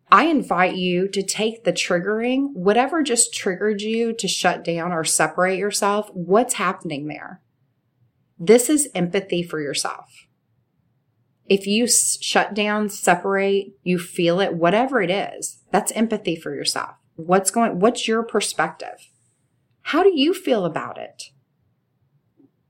I 0.10 0.26
invite 0.26 0.76
you 0.76 1.10
to 1.10 1.22
take 1.22 1.64
the 1.64 1.74
triggering, 1.74 2.54
whatever 2.54 3.04
just 3.04 3.34
triggered 3.34 3.82
you 3.82 4.14
to 4.14 4.28
shut 4.28 4.64
down 4.64 4.94
or 4.94 5.04
separate 5.04 5.58
yourself, 5.58 6.10
what's 6.14 6.54
happening 6.54 7.08
there? 7.08 7.42
This 8.40 8.70
is 8.70 8.88
empathy 8.96 9.44
for 9.44 9.60
yourself. 9.60 10.28
If 11.46 11.66
you 11.68 11.88
shut 11.88 12.54
down, 12.54 12.90
separate, 12.90 13.74
you 13.84 14.00
feel 14.00 14.40
it, 14.40 14.54
whatever 14.54 15.02
it 15.02 15.10
is, 15.10 15.60
that's 15.72 15.92
empathy 15.94 16.36
for 16.36 16.54
yourself. 16.54 16.96
What's 17.16 17.52
going, 17.52 17.80
what's 17.80 18.08
your 18.08 18.24
perspective? 18.24 19.10
How 19.82 20.04
do 20.04 20.12
you 20.14 20.34
feel 20.34 20.66
about 20.66 20.98
it? 20.98 21.32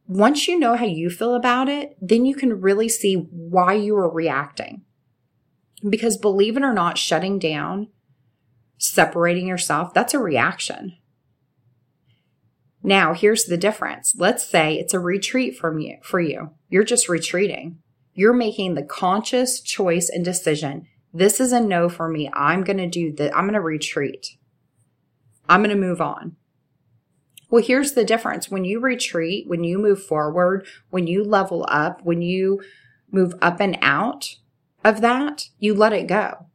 Once 0.08 0.48
you 0.48 0.58
know 0.58 0.76
how 0.76 0.86
you 0.86 1.10
feel 1.10 1.36
about 1.36 1.68
it, 1.68 1.98
then 2.02 2.26
you 2.26 2.34
can 2.34 2.62
really 2.62 2.88
see 2.88 3.16
why 3.16 3.74
you 3.74 3.96
are 3.96 4.10
reacting. 4.10 4.84
Because 5.88 6.17
believe 6.17 6.57
it 6.57 6.63
or 6.63 6.73
not, 6.73 6.97
shutting 6.97 7.39
down, 7.39 7.89
separating 8.78 9.47
yourself, 9.47 9.93
that's 9.93 10.13
a 10.13 10.19
reaction. 10.19 10.97
Now, 12.84 13.13
here's 13.13 13.45
the 13.45 13.57
difference. 13.57 14.15
Let's 14.17 14.49
say 14.49 14.75
it's 14.75 14.93
a 14.93 14.99
retreat 14.99 15.57
from 15.57 15.80
you 15.80 15.97
for 16.01 16.19
you. 16.19 16.51
You're 16.69 16.84
just 16.84 17.09
retreating. 17.09 17.80
You're 18.13 18.34
making 18.34 18.75
the 18.75 18.84
conscious 18.84 19.61
choice 19.61 20.09
and 20.09 20.23
decision. 20.23 20.88
This 21.13 21.39
is 21.39 21.51
a 21.51 21.59
no 21.59 21.89
for 21.89 22.07
me. 22.07 22.30
I'm 22.34 22.63
going 22.63 22.78
to 22.78 22.88
do 22.88 23.11
that. 23.13 23.36
I'm 23.36 23.45
going 23.45 23.53
to 23.53 23.61
retreat. 23.61 24.38
I'm 25.49 25.61
going 25.61 25.75
to 25.75 25.82
move 25.82 26.01
on. 26.01 26.36
Well, 27.49 27.63
here's 27.63 27.93
the 27.93 28.03
difference. 28.03 28.49
When 28.49 28.65
you 28.65 28.80
retreat, 28.80 29.47
when 29.47 29.63
you 29.63 29.78
move 29.78 30.03
forward, 30.03 30.65
when 30.89 31.07
you 31.07 31.23
level 31.23 31.65
up, 31.69 32.01
when 32.03 32.21
you 32.21 32.61
move 33.11 33.34
up 33.41 33.59
and 33.59 33.78
out 33.82 34.36
of 34.88 35.02
that, 35.02 35.50
you 35.60 35.74
let 35.74 35.94
it 35.94 36.08
go. 36.08 36.48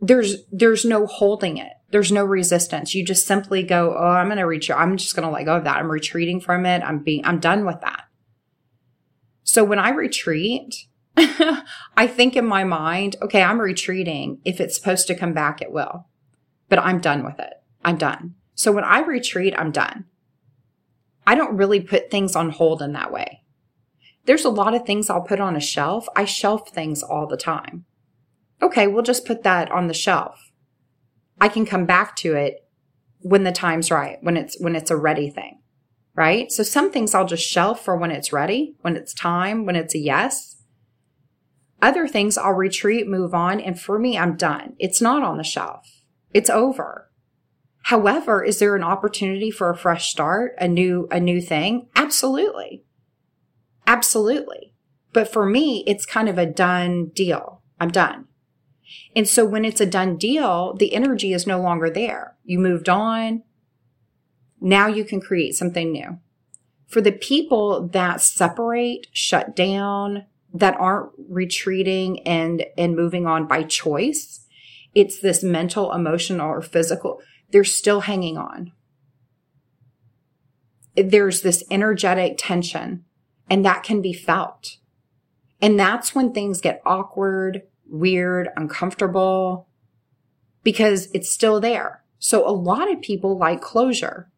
There's, 0.00 0.44
there's 0.52 0.84
no 0.84 1.06
holding 1.06 1.56
it. 1.56 1.72
There's 1.90 2.12
no 2.12 2.24
resistance. 2.24 2.94
You 2.94 3.04
just 3.04 3.26
simply 3.26 3.62
go, 3.62 3.96
Oh, 3.96 4.08
I'm 4.08 4.26
going 4.26 4.38
to 4.38 4.44
retreat. 4.44 4.78
I'm 4.78 4.96
just 4.96 5.16
going 5.16 5.26
to 5.26 5.32
let 5.32 5.44
go 5.44 5.56
of 5.56 5.64
that. 5.64 5.78
I'm 5.78 5.90
retreating 5.90 6.40
from 6.40 6.66
it. 6.66 6.82
I'm 6.82 7.02
being, 7.02 7.24
I'm 7.24 7.40
done 7.40 7.64
with 7.64 7.80
that. 7.80 8.04
So 9.42 9.64
when 9.64 9.78
I 9.78 9.90
retreat, 9.90 10.86
I 11.16 12.06
think 12.06 12.36
in 12.36 12.46
my 12.46 12.64
mind, 12.64 13.16
okay, 13.22 13.42
I'm 13.42 13.60
retreating. 13.60 14.40
If 14.44 14.60
it's 14.60 14.76
supposed 14.76 15.06
to 15.06 15.14
come 15.14 15.32
back, 15.32 15.62
it 15.62 15.72
will, 15.72 16.06
but 16.68 16.78
I'm 16.78 17.00
done 17.00 17.24
with 17.24 17.40
it. 17.40 17.54
I'm 17.82 17.96
done. 17.96 18.34
So 18.54 18.70
when 18.70 18.84
I 18.84 19.00
retreat, 19.00 19.54
I'm 19.56 19.72
done. 19.72 20.04
I 21.26 21.34
don't 21.34 21.56
really 21.56 21.80
put 21.80 22.10
things 22.10 22.36
on 22.36 22.50
hold 22.50 22.82
in 22.82 22.92
that 22.92 23.12
way. 23.12 23.42
There's 24.28 24.44
a 24.44 24.50
lot 24.50 24.74
of 24.74 24.84
things 24.84 25.08
I'll 25.08 25.22
put 25.22 25.40
on 25.40 25.56
a 25.56 25.60
shelf. 25.60 26.06
I 26.14 26.26
shelf 26.26 26.68
things 26.68 27.02
all 27.02 27.26
the 27.26 27.38
time. 27.38 27.86
Okay, 28.60 28.86
we'll 28.86 29.02
just 29.02 29.24
put 29.24 29.42
that 29.44 29.70
on 29.70 29.86
the 29.86 29.94
shelf. 29.94 30.52
I 31.40 31.48
can 31.48 31.64
come 31.64 31.86
back 31.86 32.14
to 32.16 32.34
it 32.34 32.68
when 33.20 33.44
the 33.44 33.52
time's 33.52 33.90
right, 33.90 34.18
when 34.20 34.36
it's, 34.36 34.60
when 34.60 34.76
it's 34.76 34.90
a 34.90 34.98
ready 34.98 35.30
thing, 35.30 35.62
right? 36.14 36.52
So 36.52 36.62
some 36.62 36.92
things 36.92 37.14
I'll 37.14 37.24
just 37.24 37.48
shelf 37.48 37.82
for 37.82 37.96
when 37.96 38.10
it's 38.10 38.30
ready, 38.30 38.74
when 38.82 38.96
it's 38.96 39.14
time, 39.14 39.64
when 39.64 39.76
it's 39.76 39.94
a 39.94 39.98
yes. 39.98 40.62
Other 41.80 42.06
things 42.06 42.36
I'll 42.36 42.52
retreat, 42.52 43.08
move 43.08 43.32
on. 43.32 43.60
And 43.60 43.80
for 43.80 43.98
me, 43.98 44.18
I'm 44.18 44.36
done. 44.36 44.74
It's 44.78 45.00
not 45.00 45.22
on 45.22 45.38
the 45.38 45.42
shelf. 45.42 46.02
It's 46.34 46.50
over. 46.50 47.10
However, 47.84 48.44
is 48.44 48.58
there 48.58 48.76
an 48.76 48.84
opportunity 48.84 49.50
for 49.50 49.70
a 49.70 49.76
fresh 49.76 50.10
start, 50.10 50.54
a 50.58 50.68
new, 50.68 51.08
a 51.10 51.18
new 51.18 51.40
thing? 51.40 51.88
Absolutely. 51.96 52.84
Absolutely. 53.88 54.74
But 55.14 55.32
for 55.32 55.46
me, 55.46 55.82
it's 55.86 56.04
kind 56.04 56.28
of 56.28 56.36
a 56.36 56.44
done 56.44 57.06
deal. 57.14 57.62
I'm 57.80 57.88
done. 57.88 58.26
And 59.16 59.26
so 59.26 59.46
when 59.46 59.64
it's 59.64 59.80
a 59.80 59.86
done 59.86 60.18
deal, 60.18 60.74
the 60.74 60.94
energy 60.94 61.32
is 61.32 61.46
no 61.46 61.58
longer 61.58 61.88
there. 61.88 62.36
You 62.44 62.58
moved 62.58 62.90
on. 62.90 63.44
Now 64.60 64.88
you 64.88 65.04
can 65.04 65.22
create 65.22 65.54
something 65.54 65.90
new. 65.90 66.18
For 66.86 67.00
the 67.00 67.12
people 67.12 67.88
that 67.88 68.20
separate, 68.20 69.06
shut 69.12 69.56
down, 69.56 70.26
that 70.52 70.76
aren't 70.78 71.12
retreating 71.26 72.20
and, 72.26 72.66
and 72.76 72.94
moving 72.94 73.26
on 73.26 73.46
by 73.46 73.62
choice, 73.62 74.46
it's 74.94 75.18
this 75.18 75.42
mental, 75.42 75.92
emotional, 75.92 76.48
or 76.48 76.60
physical. 76.60 77.20
They're 77.52 77.64
still 77.64 78.00
hanging 78.00 78.36
on. 78.36 78.72
There's 80.94 81.40
this 81.40 81.64
energetic 81.70 82.34
tension 82.36 83.06
and 83.50 83.64
that 83.64 83.82
can 83.82 84.02
be 84.02 84.12
felt. 84.12 84.76
And 85.60 85.78
that's 85.78 86.14
when 86.14 86.32
things 86.32 86.60
get 86.60 86.82
awkward, 86.86 87.62
weird, 87.86 88.48
uncomfortable 88.56 89.68
because 90.62 91.08
it's 91.14 91.30
still 91.30 91.60
there. 91.60 92.04
So 92.18 92.46
a 92.46 92.50
lot 92.50 92.90
of 92.90 93.00
people 93.00 93.38
like 93.38 93.60
closure. 93.60 94.30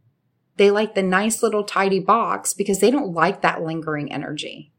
They 0.57 0.71
like 0.71 0.95
the 0.95 1.03
nice 1.03 1.43
little 1.43 1.65
tidy 1.65 2.01
box 2.01 2.53
because 2.53 2.81
they 2.81 2.91
don't 2.91 3.15
like 3.15 3.43
that 3.43 3.63
lingering 3.63 4.13
energy. 4.13 4.73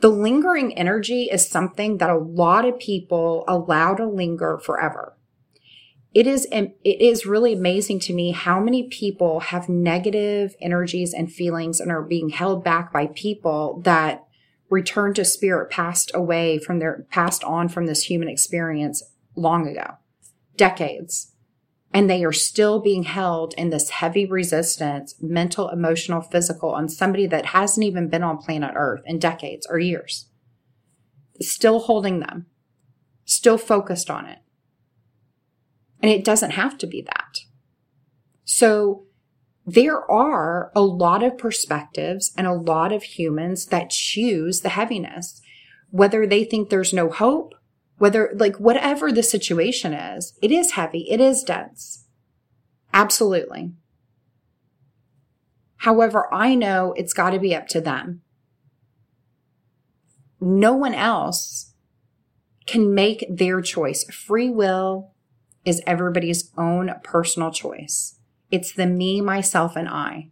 The 0.00 0.08
lingering 0.08 0.76
energy 0.78 1.24
is 1.24 1.48
something 1.48 1.98
that 1.98 2.10
a 2.10 2.18
lot 2.18 2.64
of 2.64 2.78
people 2.78 3.44
allow 3.46 3.94
to 3.94 4.06
linger 4.06 4.58
forever. 4.58 5.16
It 6.12 6.26
is, 6.26 6.46
it 6.50 6.74
is 6.84 7.24
really 7.24 7.52
amazing 7.52 8.00
to 8.00 8.12
me 8.12 8.32
how 8.32 8.58
many 8.58 8.88
people 8.88 9.40
have 9.40 9.68
negative 9.68 10.56
energies 10.60 11.14
and 11.14 11.32
feelings 11.32 11.78
and 11.78 11.90
are 11.92 12.02
being 12.02 12.30
held 12.30 12.64
back 12.64 12.92
by 12.92 13.06
people 13.08 13.80
that 13.84 14.26
returned 14.70 15.16
to 15.16 15.24
spirit 15.24 15.70
passed 15.70 16.10
away 16.12 16.58
from 16.58 16.80
their 16.80 17.06
passed 17.10 17.44
on 17.44 17.68
from 17.68 17.86
this 17.86 18.04
human 18.04 18.28
experience 18.28 19.04
long 19.36 19.68
ago, 19.68 19.98
decades. 20.56 21.32
And 21.92 22.08
they 22.08 22.24
are 22.24 22.32
still 22.32 22.80
being 22.80 23.04
held 23.04 23.54
in 23.54 23.70
this 23.70 23.90
heavy 23.90 24.26
resistance, 24.26 25.14
mental, 25.20 25.68
emotional, 25.68 26.20
physical, 26.20 26.70
on 26.70 26.88
somebody 26.88 27.26
that 27.28 27.46
hasn't 27.46 27.84
even 27.84 28.08
been 28.08 28.22
on 28.22 28.38
planet 28.38 28.72
Earth 28.76 29.02
in 29.06 29.18
decades 29.18 29.66
or 29.68 29.78
years. 29.78 30.28
Still 31.40 31.80
holding 31.80 32.20
them, 32.20 32.46
still 33.24 33.58
focused 33.58 34.10
on 34.10 34.26
it. 34.26 34.39
And 36.00 36.10
it 36.10 36.24
doesn't 36.24 36.52
have 36.52 36.78
to 36.78 36.86
be 36.86 37.02
that. 37.02 37.40
So 38.44 39.04
there 39.66 40.10
are 40.10 40.72
a 40.74 40.80
lot 40.80 41.22
of 41.22 41.38
perspectives 41.38 42.32
and 42.36 42.46
a 42.46 42.54
lot 42.54 42.92
of 42.92 43.02
humans 43.02 43.66
that 43.66 43.90
choose 43.90 44.60
the 44.60 44.70
heaviness, 44.70 45.40
whether 45.90 46.26
they 46.26 46.44
think 46.44 46.68
there's 46.68 46.92
no 46.92 47.10
hope, 47.10 47.54
whether 47.98 48.32
like 48.34 48.56
whatever 48.56 49.12
the 49.12 49.22
situation 49.22 49.92
is, 49.92 50.36
it 50.42 50.50
is 50.50 50.72
heavy. 50.72 51.06
It 51.10 51.20
is 51.20 51.42
dense. 51.42 52.06
Absolutely. 52.92 53.72
However, 55.76 56.32
I 56.32 56.54
know 56.54 56.92
it's 56.96 57.12
got 57.12 57.30
to 57.30 57.38
be 57.38 57.54
up 57.54 57.68
to 57.68 57.80
them. 57.80 58.22
No 60.40 60.74
one 60.74 60.94
else 60.94 61.74
can 62.66 62.94
make 62.94 63.24
their 63.30 63.60
choice. 63.60 64.04
Free 64.04 64.50
will 64.50 65.12
is 65.64 65.82
everybody's 65.86 66.50
own 66.56 66.92
personal 67.02 67.50
choice. 67.50 68.18
It's 68.50 68.72
the 68.72 68.86
me, 68.86 69.20
myself, 69.20 69.76
and 69.76 69.88
I. 69.88 70.28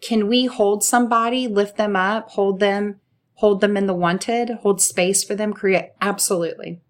Can 0.00 0.28
we 0.28 0.46
hold 0.46 0.82
somebody, 0.82 1.46
lift 1.46 1.76
them 1.76 1.94
up, 1.94 2.30
hold 2.30 2.60
them, 2.60 3.00
hold 3.34 3.60
them 3.60 3.76
in 3.76 3.86
the 3.86 3.94
wanted, 3.94 4.50
hold 4.62 4.80
space 4.80 5.22
for 5.22 5.34
them, 5.34 5.52
create? 5.52 5.90
Absolutely. 6.00 6.80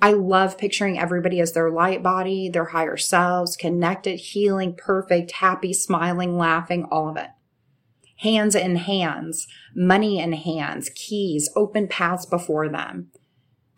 I 0.00 0.12
love 0.12 0.58
picturing 0.58 0.98
everybody 0.98 1.40
as 1.40 1.52
their 1.52 1.70
light 1.70 2.02
body, 2.02 2.48
their 2.48 2.66
higher 2.66 2.96
selves, 2.96 3.56
connected, 3.56 4.18
healing, 4.18 4.74
perfect, 4.76 5.32
happy, 5.32 5.72
smiling, 5.72 6.36
laughing, 6.36 6.86
all 6.90 7.08
of 7.08 7.16
it. 7.16 7.30
Hands 8.18 8.54
in 8.54 8.76
hands, 8.76 9.46
money 9.74 10.18
in 10.18 10.32
hands, 10.32 10.90
keys, 10.94 11.50
open 11.56 11.88
paths 11.88 12.26
before 12.26 12.68
them. 12.68 13.10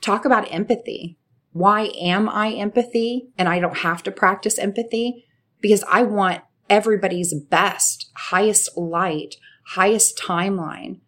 Talk 0.00 0.24
about 0.24 0.52
empathy. 0.52 1.18
Why 1.52 1.90
am 2.00 2.28
I 2.28 2.52
empathy 2.52 3.30
and 3.36 3.48
I 3.48 3.58
don't 3.58 3.78
have 3.78 4.02
to 4.04 4.10
practice 4.10 4.58
empathy? 4.58 5.24
because 5.60 5.84
I 5.88 6.02
want 6.02 6.42
everybody's 6.68 7.34
best, 7.34 8.10
highest 8.16 8.76
light, 8.76 9.36
highest 9.68 10.18
timeline, 10.18 11.00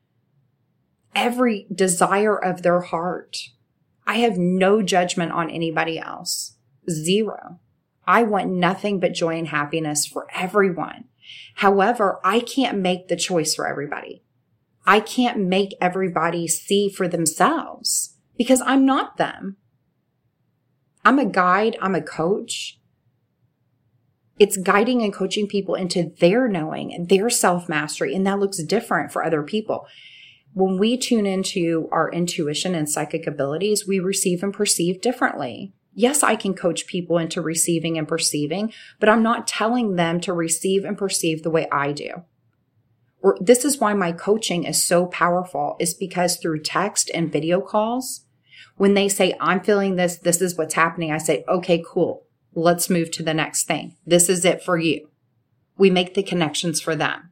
every 1.14 1.66
desire 1.72 2.36
of 2.36 2.62
their 2.62 2.80
heart. 2.80 3.36
I 4.07 4.18
have 4.18 4.38
no 4.38 4.82
judgment 4.82 5.32
on 5.32 5.51
anybody 5.51 5.99
else. 5.99 6.57
Zero. 6.88 7.61
I 8.07 8.22
want 8.22 8.51
nothing 8.51 8.99
but 8.99 9.14
joy 9.14 9.38
and 9.38 9.49
happiness 9.49 10.07
for 10.07 10.26
everyone. 10.34 11.05
However, 11.57 12.18
I 12.24 12.41
can't 12.41 12.78
make 12.78 13.07
the 13.07 13.16
choice 13.16 13.55
for 13.55 13.68
everybody. 13.68 14.24
I 14.84 14.99
can't 14.99 15.38
make 15.38 15.74
everybody 15.80 16.49
see 16.49 16.88
for 16.88 17.07
themselves 17.07 18.16
because 18.36 18.62
I'm 18.62 18.84
not 18.84 19.16
them. 19.16 19.59
I'm 21.05 21.18
a 21.18 21.26
guide. 21.26 21.76
I'm 21.80 21.94
a 21.94 22.03
coach. 22.03 22.78
It's 24.38 24.57
guiding 24.57 25.03
and 25.03 25.12
coaching 25.12 25.46
people 25.46 25.74
into 25.74 26.12
their 26.18 26.48
knowing, 26.48 27.07
their 27.09 27.28
self 27.30 27.68
mastery. 27.68 28.14
And 28.14 28.26
that 28.26 28.38
looks 28.38 28.62
different 28.62 29.12
for 29.12 29.24
other 29.24 29.42
people. 29.42 29.86
When 30.53 30.78
we 30.78 30.96
tune 30.96 31.26
into 31.26 31.88
our 31.92 32.11
intuition 32.11 32.74
and 32.74 32.88
psychic 32.88 33.26
abilities, 33.26 33.86
we 33.86 34.01
receive 34.01 34.42
and 34.42 34.53
perceive 34.53 35.01
differently. 35.01 35.72
Yes, 35.92 36.22
I 36.22 36.36
can 36.36 36.55
coach 36.55 36.86
people 36.86 37.18
into 37.18 37.42
receiving 37.42 37.98
and 37.98 38.09
perceiving, 38.09 38.72
but 38.98 39.09
I'm 39.09 39.22
not 39.22 39.46
telling 39.46 39.96
them 39.96 40.20
to 40.20 40.32
receive 40.32 40.84
and 40.84 40.96
perceive 40.96 41.42
the 41.42 41.51
way 41.51 41.68
I 41.70 41.92
do. 41.92 42.24
Or 43.22 43.36
this 43.40 43.64
is 43.64 43.78
why 43.78 43.92
my 43.92 44.12
coaching 44.12 44.64
is 44.64 44.82
so 44.82 45.07
powerful 45.07 45.76
is 45.78 45.92
because 45.92 46.36
through 46.36 46.62
text 46.62 47.11
and 47.12 47.30
video 47.30 47.61
calls, 47.61 48.24
when 48.81 48.95
they 48.95 49.11
say, 49.11 49.37
I'm 49.39 49.61
feeling 49.61 49.97
this, 49.97 50.16
this 50.16 50.41
is 50.41 50.57
what's 50.57 50.72
happening, 50.72 51.12
I 51.12 51.18
say, 51.18 51.45
okay, 51.47 51.85
cool. 51.87 52.24
Let's 52.55 52.89
move 52.89 53.11
to 53.11 53.22
the 53.22 53.35
next 53.35 53.64
thing. 53.64 53.97
This 54.07 54.31
is 54.31 54.43
it 54.43 54.62
for 54.62 54.78
you. 54.78 55.11
We 55.76 55.91
make 55.91 56.14
the 56.14 56.22
connections 56.22 56.81
for 56.81 56.97
them. 56.97 57.28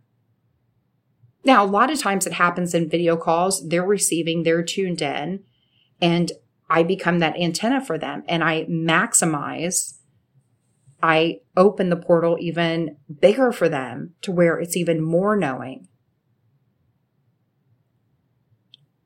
Now, 1.44 1.64
a 1.64 1.66
lot 1.66 1.90
of 1.90 1.98
times 1.98 2.26
it 2.26 2.34
happens 2.34 2.74
in 2.74 2.90
video 2.90 3.16
calls. 3.16 3.66
They're 3.66 3.82
receiving, 3.82 4.42
they're 4.42 4.62
tuned 4.62 5.00
in, 5.00 5.42
and 6.02 6.32
I 6.68 6.82
become 6.82 7.20
that 7.20 7.40
antenna 7.40 7.82
for 7.82 7.96
them 7.96 8.24
and 8.28 8.44
I 8.44 8.64
maximize 8.64 9.94
I 11.02 11.38
open 11.56 11.88
the 11.88 11.96
portal 11.96 12.36
even 12.38 12.98
bigger 13.20 13.52
for 13.52 13.70
them 13.70 14.12
to 14.20 14.32
where 14.32 14.58
it's 14.58 14.76
even 14.76 15.00
more 15.00 15.34
knowing. 15.34 15.88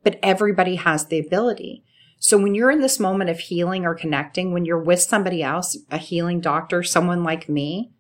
But 0.03 0.19
everybody 0.25 0.75
has 0.75 1.07
the 1.07 1.21
ability. 1.21 1.85
So 2.23 2.39
when 2.39 2.55
you're 2.55 2.71
in 2.71 2.81
this 2.81 3.01
moment 3.01 3.31
of 3.31 3.41
healing 3.41 3.85
or 3.85 3.97
connecting, 3.97 4.53
when 4.53 4.65
you're 4.65 4.81
with 4.81 5.01
somebody 5.01 5.43
else, 5.43 5.77
a 5.91 5.99
healing 5.99 6.41
doctor, 6.41 6.85
someone 6.85 7.25
like 7.25 7.49
me, 7.49 7.91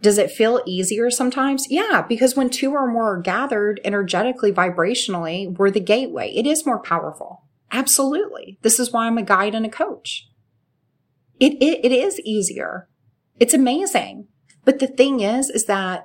does 0.00 0.18
it 0.18 0.30
feel 0.30 0.62
easier 0.64 1.10
sometimes? 1.10 1.66
Yeah, 1.68 2.04
because 2.08 2.36
when 2.36 2.48
two 2.48 2.70
or 2.70 2.86
more 2.86 3.16
are 3.16 3.20
gathered 3.20 3.80
energetically, 3.82 4.52
vibrationally, 4.52 5.52
we're 5.52 5.72
the 5.72 5.80
gateway. 5.80 6.30
It 6.30 6.46
is 6.46 6.64
more 6.64 6.80
powerful. 6.80 7.42
Absolutely. 7.72 8.56
This 8.62 8.78
is 8.78 8.92
why 8.92 9.08
I'm 9.08 9.18
a 9.18 9.24
guide 9.24 9.56
and 9.56 9.66
a 9.66 9.68
coach. 9.68 10.28
It, 11.40 11.54
it, 11.54 11.84
it 11.86 11.90
is 11.90 12.20
easier. 12.20 12.88
It's 13.40 13.52
amazing. 13.52 14.28
But 14.64 14.78
the 14.78 14.86
thing 14.86 15.18
is, 15.18 15.50
is 15.50 15.64
that 15.64 16.04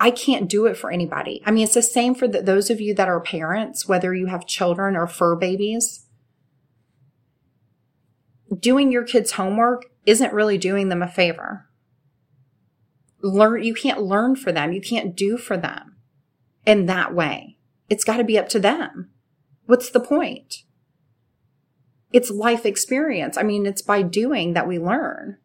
I 0.00 0.10
can't 0.10 0.48
do 0.48 0.66
it 0.66 0.76
for 0.76 0.90
anybody. 0.90 1.42
I 1.44 1.50
mean, 1.50 1.64
it's 1.64 1.74
the 1.74 1.82
same 1.82 2.14
for 2.14 2.28
the, 2.28 2.40
those 2.40 2.70
of 2.70 2.80
you 2.80 2.94
that 2.94 3.08
are 3.08 3.20
parents, 3.20 3.88
whether 3.88 4.14
you 4.14 4.26
have 4.26 4.46
children 4.46 4.96
or 4.96 5.06
fur 5.06 5.34
babies. 5.34 6.06
Doing 8.56 8.92
your 8.92 9.04
kids' 9.04 9.32
homework 9.32 9.86
isn't 10.06 10.32
really 10.32 10.56
doing 10.56 10.88
them 10.88 11.02
a 11.02 11.08
favor. 11.08 11.68
Learn, 13.20 13.62
you 13.64 13.74
can't 13.74 14.02
learn 14.02 14.36
for 14.36 14.52
them. 14.52 14.72
You 14.72 14.80
can't 14.80 15.16
do 15.16 15.36
for 15.36 15.56
them 15.56 15.96
in 16.64 16.86
that 16.86 17.14
way. 17.14 17.58
It's 17.90 18.04
got 18.04 18.18
to 18.18 18.24
be 18.24 18.38
up 18.38 18.48
to 18.50 18.60
them. 18.60 19.10
What's 19.66 19.90
the 19.90 20.00
point? 20.00 20.62
It's 22.12 22.30
life 22.30 22.64
experience. 22.64 23.36
I 23.36 23.42
mean, 23.42 23.66
it's 23.66 23.82
by 23.82 24.02
doing 24.02 24.54
that 24.54 24.68
we 24.68 24.78
learn. 24.78 25.38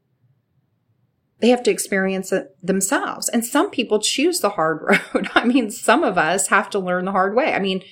They 1.44 1.50
have 1.50 1.62
to 1.64 1.72
experience 1.72 2.32
it 2.32 2.56
themselves. 2.64 3.28
And 3.28 3.46
some 3.46 3.70
people 3.70 4.00
choose 4.00 4.40
the 4.40 4.52
hard 4.52 4.82
road. 5.14 5.30
I 5.36 5.44
mean, 5.44 5.70
some 5.70 6.04
of 6.04 6.18
us 6.18 6.48
have 6.48 6.70
to 6.70 6.80
learn 6.80 7.04
the 7.04 7.12
hard 7.12 7.36
way. 7.36 7.54
I 7.54 7.60
mean, 7.60 7.84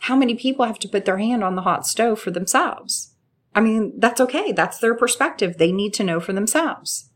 how 0.00 0.16
many 0.16 0.34
people 0.34 0.66
have 0.66 0.80
to 0.80 0.88
put 0.88 1.04
their 1.04 1.18
hand 1.18 1.42
on 1.42 1.54
the 1.54 1.62
hot 1.62 1.86
stove 1.86 2.20
for 2.20 2.30
themselves? 2.30 3.14
I 3.54 3.60
mean, 3.60 3.94
that's 3.98 4.20
okay. 4.20 4.52
That's 4.52 4.78
their 4.78 4.94
perspective. 4.94 5.56
They 5.56 5.72
need 5.72 5.94
to 5.94 6.04
know 6.04 6.20
for 6.20 6.32
themselves. 6.32 7.08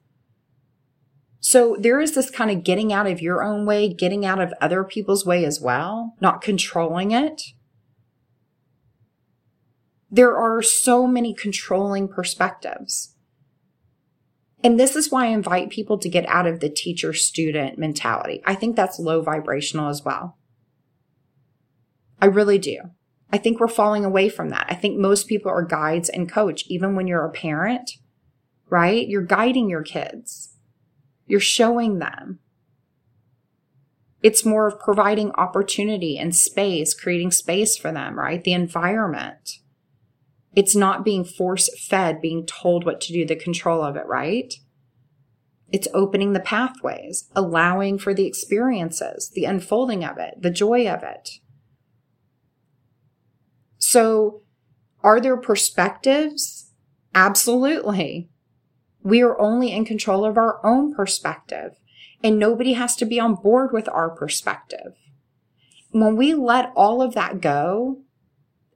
So 1.40 1.76
there 1.78 2.00
is 2.00 2.14
this 2.14 2.30
kind 2.30 2.52
of 2.52 2.62
getting 2.62 2.92
out 2.92 3.08
of 3.08 3.20
your 3.20 3.42
own 3.42 3.66
way, 3.66 3.92
getting 3.92 4.24
out 4.24 4.40
of 4.40 4.54
other 4.60 4.84
people's 4.84 5.26
way 5.26 5.44
as 5.44 5.60
well, 5.60 6.14
not 6.20 6.40
controlling 6.40 7.10
it 7.10 7.42
there 10.12 10.36
are 10.36 10.60
so 10.60 11.06
many 11.06 11.32
controlling 11.32 12.06
perspectives. 12.06 13.11
And 14.64 14.78
this 14.78 14.94
is 14.94 15.10
why 15.10 15.26
I 15.26 15.30
invite 15.30 15.70
people 15.70 15.98
to 15.98 16.08
get 16.08 16.26
out 16.28 16.46
of 16.46 16.60
the 16.60 16.70
teacher 16.70 17.12
student 17.12 17.78
mentality. 17.78 18.42
I 18.44 18.54
think 18.54 18.76
that's 18.76 18.98
low 18.98 19.20
vibrational 19.20 19.88
as 19.88 20.04
well. 20.04 20.38
I 22.20 22.26
really 22.26 22.58
do. 22.58 22.78
I 23.32 23.38
think 23.38 23.58
we're 23.58 23.66
falling 23.68 24.04
away 24.04 24.28
from 24.28 24.50
that. 24.50 24.66
I 24.68 24.74
think 24.74 24.98
most 24.98 25.26
people 25.26 25.50
are 25.50 25.64
guides 25.64 26.08
and 26.08 26.30
coach, 26.30 26.64
even 26.68 26.94
when 26.94 27.06
you're 27.06 27.24
a 27.24 27.32
parent, 27.32 27.92
right? 28.68 29.08
You're 29.08 29.22
guiding 29.22 29.68
your 29.68 29.82
kids. 29.82 30.54
You're 31.26 31.40
showing 31.40 31.98
them. 31.98 32.38
It's 34.22 34.44
more 34.44 34.68
of 34.68 34.78
providing 34.78 35.32
opportunity 35.32 36.16
and 36.16 36.36
space, 36.36 36.94
creating 36.94 37.32
space 37.32 37.76
for 37.76 37.90
them, 37.90 38.16
right? 38.16 38.44
The 38.44 38.52
environment. 38.52 39.58
It's 40.54 40.76
not 40.76 41.04
being 41.04 41.24
force 41.24 41.70
fed, 41.88 42.20
being 42.20 42.44
told 42.46 42.84
what 42.84 43.00
to 43.02 43.12
do, 43.12 43.24
the 43.24 43.36
control 43.36 43.82
of 43.82 43.96
it, 43.96 44.06
right? 44.06 44.52
It's 45.70 45.88
opening 45.94 46.34
the 46.34 46.40
pathways, 46.40 47.30
allowing 47.34 47.98
for 47.98 48.12
the 48.12 48.26
experiences, 48.26 49.30
the 49.34 49.46
unfolding 49.46 50.04
of 50.04 50.18
it, 50.18 50.34
the 50.38 50.50
joy 50.50 50.86
of 50.86 51.02
it. 51.02 51.30
So, 53.78 54.42
are 55.02 55.20
there 55.20 55.36
perspectives? 55.36 56.70
Absolutely. 57.14 58.28
We 59.02 59.22
are 59.22 59.40
only 59.40 59.72
in 59.72 59.84
control 59.84 60.24
of 60.24 60.36
our 60.36 60.64
own 60.64 60.94
perspective, 60.94 61.80
and 62.22 62.38
nobody 62.38 62.74
has 62.74 62.94
to 62.96 63.06
be 63.06 63.18
on 63.18 63.34
board 63.34 63.72
with 63.72 63.88
our 63.88 64.10
perspective. 64.10 64.94
When 65.90 66.16
we 66.16 66.34
let 66.34 66.72
all 66.76 67.02
of 67.02 67.14
that 67.14 67.40
go, 67.40 68.02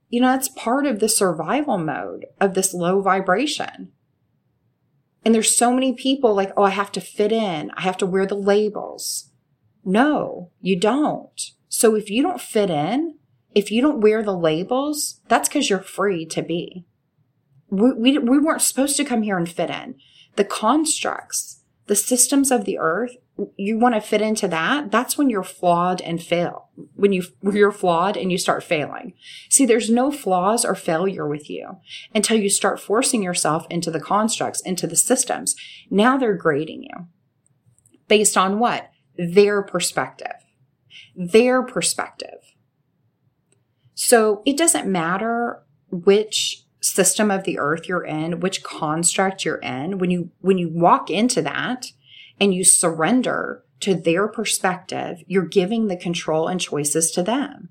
you 0.09 0.21
know, 0.21 0.27
that's 0.27 0.49
part 0.49 0.85
of 0.85 0.99
the 0.99 1.09
survival 1.09 1.77
mode 1.77 2.25
of 2.39 2.53
this 2.53 2.73
low 2.73 3.01
vibration. 3.01 3.91
And 5.25 5.35
there's 5.35 5.55
so 5.55 5.73
many 5.73 5.93
people 5.93 6.33
like, 6.33 6.53
oh, 6.55 6.63
I 6.63 6.69
have 6.69 6.91
to 6.93 7.01
fit 7.01 7.31
in. 7.31 7.71
I 7.75 7.81
have 7.81 7.97
to 7.97 8.05
wear 8.05 8.25
the 8.25 8.35
labels. 8.35 9.31
No, 9.83 10.51
you 10.61 10.79
don't. 10.79 11.51
So 11.67 11.95
if 11.95 12.09
you 12.09 12.23
don't 12.23 12.39
fit 12.39 12.69
in, 12.69 13.15
if 13.53 13.71
you 13.71 13.81
don't 13.81 13.99
wear 13.99 14.23
the 14.23 14.37
labels, 14.37 15.19
that's 15.27 15.49
because 15.49 15.69
you're 15.69 15.79
free 15.79 16.25
to 16.27 16.41
be. 16.41 16.85
We, 17.69 17.91
we, 17.93 18.17
we 18.17 18.39
weren't 18.39 18.61
supposed 18.61 18.95
to 18.97 19.05
come 19.05 19.23
here 19.23 19.37
and 19.37 19.49
fit 19.49 19.69
in. 19.69 19.95
The 20.35 20.45
constructs, 20.45 21.63
the 21.87 21.95
systems 21.95 22.51
of 22.51 22.63
the 22.63 22.77
earth 22.77 23.17
you 23.55 23.77
want 23.77 23.95
to 23.95 24.01
fit 24.01 24.21
into 24.21 24.47
that, 24.47 24.91
that's 24.91 25.17
when 25.17 25.29
you're 25.29 25.43
flawed 25.43 26.01
and 26.01 26.21
fail. 26.21 26.69
When 26.95 27.13
you 27.13 27.23
you're 27.41 27.71
flawed 27.71 28.17
and 28.17 28.31
you 28.31 28.37
start 28.37 28.63
failing. 28.63 29.13
See, 29.49 29.65
there's 29.65 29.89
no 29.89 30.11
flaws 30.11 30.65
or 30.65 30.75
failure 30.75 31.27
with 31.27 31.49
you 31.49 31.77
until 32.13 32.39
you 32.39 32.49
start 32.49 32.79
forcing 32.79 33.23
yourself 33.23 33.65
into 33.69 33.91
the 33.91 33.99
constructs, 33.99 34.61
into 34.61 34.87
the 34.87 34.95
systems. 34.95 35.55
Now 35.89 36.17
they're 36.17 36.35
grading 36.35 36.83
you 36.83 37.07
based 38.07 38.37
on 38.37 38.59
what? 38.59 38.89
Their 39.17 39.61
perspective. 39.61 40.35
Their 41.15 41.63
perspective. 41.63 42.39
So 43.93 44.43
it 44.45 44.57
doesn't 44.57 44.87
matter 44.87 45.63
which 45.89 46.63
system 46.81 47.31
of 47.31 47.43
the 47.43 47.57
earth 47.59 47.87
you're 47.87 48.05
in, 48.05 48.39
which 48.39 48.63
construct 48.63 49.43
you're 49.43 49.57
in. 49.57 49.97
When 49.97 50.11
you 50.11 50.31
when 50.39 50.57
you 50.57 50.69
walk 50.69 51.09
into 51.09 51.41
that, 51.41 51.87
and 52.39 52.53
you 52.53 52.63
surrender 52.63 53.63
to 53.81 53.95
their 53.95 54.27
perspective, 54.27 55.23
you're 55.27 55.45
giving 55.45 55.87
the 55.87 55.97
control 55.97 56.47
and 56.47 56.59
choices 56.59 57.11
to 57.11 57.23
them. 57.23 57.69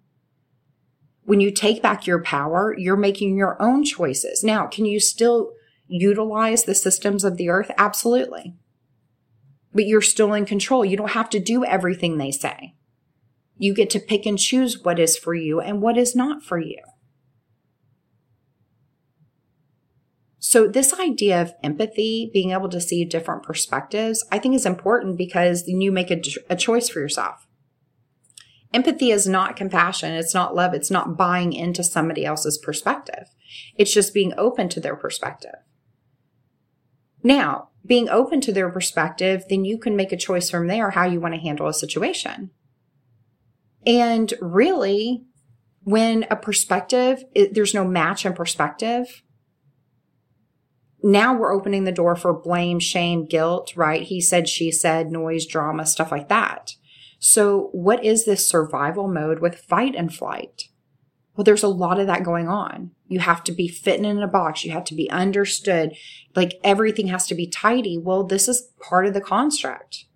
When 1.25 1.41
you 1.41 1.51
take 1.51 1.83
back 1.83 2.07
your 2.07 2.23
power, 2.23 2.75
you're 2.79 2.97
making 2.97 3.37
your 3.37 3.61
own 3.61 3.85
choices. 3.85 4.45
Now, 4.45 4.67
can 4.67 4.85
you 4.85 5.01
still 5.01 5.53
utilize 5.89 6.64
the 6.64 6.75
systems 6.75 7.25
of 7.25 7.37
the 7.37 7.49
earth? 7.49 7.71
Absolutely. 7.77 8.55
But 9.73 9.87
you're 9.87 10.03
still 10.03 10.33
in 10.33 10.47
control. 10.47 10.85
You 10.85 10.97
don't 10.97 11.11
have 11.11 11.31
to 11.31 11.41
do 11.41 11.64
everything 11.64 12.17
they 12.17 12.31
say. 12.31 12.75
You 13.59 13.75
get 13.75 13.91
to 13.91 14.01
pick 14.01 14.27
and 14.27 14.39
choose 14.39 14.83
what 14.85 15.01
is 15.01 15.17
for 15.17 15.35
you 15.35 15.61
and 15.61 15.81
what 15.81 15.97
is 15.99 16.14
not 16.14 16.45
for 16.45 16.59
you. 16.59 16.81
So 20.49 20.68
this 20.68 20.94
idea 20.94 21.42
of 21.42 21.55
empathy, 21.64 22.30
being 22.32 22.53
able 22.53 22.68
to 22.68 22.80
see 22.80 23.05
different 23.05 23.42
perspectives, 23.42 24.24
I 24.30 24.38
think 24.38 24.55
is 24.55 24.64
important 24.64 25.18
because 25.18 25.66
then 25.66 25.80
you 25.80 25.90
make 25.90 26.12
a, 26.12 26.22
a 26.49 26.55
choice 26.55 26.88
for 26.88 27.01
yourself. 27.01 27.49
Empathy 28.72 29.11
is 29.11 29.26
not 29.26 29.57
compassion. 29.57 30.12
It's 30.12 30.34
not 30.34 30.55
love. 30.55 30.72
It's 30.72 30.90
not 30.90 31.16
buying 31.16 31.53
into 31.53 31.82
somebody 31.82 32.24
else's 32.24 32.59
perspective. 32.59 33.26
It's 33.74 33.92
just 33.92 34.14
being 34.14 34.34
open 34.38 34.68
to 34.68 34.78
their 34.78 34.94
perspective. 34.94 35.57
Now, 37.24 37.70
being 37.84 38.09
open 38.09 38.40
to 38.42 38.53
their 38.53 38.70
perspective, 38.70 39.47
then 39.51 39.64
you 39.64 39.78
can 39.78 39.97
make 39.97 40.12
a 40.12 40.16
choice 40.16 40.49
from 40.49 40.68
there 40.68 40.90
how 40.90 41.07
you 41.07 41.18
want 41.18 41.34
to 41.34 41.40
handle 41.40 41.66
a 41.66 41.74
situation. 41.74 42.51
And 43.84 44.32
really, 44.40 45.24
when 45.82 46.24
a 46.30 46.36
perspective, 46.36 47.24
there's 47.34 47.74
no 47.74 47.84
match 47.84 48.24
in 48.24 48.32
perspective, 48.32 49.24
now 51.03 51.36
we're 51.36 51.53
opening 51.53 51.84
the 51.84 51.92
door 51.92 52.16
for 52.16 52.32
blame, 52.32 52.80
shame, 52.80 53.26
guilt, 53.26 53.72
right? 53.76 54.03
He 54.03 54.20
said, 54.20 54.49
she 54.49 54.70
said, 54.70 55.11
noise, 55.11 55.47
drama, 55.47 55.86
stuff 55.86 56.11
like 56.11 56.28
that. 56.28 56.72
So 57.18 57.68
what 57.72 58.05
is 58.05 58.24
this 58.24 58.49
survival 58.49 59.09
mode 59.09 59.40
with 59.40 59.59
fight 59.59 59.94
and 59.94 60.14
flight? 60.14 60.64
Well, 61.34 61.44
there's 61.44 61.62
a 61.62 61.68
lot 61.68 62.01
of 62.01 62.07
that 62.07 62.24
going 62.24 62.49
on. 62.49 62.92
You 63.09 63.20
have 63.20 63.44
to 63.44 63.53
be 63.53 63.68
fitting 63.68 64.07
in 64.07 64.22
a 64.22 64.26
box. 64.26 64.64
You 64.64 64.72
have 64.72 64.84
to 64.84 64.94
be 64.94 65.11
understood. 65.11 65.94
Like 66.34 66.59
everything 66.64 67.09
has 67.09 67.26
to 67.26 67.34
be 67.34 67.47
tidy. 67.47 67.99
Well, 67.99 68.24
this 68.24 68.49
is 68.49 68.70
part 68.80 69.07
of 69.07 69.14
the 69.14 69.20
construct. 69.20 70.07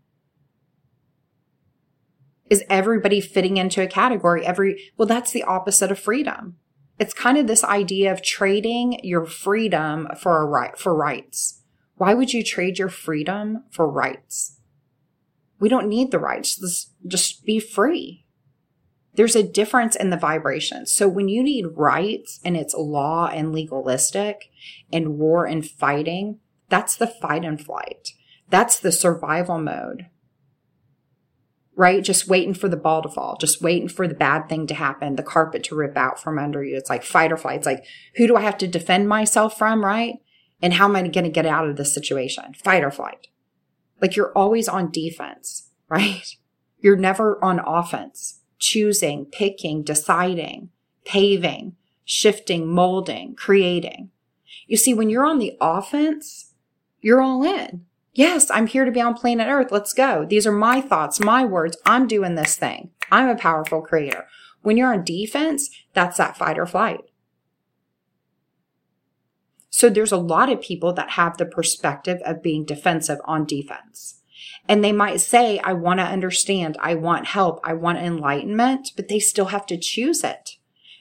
Is 2.48 2.64
everybody 2.68 3.20
fitting 3.20 3.58
into 3.58 3.82
a 3.82 3.86
category? 3.86 4.44
Every, 4.44 4.90
well, 4.96 5.06
that's 5.06 5.30
the 5.30 5.44
opposite 5.44 5.92
of 5.92 5.98
freedom 5.98 6.56
it's 7.00 7.14
kind 7.14 7.38
of 7.38 7.46
this 7.46 7.64
idea 7.64 8.12
of 8.12 8.22
trading 8.22 9.00
your 9.02 9.24
freedom 9.24 10.06
for 10.18 10.42
a 10.42 10.44
right 10.44 10.78
for 10.78 10.94
rights. 10.94 11.62
Why 11.96 12.12
would 12.12 12.34
you 12.34 12.44
trade 12.44 12.78
your 12.78 12.90
freedom 12.90 13.64
for 13.70 13.90
rights? 13.90 14.58
We 15.58 15.70
don't 15.70 15.88
need 15.88 16.10
the 16.10 16.18
rights. 16.18 16.60
Let's 16.60 16.90
just 17.06 17.46
be 17.46 17.58
free. 17.58 18.26
There's 19.14 19.34
a 19.34 19.42
difference 19.42 19.96
in 19.96 20.10
the 20.10 20.16
vibration. 20.18 20.84
So 20.86 21.08
when 21.08 21.28
you 21.28 21.42
need 21.42 21.74
rights 21.74 22.38
and 22.44 22.54
it's 22.54 22.74
law 22.74 23.28
and 23.32 23.52
legalistic 23.52 24.50
and 24.92 25.18
war 25.18 25.46
and 25.46 25.68
fighting, 25.68 26.38
That's 26.68 26.94
the 26.96 27.08
fight 27.08 27.44
and 27.44 27.60
flight. 27.60 28.12
That's 28.50 28.78
the 28.78 28.92
survival 28.92 29.58
mode. 29.58 30.06
Right? 31.80 32.04
Just 32.04 32.28
waiting 32.28 32.52
for 32.52 32.68
the 32.68 32.76
ball 32.76 33.00
to 33.00 33.08
fall, 33.08 33.38
just 33.40 33.62
waiting 33.62 33.88
for 33.88 34.06
the 34.06 34.14
bad 34.14 34.50
thing 34.50 34.66
to 34.66 34.74
happen, 34.74 35.16
the 35.16 35.22
carpet 35.22 35.64
to 35.64 35.74
rip 35.74 35.96
out 35.96 36.20
from 36.20 36.38
under 36.38 36.62
you. 36.62 36.76
It's 36.76 36.90
like 36.90 37.02
fight 37.02 37.32
or 37.32 37.38
flight. 37.38 37.56
It's 37.56 37.66
like, 37.66 37.86
who 38.16 38.26
do 38.26 38.36
I 38.36 38.42
have 38.42 38.58
to 38.58 38.68
defend 38.68 39.08
myself 39.08 39.56
from? 39.56 39.82
Right? 39.82 40.16
And 40.60 40.74
how 40.74 40.84
am 40.84 40.94
I 40.94 41.08
going 41.08 41.24
to 41.24 41.30
get 41.30 41.46
out 41.46 41.66
of 41.66 41.76
this 41.76 41.94
situation? 41.94 42.52
Fight 42.52 42.84
or 42.84 42.90
flight. 42.90 43.28
Like 43.98 44.14
you're 44.14 44.32
always 44.32 44.68
on 44.68 44.90
defense, 44.90 45.70
right? 45.88 46.36
You're 46.80 46.96
never 46.96 47.42
on 47.42 47.60
offense, 47.60 48.40
choosing, 48.58 49.24
picking, 49.24 49.82
deciding, 49.82 50.68
paving, 51.06 51.76
shifting, 52.04 52.68
molding, 52.68 53.36
creating. 53.36 54.10
You 54.66 54.76
see, 54.76 54.92
when 54.92 55.08
you're 55.08 55.26
on 55.26 55.38
the 55.38 55.56
offense, 55.62 56.52
you're 57.00 57.22
all 57.22 57.42
in. 57.42 57.86
Yes, 58.20 58.50
I'm 58.50 58.66
here 58.66 58.84
to 58.84 58.92
be 58.92 59.00
on 59.00 59.14
planet 59.14 59.48
Earth. 59.48 59.72
Let's 59.72 59.94
go. 59.94 60.26
These 60.26 60.46
are 60.46 60.52
my 60.52 60.82
thoughts, 60.82 61.20
my 61.20 61.42
words. 61.42 61.78
I'm 61.86 62.06
doing 62.06 62.34
this 62.34 62.54
thing. 62.54 62.90
I'm 63.10 63.30
a 63.30 63.34
powerful 63.34 63.80
creator. 63.80 64.26
When 64.60 64.76
you're 64.76 64.92
on 64.92 65.04
defense, 65.04 65.70
that's 65.94 66.18
that 66.18 66.36
fight 66.36 66.58
or 66.58 66.66
flight. 66.66 67.00
So 69.70 69.88
there's 69.88 70.12
a 70.12 70.18
lot 70.18 70.52
of 70.52 70.60
people 70.60 70.92
that 70.92 71.12
have 71.12 71.38
the 71.38 71.46
perspective 71.46 72.20
of 72.26 72.42
being 72.42 72.66
defensive 72.66 73.20
on 73.24 73.46
defense. 73.46 74.20
And 74.68 74.84
they 74.84 74.92
might 74.92 75.22
say, 75.22 75.58
I 75.60 75.72
want 75.72 76.00
to 76.00 76.04
understand. 76.04 76.76
I 76.78 76.96
want 76.96 77.24
help. 77.24 77.58
I 77.64 77.72
want 77.72 78.00
enlightenment, 78.00 78.92
but 78.96 79.08
they 79.08 79.18
still 79.18 79.46
have 79.46 79.64
to 79.64 79.78
choose 79.78 80.22
it. 80.22 80.58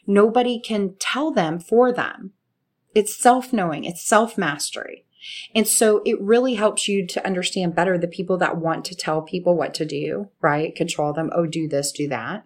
Nobody 0.07 0.57
can 0.57 0.95
tell 1.01 1.32
them 1.32 1.59
for 1.59 1.91
them. 1.91 2.32
It's 2.95 3.13
self 3.13 3.51
knowing. 3.51 3.84
It's 3.84 4.07
self 4.07 4.38
mastery. 4.38 5.03
And 5.53 5.67
so 5.67 6.01
it 6.05 6.19
really 6.21 6.55
helps 6.55 6.88
you 6.88 7.05
to 7.07 7.25
understand 7.25 7.75
better 7.75 7.97
the 7.97 8.07
people 8.07 8.38
that 8.38 8.57
want 8.57 8.86
to 8.86 8.95
tell 8.95 9.21
people 9.21 9.55
what 9.55 9.73
to 9.75 9.86
do, 9.86 10.30
right? 10.41 10.75
Control 10.75 11.13
them. 11.13 11.30
Oh, 11.34 11.45
do 11.45 11.67
this, 11.67 11.91
do 11.91 12.07
that. 12.09 12.45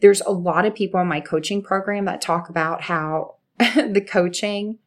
There's 0.00 0.20
a 0.22 0.30
lot 0.30 0.66
of 0.66 0.74
people 0.74 1.00
in 1.00 1.06
my 1.06 1.20
coaching 1.20 1.62
program 1.62 2.04
that 2.06 2.20
talk 2.20 2.48
about 2.48 2.82
how 2.82 3.36
the 3.58 4.04
coaching 4.06 4.78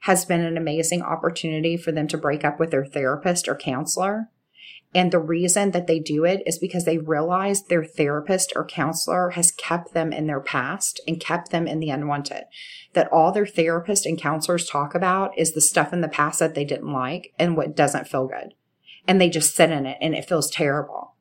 has 0.00 0.24
been 0.24 0.40
an 0.40 0.56
amazing 0.56 1.02
opportunity 1.02 1.76
for 1.76 1.90
them 1.90 2.06
to 2.08 2.18
break 2.18 2.44
up 2.44 2.60
with 2.60 2.70
their 2.70 2.84
therapist 2.84 3.48
or 3.48 3.56
counselor. 3.56 4.30
And 4.94 5.12
the 5.12 5.18
reason 5.18 5.72
that 5.72 5.86
they 5.86 5.98
do 5.98 6.24
it 6.24 6.42
is 6.46 6.58
because 6.58 6.84
they 6.84 6.96
realize 6.96 7.64
their 7.64 7.84
therapist 7.84 8.52
or 8.56 8.64
counselor 8.64 9.30
has 9.30 9.50
kept 9.50 9.92
them 9.92 10.12
in 10.12 10.26
their 10.26 10.40
past 10.40 11.00
and 11.06 11.20
kept 11.20 11.50
them 11.50 11.66
in 11.66 11.78
the 11.78 11.90
unwanted. 11.90 12.44
That 12.94 13.12
all 13.12 13.30
their 13.30 13.44
therapists 13.44 14.06
and 14.06 14.18
counselors 14.18 14.68
talk 14.68 14.94
about 14.94 15.36
is 15.38 15.52
the 15.52 15.60
stuff 15.60 15.92
in 15.92 16.00
the 16.00 16.08
past 16.08 16.38
that 16.38 16.54
they 16.54 16.64
didn't 16.64 16.92
like 16.92 17.34
and 17.38 17.56
what 17.56 17.76
doesn't 17.76 18.08
feel 18.08 18.26
good. 18.26 18.54
And 19.06 19.20
they 19.20 19.28
just 19.28 19.54
sit 19.54 19.70
in 19.70 19.84
it 19.84 19.98
and 20.00 20.14
it 20.14 20.28
feels 20.28 20.50
terrible. 20.50 21.16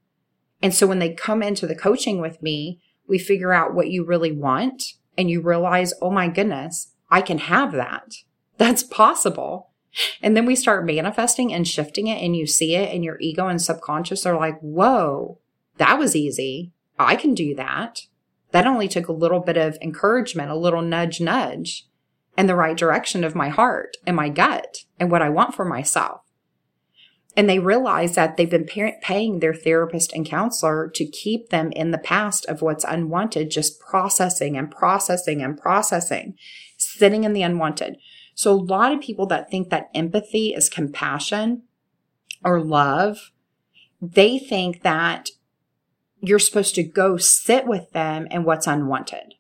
And 0.61 0.73
so 0.73 0.87
when 0.87 0.99
they 0.99 1.13
come 1.13 1.43
into 1.43 1.67
the 1.67 1.75
coaching 1.75 2.21
with 2.21 2.41
me, 2.41 2.81
we 3.07 3.19
figure 3.19 3.53
out 3.53 3.73
what 3.73 3.89
you 3.89 4.05
really 4.05 4.31
want 4.31 4.93
and 5.17 5.29
you 5.29 5.41
realize, 5.41 5.93
oh 6.01 6.11
my 6.11 6.29
goodness, 6.29 6.93
I 7.09 7.21
can 7.21 7.37
have 7.39 7.73
that. 7.73 8.13
That's 8.57 8.83
possible. 8.83 9.66
And 10.21 10.35
then 10.35 10.45
we 10.45 10.55
start 10.55 10.85
manifesting 10.85 11.53
and 11.53 11.67
shifting 11.67 12.07
it 12.07 12.21
and 12.21 12.35
you 12.35 12.45
see 12.45 12.75
it 12.75 12.93
and 12.93 13.03
your 13.03 13.17
ego 13.19 13.47
and 13.47 13.61
subconscious 13.61 14.25
are 14.25 14.37
like, 14.37 14.59
whoa, 14.59 15.39
that 15.77 15.97
was 15.97 16.15
easy. 16.15 16.71
I 16.99 17.15
can 17.15 17.33
do 17.33 17.55
that. 17.55 18.01
That 18.51 18.67
only 18.67 18.87
took 18.87 19.07
a 19.07 19.13
little 19.13 19.39
bit 19.39 19.57
of 19.57 19.77
encouragement, 19.81 20.51
a 20.51 20.55
little 20.55 20.81
nudge, 20.81 21.19
nudge 21.19 21.87
in 22.37 22.47
the 22.47 22.55
right 22.55 22.77
direction 22.77 23.23
of 23.23 23.35
my 23.35 23.49
heart 23.49 23.97
and 24.05 24.15
my 24.15 24.29
gut 24.29 24.85
and 24.99 25.11
what 25.11 25.21
I 25.21 25.29
want 25.29 25.55
for 25.55 25.65
myself. 25.65 26.21
And 27.35 27.47
they 27.47 27.59
realize 27.59 28.15
that 28.15 28.35
they've 28.35 28.49
been 28.49 28.65
paying 28.65 29.39
their 29.39 29.53
therapist 29.53 30.11
and 30.11 30.25
counselor 30.25 30.89
to 30.95 31.05
keep 31.05 31.49
them 31.49 31.71
in 31.71 31.91
the 31.91 31.99
past 31.99 32.45
of 32.47 32.63
what's 32.63 32.83
unwanted, 32.83 33.51
just 33.51 33.79
processing 33.79 34.57
and 34.57 34.71
processing 34.71 35.43
and 35.43 35.55
processing, 35.55 36.35
sitting 36.77 37.23
in 37.23 37.33
the 37.33 37.43
unwanted. 37.43 37.97
So 38.37 38.53
a 38.53 38.53
lot 38.53 38.91
of 38.91 39.01
people 39.01 39.25
that 39.27 39.49
think 39.49 39.71
that 39.71 39.89
empathy 39.95 40.53
is 40.53 40.69
compassion 40.69 41.63
or 42.45 42.61
love, 42.61 43.31
they 43.99 44.37
think 44.37 44.83
that 44.83 45.31
you're 46.21 46.37
supposed 46.37 46.75
to 46.75 46.83
go 46.83 47.17
sit 47.17 47.65
with 47.65 47.89
them 47.93 48.27
and 48.29 48.45
what's 48.45 48.67
unwanted. 48.67 49.33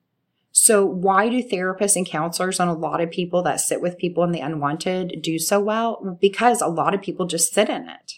So 0.51 0.83
why 0.83 1.29
do 1.29 1.43
therapists 1.43 1.95
and 1.95 2.07
counselors 2.07 2.59
and 2.59 2.71
a 2.71 2.73
lot 2.73 2.99
of 2.99 3.11
people 3.11 3.43
that 3.43 3.61
sit 3.61 3.81
with 3.81 3.99
people 3.99 4.23
in 4.23 4.31
the 4.31 4.39
unwanted 4.39 5.21
do 5.21 5.37
so 5.37 5.59
well? 5.59 6.17
Because 6.19 6.59
a 6.59 6.67
lot 6.67 6.95
of 6.95 7.01
people 7.03 7.27
just 7.27 7.53
sit 7.53 7.69
in 7.69 7.87
it. 7.87 8.13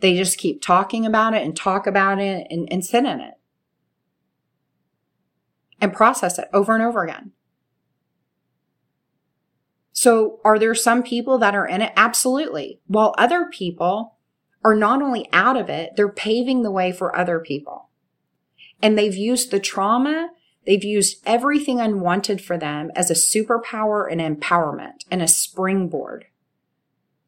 They 0.00 0.16
just 0.16 0.38
keep 0.38 0.60
talking 0.60 1.06
about 1.06 1.34
it 1.34 1.44
and 1.44 1.56
talk 1.56 1.86
about 1.86 2.18
it 2.18 2.48
and, 2.50 2.66
and 2.72 2.84
sit 2.84 3.04
in 3.04 3.20
it 3.20 3.34
and 5.80 5.92
process 5.92 6.36
it 6.36 6.48
over 6.52 6.74
and 6.74 6.82
over 6.82 7.04
again. 7.04 7.30
So 9.96 10.40
are 10.44 10.58
there 10.58 10.74
some 10.74 11.02
people 11.02 11.38
that 11.38 11.54
are 11.54 11.66
in 11.66 11.80
it? 11.80 11.90
Absolutely. 11.96 12.80
While 12.86 13.14
other 13.16 13.48
people 13.50 14.18
are 14.62 14.74
not 14.74 15.00
only 15.00 15.26
out 15.32 15.56
of 15.56 15.70
it, 15.70 15.96
they're 15.96 16.10
paving 16.10 16.62
the 16.62 16.70
way 16.70 16.92
for 16.92 17.16
other 17.16 17.40
people. 17.40 17.88
And 18.82 18.98
they've 18.98 19.16
used 19.16 19.50
the 19.50 19.58
trauma, 19.58 20.28
they've 20.66 20.84
used 20.84 21.22
everything 21.24 21.80
unwanted 21.80 22.42
for 22.42 22.58
them 22.58 22.90
as 22.94 23.10
a 23.10 23.14
superpower 23.14 24.06
and 24.06 24.20
empowerment 24.20 25.06
and 25.10 25.22
a 25.22 25.28
springboard. 25.28 26.26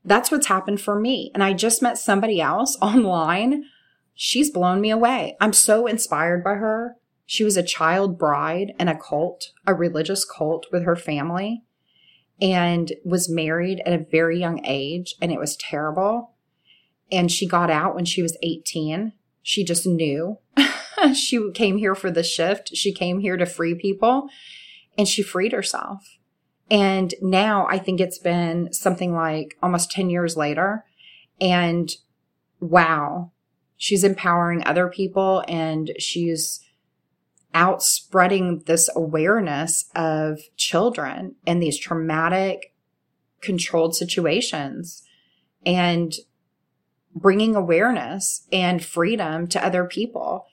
That's 0.05 0.31
what's 0.31 0.49
happened 0.49 0.83
for 0.83 1.01
me. 1.01 1.31
And 1.33 1.43
I 1.43 1.55
just 1.55 1.81
met 1.81 1.97
somebody 1.97 2.39
else 2.39 2.77
online. 2.83 3.65
She's 4.15 4.51
blown 4.51 4.83
me 4.83 4.91
away. 4.91 5.39
I'm 5.41 5.55
so 5.55 5.87
inspired 5.87 6.45
by 6.45 6.57
her. 6.57 6.97
She 7.25 7.45
was 7.45 7.57
a 7.57 7.63
child 7.63 8.19
bride 8.19 8.75
in 8.79 8.89
a 8.89 8.99
cult, 8.99 9.53
a 9.67 9.73
religious 9.73 10.27
cult 10.27 10.67
with 10.71 10.85
her 10.85 10.97
family 10.97 11.65
and 12.41 12.93
was 13.05 13.29
married 13.29 13.81
at 13.85 13.93
a 13.93 14.05
very 14.11 14.39
young 14.39 14.65
age 14.65 15.15
and 15.21 15.33
it 15.33 15.39
was 15.39 15.57
terrible. 15.57 16.35
And 17.11 17.33
she 17.33 17.47
got 17.47 17.71
out 17.71 17.95
when 17.95 18.05
she 18.05 18.23
was 18.23 18.37
18. 18.43 19.13
She 19.43 19.65
just 19.65 19.87
knew. 19.87 20.39
she 21.15 21.51
came 21.53 21.79
here 21.79 21.95
for 21.95 22.11
the 22.11 22.23
shift. 22.23 22.77
She 22.77 22.93
came 22.93 23.21
here 23.21 23.37
to 23.37 23.47
free 23.47 23.75
people 23.75 24.29
and 24.97 25.09
she 25.09 25.23
freed 25.23 25.53
herself. 25.53 26.19
And 26.71 27.15
now 27.23 27.67
I 27.71 27.79
think 27.79 28.01
it's 28.01 28.19
been 28.19 28.73
something 28.73 29.15
like 29.15 29.57
almost 29.63 29.91
10 29.91 30.11
years 30.11 30.37
later. 30.37 30.85
And 31.41 31.91
wow, 32.61 33.33
she's 33.77 34.05
empowering 34.05 34.67
other 34.67 34.89
people 34.89 35.45
and 35.49 35.93
she's 35.99 36.61
out 37.55 37.83
spreading 37.83 38.63
this 38.67 38.91
awareness 38.95 39.91
of 39.95 40.41
children 40.57 41.35
in 41.47 41.61
these 41.61 41.79
traumatic 41.79 42.75
controlled 43.41 43.95
situations 43.95 45.03
and 45.65 46.15
bringing 47.15 47.57
awareness 47.57 48.47
and 48.53 48.85
freedom 48.85 49.47
to 49.49 49.65
other 49.65 49.85
people. 49.85 50.47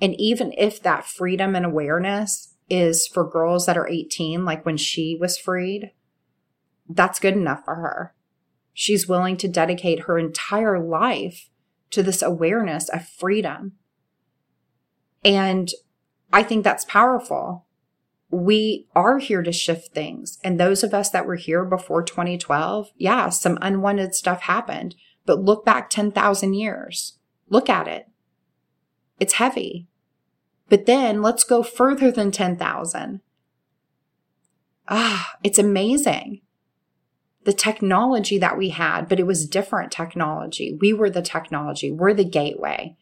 And 0.00 0.14
even 0.20 0.52
if 0.56 0.82
that 0.82 1.06
freedom 1.06 1.54
and 1.54 1.64
awareness 1.64 2.54
is 2.68 3.06
for 3.06 3.28
girls 3.28 3.66
that 3.66 3.76
are 3.76 3.88
18, 3.88 4.44
like 4.44 4.64
when 4.64 4.76
she 4.76 5.16
was 5.18 5.38
freed, 5.38 5.92
that's 6.88 7.18
good 7.18 7.34
enough 7.34 7.64
for 7.64 7.76
her. 7.76 8.14
She's 8.72 9.08
willing 9.08 9.36
to 9.38 9.48
dedicate 9.48 10.00
her 10.00 10.18
entire 10.18 10.78
life 10.78 11.48
to 11.90 12.02
this 12.02 12.22
awareness 12.22 12.88
of 12.88 13.08
freedom. 13.08 13.72
And 15.24 15.70
I 16.34 16.42
think 16.42 16.64
that's 16.64 16.84
powerful. 16.84 17.64
We 18.28 18.88
are 18.96 19.18
here 19.18 19.44
to 19.44 19.52
shift 19.52 19.94
things. 19.94 20.40
And 20.42 20.58
those 20.58 20.82
of 20.82 20.92
us 20.92 21.08
that 21.10 21.26
were 21.26 21.36
here 21.36 21.64
before 21.64 22.02
2012, 22.02 22.90
yeah, 22.96 23.28
some 23.28 23.56
unwanted 23.62 24.16
stuff 24.16 24.42
happened, 24.42 24.96
but 25.24 25.44
look 25.44 25.64
back 25.64 25.90
10,000 25.90 26.54
years. 26.54 27.18
Look 27.48 27.70
at 27.70 27.86
it. 27.86 28.08
It's 29.20 29.34
heavy. 29.34 29.86
But 30.68 30.86
then 30.86 31.22
let's 31.22 31.44
go 31.44 31.62
further 31.62 32.10
than 32.10 32.32
10,000. 32.32 33.20
Ah, 34.88 35.34
it's 35.44 35.58
amazing. 35.60 36.40
The 37.44 37.52
technology 37.52 38.38
that 38.38 38.58
we 38.58 38.70
had, 38.70 39.08
but 39.08 39.20
it 39.20 39.26
was 39.26 39.46
different 39.46 39.92
technology. 39.92 40.76
We 40.80 40.92
were 40.92 41.10
the 41.10 41.22
technology. 41.22 41.92
We're 41.92 42.12
the 42.14 42.24
gateway 42.24 42.96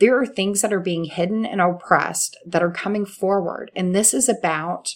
there 0.00 0.18
are 0.18 0.26
things 0.26 0.62
that 0.62 0.72
are 0.72 0.80
being 0.80 1.04
hidden 1.04 1.46
and 1.46 1.60
oppressed 1.60 2.36
that 2.46 2.62
are 2.62 2.70
coming 2.70 3.04
forward. 3.06 3.70
And 3.76 3.94
this 3.94 4.12
is 4.12 4.28
about 4.28 4.94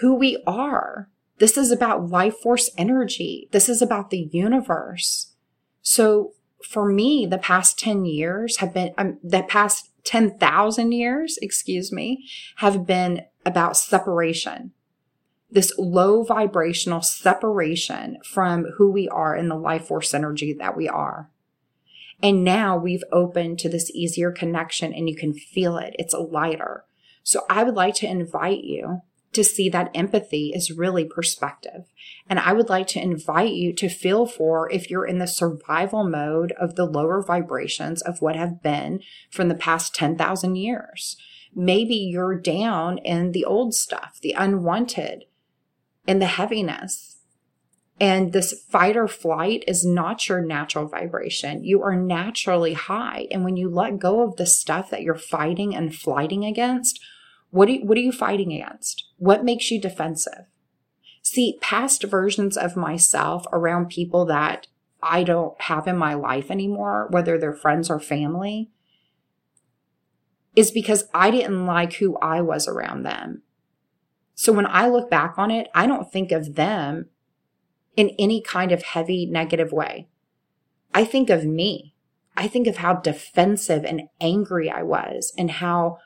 who 0.00 0.14
we 0.14 0.42
are. 0.46 1.10
This 1.38 1.58
is 1.58 1.70
about 1.70 2.08
life 2.08 2.36
force 2.38 2.70
energy. 2.78 3.48
This 3.50 3.68
is 3.68 3.82
about 3.82 4.10
the 4.10 4.30
universe. 4.32 5.34
So 5.82 6.32
for 6.64 6.90
me, 6.90 7.26
the 7.26 7.38
past 7.38 7.78
10 7.78 8.04
years 8.04 8.58
have 8.58 8.72
been, 8.72 8.94
um, 8.96 9.18
the 9.22 9.42
past 9.42 9.90
10,000 10.04 10.92
years, 10.92 11.36
excuse 11.42 11.92
me, 11.92 12.24
have 12.56 12.86
been 12.86 13.22
about 13.44 13.76
separation. 13.76 14.72
this 15.48 15.72
low 15.78 16.24
vibrational 16.24 17.00
separation 17.00 18.18
from 18.24 18.66
who 18.76 18.90
we 18.90 19.08
are 19.08 19.36
in 19.36 19.48
the 19.48 19.54
life 19.54 19.86
force 19.86 20.12
energy 20.12 20.52
that 20.52 20.76
we 20.76 20.88
are. 20.88 21.30
And 22.22 22.44
now 22.44 22.76
we've 22.76 23.04
opened 23.12 23.58
to 23.60 23.68
this 23.68 23.90
easier 23.90 24.32
connection 24.32 24.92
and 24.92 25.08
you 25.08 25.16
can 25.16 25.32
feel 25.32 25.76
it. 25.76 25.94
It's 25.98 26.14
lighter. 26.14 26.84
So 27.22 27.42
I 27.50 27.62
would 27.62 27.74
like 27.74 27.94
to 27.96 28.06
invite 28.08 28.64
you 28.64 29.02
to 29.32 29.44
see 29.44 29.68
that 29.68 29.90
empathy 29.94 30.52
is 30.54 30.72
really 30.72 31.04
perspective. 31.04 31.84
And 32.28 32.38
I 32.38 32.54
would 32.54 32.70
like 32.70 32.86
to 32.88 33.02
invite 33.02 33.52
you 33.52 33.74
to 33.74 33.88
feel 33.88 34.26
for 34.26 34.70
if 34.72 34.88
you're 34.90 35.04
in 35.04 35.18
the 35.18 35.26
survival 35.26 36.04
mode 36.04 36.52
of 36.52 36.74
the 36.74 36.86
lower 36.86 37.22
vibrations 37.22 38.00
of 38.00 38.22
what 38.22 38.34
have 38.34 38.62
been 38.62 39.00
from 39.30 39.48
the 39.48 39.54
past 39.54 39.94
10,000 39.94 40.56
years. 40.56 41.16
Maybe 41.54 41.96
you're 41.96 42.38
down 42.38 42.98
in 42.98 43.32
the 43.32 43.44
old 43.44 43.74
stuff, 43.74 44.18
the 44.22 44.32
unwanted, 44.32 45.24
and 46.08 46.22
the 46.22 46.26
heaviness. 46.26 47.15
And 47.98 48.32
this 48.32 48.52
fight 48.68 48.96
or 48.96 49.08
flight 49.08 49.64
is 49.66 49.84
not 49.84 50.28
your 50.28 50.42
natural 50.42 50.86
vibration. 50.86 51.64
You 51.64 51.82
are 51.82 51.96
naturally 51.96 52.74
high. 52.74 53.26
And 53.30 53.42
when 53.42 53.56
you 53.56 53.70
let 53.70 53.98
go 53.98 54.22
of 54.22 54.36
the 54.36 54.44
stuff 54.44 54.90
that 54.90 55.02
you're 55.02 55.14
fighting 55.14 55.74
and 55.74 55.94
flighting 55.94 56.44
against, 56.44 57.00
what, 57.50 57.70
you, 57.70 57.86
what 57.86 57.96
are 57.96 58.02
you 58.02 58.12
fighting 58.12 58.52
against? 58.52 59.04
What 59.16 59.44
makes 59.44 59.70
you 59.70 59.80
defensive? 59.80 60.44
See, 61.22 61.58
past 61.62 62.04
versions 62.04 62.56
of 62.56 62.76
myself 62.76 63.46
around 63.50 63.88
people 63.88 64.26
that 64.26 64.66
I 65.02 65.22
don't 65.22 65.58
have 65.62 65.88
in 65.88 65.96
my 65.96 66.14
life 66.14 66.50
anymore, 66.50 67.08
whether 67.10 67.38
they're 67.38 67.54
friends 67.54 67.88
or 67.88 67.98
family, 67.98 68.70
is 70.54 70.70
because 70.70 71.04
I 71.14 71.30
didn't 71.30 71.66
like 71.66 71.94
who 71.94 72.16
I 72.18 72.42
was 72.42 72.68
around 72.68 73.04
them. 73.04 73.42
So 74.34 74.52
when 74.52 74.66
I 74.66 74.88
look 74.88 75.10
back 75.10 75.38
on 75.38 75.50
it, 75.50 75.68
I 75.74 75.86
don't 75.86 76.12
think 76.12 76.30
of 76.30 76.56
them 76.56 77.08
in 77.96 78.10
any 78.18 78.40
kind 78.40 78.72
of 78.72 78.82
heavy 78.82 79.26
negative 79.26 79.72
way. 79.72 80.08
I 80.94 81.04
think 81.04 81.30
of 81.30 81.44
me. 81.44 81.94
I 82.36 82.48
think 82.48 82.66
of 82.66 82.78
how 82.78 82.94
defensive 82.94 83.84
and 83.84 84.02
angry 84.20 84.70
I 84.70 84.82
was 84.82 85.32
and 85.38 85.50
how 85.50 85.98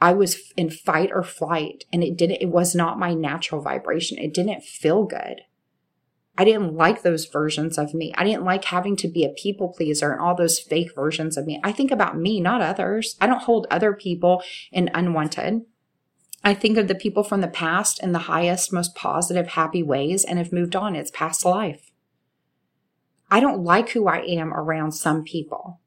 I 0.00 0.12
was 0.12 0.52
in 0.56 0.70
fight 0.70 1.10
or 1.12 1.22
flight 1.22 1.84
and 1.92 2.02
it 2.02 2.16
didn't, 2.16 2.40
it 2.40 2.48
was 2.48 2.74
not 2.74 2.98
my 2.98 3.14
natural 3.14 3.60
vibration. 3.60 4.18
It 4.18 4.34
didn't 4.34 4.62
feel 4.62 5.04
good. 5.04 5.42
I 6.36 6.44
didn't 6.44 6.74
like 6.74 7.02
those 7.02 7.26
versions 7.26 7.76
of 7.76 7.92
me. 7.92 8.12
I 8.16 8.24
didn't 8.24 8.44
like 8.44 8.64
having 8.64 8.96
to 8.96 9.08
be 9.08 9.24
a 9.24 9.34
people 9.36 9.68
pleaser 9.68 10.12
and 10.12 10.20
all 10.20 10.34
those 10.34 10.58
fake 10.58 10.94
versions 10.94 11.36
of 11.36 11.46
me. 11.46 11.60
I 11.62 11.72
think 11.72 11.90
about 11.90 12.16
me, 12.16 12.40
not 12.40 12.62
others. 12.62 13.16
I 13.20 13.26
don't 13.26 13.42
hold 13.42 13.66
other 13.70 13.92
people 13.92 14.42
in 14.70 14.90
unwanted. 14.94 15.62
I 16.44 16.54
think 16.54 16.76
of 16.76 16.88
the 16.88 16.94
people 16.94 17.22
from 17.22 17.40
the 17.40 17.48
past 17.48 18.02
in 18.02 18.12
the 18.12 18.20
highest, 18.20 18.72
most 18.72 18.94
positive, 18.94 19.48
happy 19.48 19.82
ways 19.82 20.24
and 20.24 20.38
have 20.38 20.52
moved 20.52 20.74
on. 20.74 20.96
It's 20.96 21.10
past 21.10 21.44
life. 21.44 21.90
I 23.30 23.40
don't 23.40 23.64
like 23.64 23.90
who 23.90 24.08
I 24.08 24.18
am 24.18 24.52
around 24.52 24.92
some 24.92 25.22
people 25.22 25.80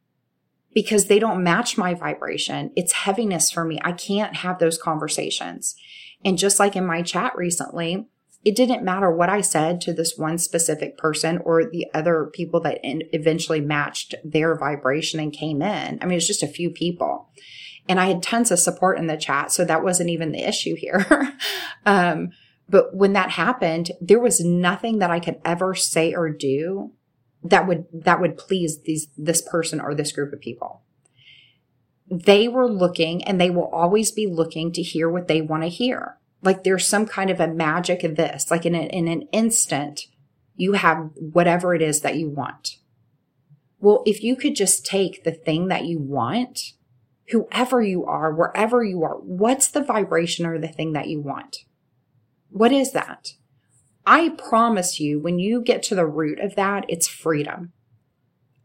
because 0.73 1.05
they 1.05 1.19
don't 1.19 1.43
match 1.43 1.77
my 1.77 1.93
vibration. 1.93 2.71
It's 2.75 2.91
heaviness 2.91 3.51
for 3.51 3.63
me. 3.63 3.79
I 3.83 3.91
can't 3.91 4.37
have 4.37 4.59
those 4.59 4.77
conversations. 4.77 5.75
And 6.23 6.37
just 6.37 6.59
like 6.59 6.75
in 6.75 6.85
my 6.85 7.01
chat 7.01 7.35
recently, 7.35 8.07
it 8.43 8.55
didn't 8.55 8.83
matter 8.83 9.09
what 9.09 9.29
I 9.29 9.41
said 9.41 9.81
to 9.81 9.93
this 9.93 10.17
one 10.17 10.37
specific 10.37 10.97
person 10.97 11.39
or 11.43 11.65
the 11.65 11.87
other 11.93 12.29
people 12.31 12.59
that 12.61 12.79
eventually 12.83 13.59
matched 13.59 14.15
their 14.23 14.55
vibration 14.55 15.19
and 15.19 15.33
came 15.33 15.61
in. 15.61 15.99
I 16.01 16.05
mean, 16.05 16.17
it's 16.17 16.27
just 16.27 16.43
a 16.43 16.47
few 16.47 16.69
people. 16.69 17.29
And 17.87 17.99
I 17.99 18.07
had 18.07 18.23
tons 18.23 18.51
of 18.51 18.59
support 18.59 18.97
in 18.97 19.07
the 19.07 19.17
chat. 19.17 19.51
So 19.51 19.63
that 19.65 19.83
wasn't 19.83 20.09
even 20.09 20.31
the 20.31 20.47
issue 20.47 20.75
here. 20.75 21.05
um, 21.85 22.31
but 22.67 22.95
when 22.95 23.13
that 23.13 23.31
happened, 23.31 23.91
there 24.01 24.19
was 24.19 24.43
nothing 24.43 24.99
that 24.99 25.11
I 25.11 25.19
could 25.19 25.39
ever 25.45 25.75
say 25.75 26.13
or 26.13 26.29
do 26.29 26.91
that 27.43 27.67
would, 27.67 27.85
that 27.93 28.19
would 28.19 28.37
please 28.37 28.81
these, 28.81 29.07
this 29.17 29.41
person 29.41 29.79
or 29.79 29.93
this 29.93 30.11
group 30.11 30.33
of 30.33 30.41
people. 30.41 30.81
They 32.09 32.47
were 32.47 32.69
looking 32.69 33.23
and 33.23 33.39
they 33.39 33.51
will 33.51 33.67
always 33.67 34.11
be 34.11 34.25
looking 34.25 34.71
to 34.73 34.81
hear 34.81 35.09
what 35.09 35.27
they 35.27 35.41
want 35.41 35.63
to 35.63 35.69
hear. 35.69 36.17
Like 36.41 36.63
there's 36.63 36.87
some 36.87 37.05
kind 37.05 37.29
of 37.29 37.39
a 37.39 37.47
magic 37.47 38.03
of 38.03 38.15
this, 38.15 38.49
like 38.49 38.65
in, 38.65 38.73
a, 38.73 38.83
in 38.87 39.07
an 39.07 39.23
instant, 39.31 40.07
you 40.55 40.73
have 40.73 41.09
whatever 41.15 41.75
it 41.75 41.81
is 41.81 42.01
that 42.01 42.15
you 42.15 42.29
want. 42.29 42.77
Well, 43.79 44.01
if 44.05 44.23
you 44.23 44.35
could 44.35 44.55
just 44.55 44.85
take 44.85 45.23
the 45.23 45.31
thing 45.31 45.67
that 45.67 45.85
you 45.85 45.99
want 45.99 46.73
whoever 47.29 47.81
you 47.81 48.05
are, 48.05 48.33
wherever 48.33 48.83
you 48.83 49.03
are, 49.03 49.15
what's 49.15 49.67
the 49.67 49.83
vibration 49.83 50.45
or 50.45 50.59
the 50.59 50.67
thing 50.67 50.93
that 50.93 51.07
you 51.07 51.21
want? 51.21 51.57
What 52.49 52.71
is 52.71 52.93
that? 52.93 53.31
I 54.05 54.29
promise 54.29 54.99
you, 54.99 55.19
when 55.19 55.39
you 55.39 55.61
get 55.61 55.81
to 55.83 55.95
the 55.95 56.05
root 56.05 56.39
of 56.39 56.55
that, 56.55 56.85
it's 56.87 57.07
freedom. 57.07 57.73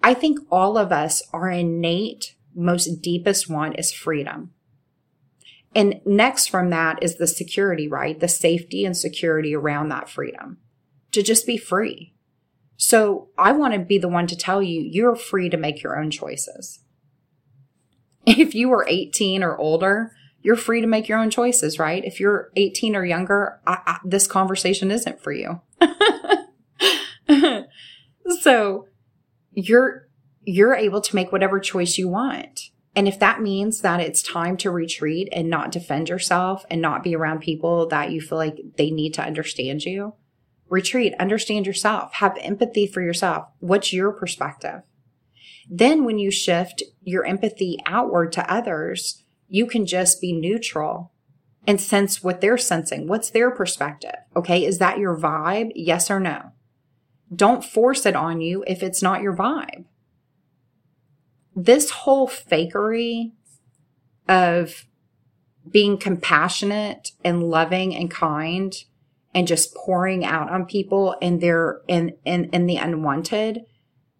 I 0.03 0.15
think 0.15 0.39
all 0.51 0.77
of 0.77 0.93
us, 0.93 1.23
our 1.33 1.51
innate, 1.51 2.35
most 2.55 3.01
deepest 3.01 3.49
want 3.49 3.79
is 3.79 3.93
freedom. 3.93 4.53
And 5.75 6.01
next 6.05 6.49
from 6.49 6.71
that 6.71 7.03
is 7.03 7.17
the 7.17 7.27
security, 7.27 7.89
right? 7.89 8.19
The 8.19 8.29
safety 8.29 8.85
and 8.85 8.97
security 8.97 9.55
around 9.55 9.89
that 9.89 10.09
freedom 10.09 10.59
to 11.13 11.23
just 11.23 11.47
be 11.47 11.57
free. 11.57 12.15
So 12.77 13.29
I 13.39 13.53
want 13.53 13.75
to 13.75 13.81
be 13.81 13.99
the 13.99 14.09
one 14.09 14.27
to 14.29 14.37
tell 14.37 14.63
you, 14.63 14.81
you're 14.81 15.17
free 15.17 15.49
to 15.51 15.57
make 15.57 15.83
your 15.83 15.99
own 15.99 16.11
choices. 16.11 16.81
If 18.39 18.55
you 18.55 18.73
are 18.73 18.87
18 18.89 19.43
or 19.43 19.59
older, 19.59 20.13
you're 20.43 20.57
free 20.57 20.81
to 20.81 20.87
make 20.87 21.09
your 21.09 21.19
own 21.19 21.31
choices, 21.31 21.79
right? 21.79 22.05
If 22.05 22.21
you're 22.21 22.51
18 22.57 22.97
or 22.97 23.05
younger, 23.05 23.61
I, 23.67 23.79
I, 23.87 23.99
this 24.05 24.27
conversation 24.27 24.91
isn't 24.91 25.21
for 25.21 25.33
you. 25.33 25.61
so 28.41 28.87
you're, 29.53 30.09
you're 30.45 30.75
able 30.75 31.01
to 31.01 31.15
make 31.15 31.33
whatever 31.33 31.61
choice 31.61 31.99
you 31.99 32.09
want. 32.09 32.71
And 32.97 33.07
if 33.07 33.19
that 33.21 33.41
means 33.41 33.83
that 33.83 34.01
it's 34.01 34.23
time 34.23 34.57
to 34.59 34.71
retreat 34.71 35.29
and 35.33 35.49
not 35.49 35.71
defend 35.71 36.09
yourself 36.09 36.65
and 36.71 36.83
not 36.83 37.03
be 37.03 37.15
around 37.15 37.41
people 37.41 37.87
that 37.89 38.11
you 38.11 38.21
feel 38.21 38.39
like 38.39 38.59
they 38.77 38.91
need 38.91 39.15
to 39.15 39.23
understand 39.23 39.85
you, 39.85 40.15
retreat, 40.69 41.15
understand 41.19 41.67
yourself, 41.67 42.15
have 42.15 42.37
empathy 42.41 42.87
for 42.87 43.01
yourself. 43.01 43.47
What's 43.61 43.93
your 43.93 44.13
perspective? 44.13 44.83
Then 45.73 46.05
when 46.05 46.19
you 46.19 46.33
shift 46.33 46.83
your 47.01 47.25
empathy 47.25 47.79
outward 47.87 48.33
to 48.33 48.53
others, 48.53 49.23
you 49.49 49.67
can 49.67 49.87
just 49.87 50.21
be 50.21 50.33
neutral 50.33 51.13
and 51.67 51.81
sense 51.81 52.25
what 52.25 52.41
they're 52.41 52.59
sensing. 52.59 53.07
What's 53.07 53.31
their 53.31 53.53
perspective? 53.53 54.17
Okay. 54.35 54.65
Is 54.65 54.79
that 54.79 54.99
your 54.99 55.17
vibe? 55.17 55.71
Yes 55.77 56.11
or 56.11 56.19
no? 56.19 56.53
Don't 57.35 57.65
force 57.65 58.05
it 58.05 58.17
on 58.17 58.41
you 58.41 58.65
if 58.67 58.83
it's 58.83 59.03
not 59.03 59.23
your 59.23 59.37
vibe. 59.37 59.85
This 61.55 61.91
whole 61.91 62.27
fakery 62.27 63.33
of 64.29 64.87
being 65.71 65.99
compassionate 65.99 67.13
and 67.25 67.45
loving 67.45 67.95
and 67.95 68.11
kind 68.11 68.75
and 69.33 69.47
just 69.47 69.75
pouring 69.75 70.25
out 70.25 70.51
on 70.51 70.67
people 70.67 71.15
and 71.23 71.41
their 71.41 71.83
in 71.87 72.17
in 72.25 72.47
in 72.47 72.67
the 72.67 72.77
unwanted 72.77 73.61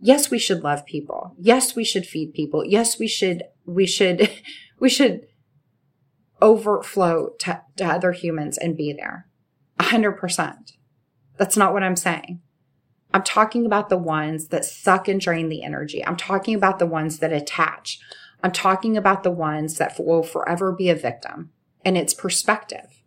yes, 0.01 0.31
we 0.31 0.39
should 0.39 0.63
love 0.63 0.87
people. 0.87 1.35
Yes, 1.39 1.77
we 1.77 1.85
should 1.85 2.07
feed 2.07 2.33
people. 2.33 2.65
Yes, 2.65 2.99
we 2.99 3.07
should, 3.07 3.45
we 3.65 3.87
should, 3.87 4.31
we 4.81 4.89
should 4.89 5.27
overflow 6.43 7.31
to, 7.41 7.63
to 7.77 7.85
other 7.85 8.13
humans 8.13 8.59
and 8.59 8.77
be 8.77 8.93
there. 8.93 9.27
A 9.79 9.85
hundred 9.85 10.13
percent. 10.13 10.73
That's 11.37 11.57
not 11.57 11.73
what 11.73 11.83
I'm 11.83 11.97
saying. 11.97 12.41
I'm 13.13 13.23
talking 13.23 13.67
about 13.67 13.89
the 13.89 13.97
ones 13.97 14.49
that 14.49 14.65
suck 14.65 15.09
and 15.09 15.21
drain 15.21 15.49
the 15.49 15.63
energy. 15.63 16.05
I'm 16.05 16.17
talking 16.17 16.55
about 16.55 16.79
the 16.79 16.87
ones 16.87 17.19
that 17.19 17.33
attach. 17.33 17.99
I'm 18.43 18.53
talking 18.53 18.97
about 18.97 19.23
the 19.23 19.31
ones 19.31 19.79
that 19.79 19.99
will 19.99 20.23
forever 20.23 20.73
be 20.73 20.89
a 20.89 20.95
victim 20.95 21.51
and 21.85 21.97
it's 21.97 22.15
perspective. 22.15 23.03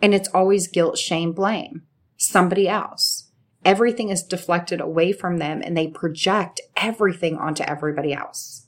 And 0.00 0.14
it's 0.14 0.28
always 0.28 0.68
guilt, 0.68 0.98
shame, 0.98 1.32
blame. 1.32 1.82
Somebody 2.16 2.68
else 2.68 3.21
everything 3.64 4.08
is 4.08 4.22
deflected 4.22 4.80
away 4.80 5.12
from 5.12 5.38
them 5.38 5.62
and 5.64 5.76
they 5.76 5.88
project 5.88 6.60
everything 6.76 7.36
onto 7.36 7.62
everybody 7.64 8.12
else. 8.12 8.66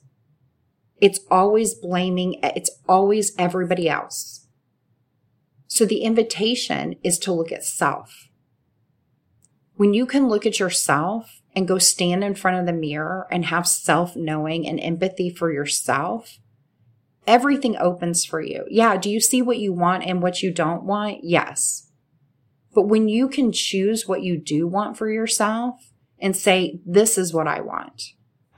It's 1.01 1.19
always 1.29 1.73
blaming, 1.73 2.39
it's 2.41 2.69
always 2.87 3.33
everybody 3.37 3.89
else. 3.89 4.47
So 5.67 5.85
the 5.85 6.03
invitation 6.03 6.95
is 7.03 7.19
to 7.19 7.33
look 7.33 7.51
at 7.51 7.65
self. 7.65 8.29
When 9.75 9.93
you 9.93 10.05
can 10.05 10.29
look 10.29 10.45
at 10.45 10.59
yourself 10.59 11.41
and 11.53 11.67
go 11.67 11.77
stand 11.79 12.23
in 12.23 12.35
front 12.35 12.59
of 12.59 12.65
the 12.65 12.73
mirror 12.73 13.27
and 13.29 13.45
have 13.45 13.67
self 13.67 14.15
knowing 14.15 14.67
and 14.67 14.79
empathy 14.79 15.29
for 15.29 15.51
yourself, 15.51 16.39
everything 17.27 17.75
opens 17.77 18.23
for 18.23 18.41
you. 18.41 18.65
Yeah. 18.69 18.95
Do 18.95 19.09
you 19.09 19.19
see 19.19 19.41
what 19.41 19.57
you 19.57 19.73
want 19.73 20.05
and 20.05 20.21
what 20.21 20.41
you 20.41 20.51
don't 20.51 20.83
want? 20.83 21.23
Yes. 21.23 21.84
But 22.75 22.89
when 22.89 23.07
you 23.07 23.29
can 23.29 23.53
choose 23.53 24.05
what 24.05 24.21
you 24.21 24.37
do 24.37 24.67
want 24.67 24.97
for 24.97 25.09
yourself 25.09 25.93
and 26.19 26.35
say, 26.35 26.79
this 26.85 27.17
is 27.17 27.33
what 27.33 27.47
I 27.47 27.61
want. 27.61 28.03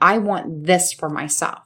I 0.00 0.18
want 0.18 0.66
this 0.66 0.92
for 0.92 1.08
myself. 1.08 1.62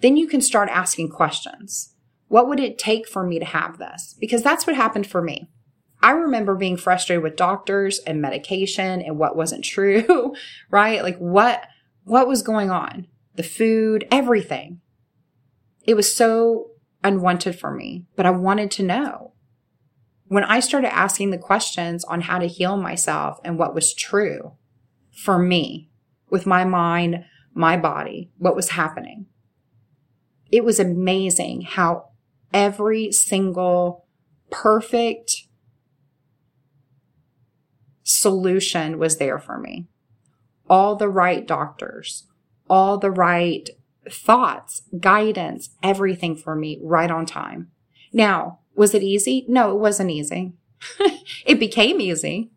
Then 0.00 0.16
you 0.16 0.26
can 0.26 0.40
start 0.40 0.70
asking 0.70 1.10
questions. 1.10 1.94
What 2.28 2.48
would 2.48 2.60
it 2.60 2.78
take 2.78 3.06
for 3.06 3.24
me 3.26 3.38
to 3.38 3.44
have 3.44 3.78
this? 3.78 4.16
Because 4.18 4.42
that's 4.42 4.66
what 4.66 4.74
happened 4.74 5.06
for 5.06 5.20
me. 5.20 5.48
I 6.02 6.10
remember 6.12 6.54
being 6.54 6.78
frustrated 6.78 7.22
with 7.22 7.36
doctors 7.36 7.98
and 8.00 8.22
medication 8.22 9.02
and 9.02 9.18
what 9.18 9.36
wasn't 9.36 9.64
true, 9.66 10.34
right? 10.70 11.02
Like 11.02 11.18
what, 11.18 11.66
what 12.04 12.26
was 12.26 12.42
going 12.42 12.70
on? 12.70 13.06
The 13.34 13.42
food, 13.42 14.06
everything. 14.10 14.80
It 15.82 15.94
was 15.94 16.14
so 16.14 16.70
unwanted 17.02 17.58
for 17.58 17.70
me, 17.70 18.06
but 18.16 18.24
I 18.24 18.30
wanted 18.30 18.70
to 18.72 18.82
know. 18.82 19.33
When 20.34 20.42
I 20.42 20.58
started 20.58 20.92
asking 20.92 21.30
the 21.30 21.38
questions 21.38 22.02
on 22.02 22.22
how 22.22 22.40
to 22.40 22.48
heal 22.48 22.76
myself 22.76 23.38
and 23.44 23.56
what 23.56 23.72
was 23.72 23.94
true 23.94 24.56
for 25.12 25.38
me 25.38 25.90
with 26.28 26.44
my 26.44 26.64
mind, 26.64 27.24
my 27.52 27.76
body, 27.76 28.32
what 28.38 28.56
was 28.56 28.70
happening, 28.70 29.26
it 30.50 30.64
was 30.64 30.80
amazing 30.80 31.60
how 31.60 32.08
every 32.52 33.12
single 33.12 34.08
perfect 34.50 35.44
solution 38.02 38.98
was 38.98 39.18
there 39.18 39.38
for 39.38 39.56
me. 39.56 39.86
All 40.68 40.96
the 40.96 41.08
right 41.08 41.46
doctors, 41.46 42.26
all 42.68 42.98
the 42.98 43.12
right 43.12 43.70
thoughts, 44.10 44.82
guidance, 44.98 45.70
everything 45.80 46.34
for 46.34 46.56
me 46.56 46.80
right 46.82 47.12
on 47.12 47.24
time. 47.24 47.70
Now, 48.12 48.58
was 48.74 48.94
it 48.94 49.02
easy? 49.02 49.44
No, 49.48 49.70
it 49.70 49.78
wasn't 49.78 50.10
easy. 50.10 50.52
it 51.46 51.58
became 51.58 52.00
easy, 52.00 52.50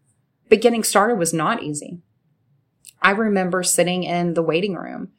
but 0.49 0.61
getting 0.61 0.83
started 0.83 1.17
was 1.17 1.33
not 1.33 1.63
easy. 1.63 1.99
I 3.01 3.11
remember 3.11 3.63
sitting 3.63 4.03
in 4.03 4.33
the 4.33 4.41
waiting 4.43 4.75
room 4.75 5.09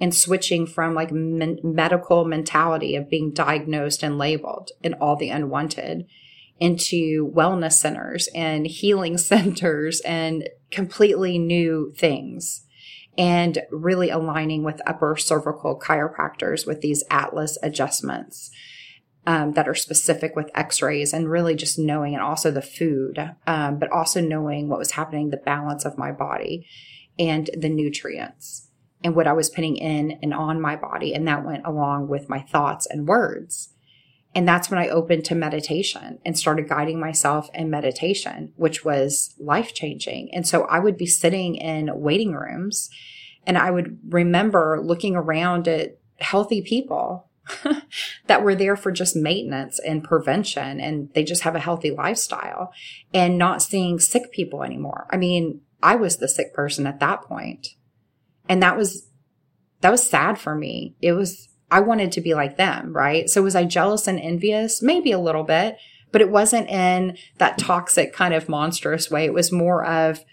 and 0.00 0.14
switching 0.14 0.66
from 0.66 0.94
like 0.94 1.12
men- 1.12 1.58
medical 1.62 2.24
mentality 2.24 2.96
of 2.96 3.10
being 3.10 3.32
diagnosed 3.32 4.02
and 4.02 4.18
labeled 4.18 4.70
and 4.82 4.94
all 5.00 5.16
the 5.16 5.28
unwanted 5.28 6.06
into 6.58 7.30
wellness 7.32 7.74
centers 7.74 8.28
and 8.34 8.66
healing 8.66 9.18
centers 9.18 10.00
and 10.00 10.48
completely 10.70 11.38
new 11.38 11.92
things 11.96 12.66
and 13.18 13.62
really 13.70 14.08
aligning 14.08 14.62
with 14.62 14.80
upper 14.86 15.16
cervical 15.16 15.78
chiropractors 15.78 16.66
with 16.66 16.80
these 16.80 17.04
atlas 17.10 17.58
adjustments 17.62 18.50
um, 19.26 19.52
that 19.52 19.68
are 19.68 19.74
specific 19.74 20.34
with 20.34 20.50
x-rays 20.54 21.12
and 21.12 21.30
really 21.30 21.54
just 21.54 21.78
knowing 21.78 22.14
and 22.14 22.22
also 22.22 22.50
the 22.50 22.62
food 22.62 23.34
um, 23.46 23.78
but 23.78 23.90
also 23.90 24.20
knowing 24.20 24.68
what 24.68 24.78
was 24.78 24.92
happening 24.92 25.30
the 25.30 25.36
balance 25.36 25.84
of 25.84 25.98
my 25.98 26.10
body 26.10 26.66
and 27.18 27.50
the 27.56 27.68
nutrients 27.68 28.70
and 29.02 29.14
what 29.14 29.26
I 29.26 29.32
was 29.32 29.50
putting 29.50 29.76
in 29.76 30.18
and 30.22 30.34
on 30.34 30.60
my 30.60 30.76
body. 30.76 31.14
And 31.14 31.26
that 31.28 31.44
went 31.44 31.66
along 31.66 32.08
with 32.08 32.28
my 32.28 32.40
thoughts 32.40 32.86
and 32.86 33.08
words. 33.08 33.70
And 34.34 34.46
that's 34.46 34.70
when 34.70 34.78
I 34.78 34.88
opened 34.88 35.24
to 35.26 35.34
meditation 35.34 36.18
and 36.24 36.38
started 36.38 36.68
guiding 36.68 37.00
myself 37.00 37.48
in 37.52 37.68
meditation, 37.68 38.52
which 38.56 38.84
was 38.84 39.34
life 39.40 39.74
changing. 39.74 40.32
And 40.32 40.46
so 40.46 40.64
I 40.64 40.78
would 40.78 40.96
be 40.96 41.06
sitting 41.06 41.56
in 41.56 41.90
waiting 41.94 42.32
rooms 42.32 42.90
and 43.46 43.58
I 43.58 43.70
would 43.70 43.98
remember 44.08 44.80
looking 44.82 45.16
around 45.16 45.66
at 45.66 45.98
healthy 46.20 46.62
people 46.62 47.29
that 48.26 48.42
were 48.42 48.54
there 48.54 48.76
for 48.76 48.92
just 48.92 49.16
maintenance 49.16 49.78
and 49.78 50.04
prevention 50.04 50.80
and 50.80 51.12
they 51.14 51.24
just 51.24 51.42
have 51.42 51.54
a 51.54 51.60
healthy 51.60 51.90
lifestyle 51.90 52.72
and 53.12 53.38
not 53.38 53.62
seeing 53.62 53.98
sick 53.98 54.30
people 54.32 54.62
anymore. 54.62 55.06
I 55.10 55.16
mean, 55.16 55.60
I 55.82 55.96
was 55.96 56.16
the 56.16 56.28
sick 56.28 56.54
person 56.54 56.86
at 56.86 57.00
that 57.00 57.22
point. 57.22 57.68
And 58.48 58.62
that 58.62 58.76
was, 58.76 59.08
that 59.80 59.90
was 59.90 60.02
sad 60.02 60.38
for 60.38 60.54
me. 60.54 60.96
It 61.00 61.12
was, 61.12 61.48
I 61.70 61.80
wanted 61.80 62.12
to 62.12 62.20
be 62.20 62.34
like 62.34 62.56
them, 62.56 62.92
right? 62.92 63.30
So 63.30 63.42
was 63.42 63.54
I 63.54 63.64
jealous 63.64 64.06
and 64.06 64.18
envious? 64.18 64.82
Maybe 64.82 65.12
a 65.12 65.20
little 65.20 65.44
bit, 65.44 65.76
but 66.12 66.20
it 66.20 66.30
wasn't 66.30 66.68
in 66.68 67.16
that 67.38 67.58
toxic 67.58 68.12
kind 68.12 68.34
of 68.34 68.48
monstrous 68.48 69.10
way. 69.10 69.24
It 69.24 69.34
was 69.34 69.52
more 69.52 69.84
of, 69.84 70.24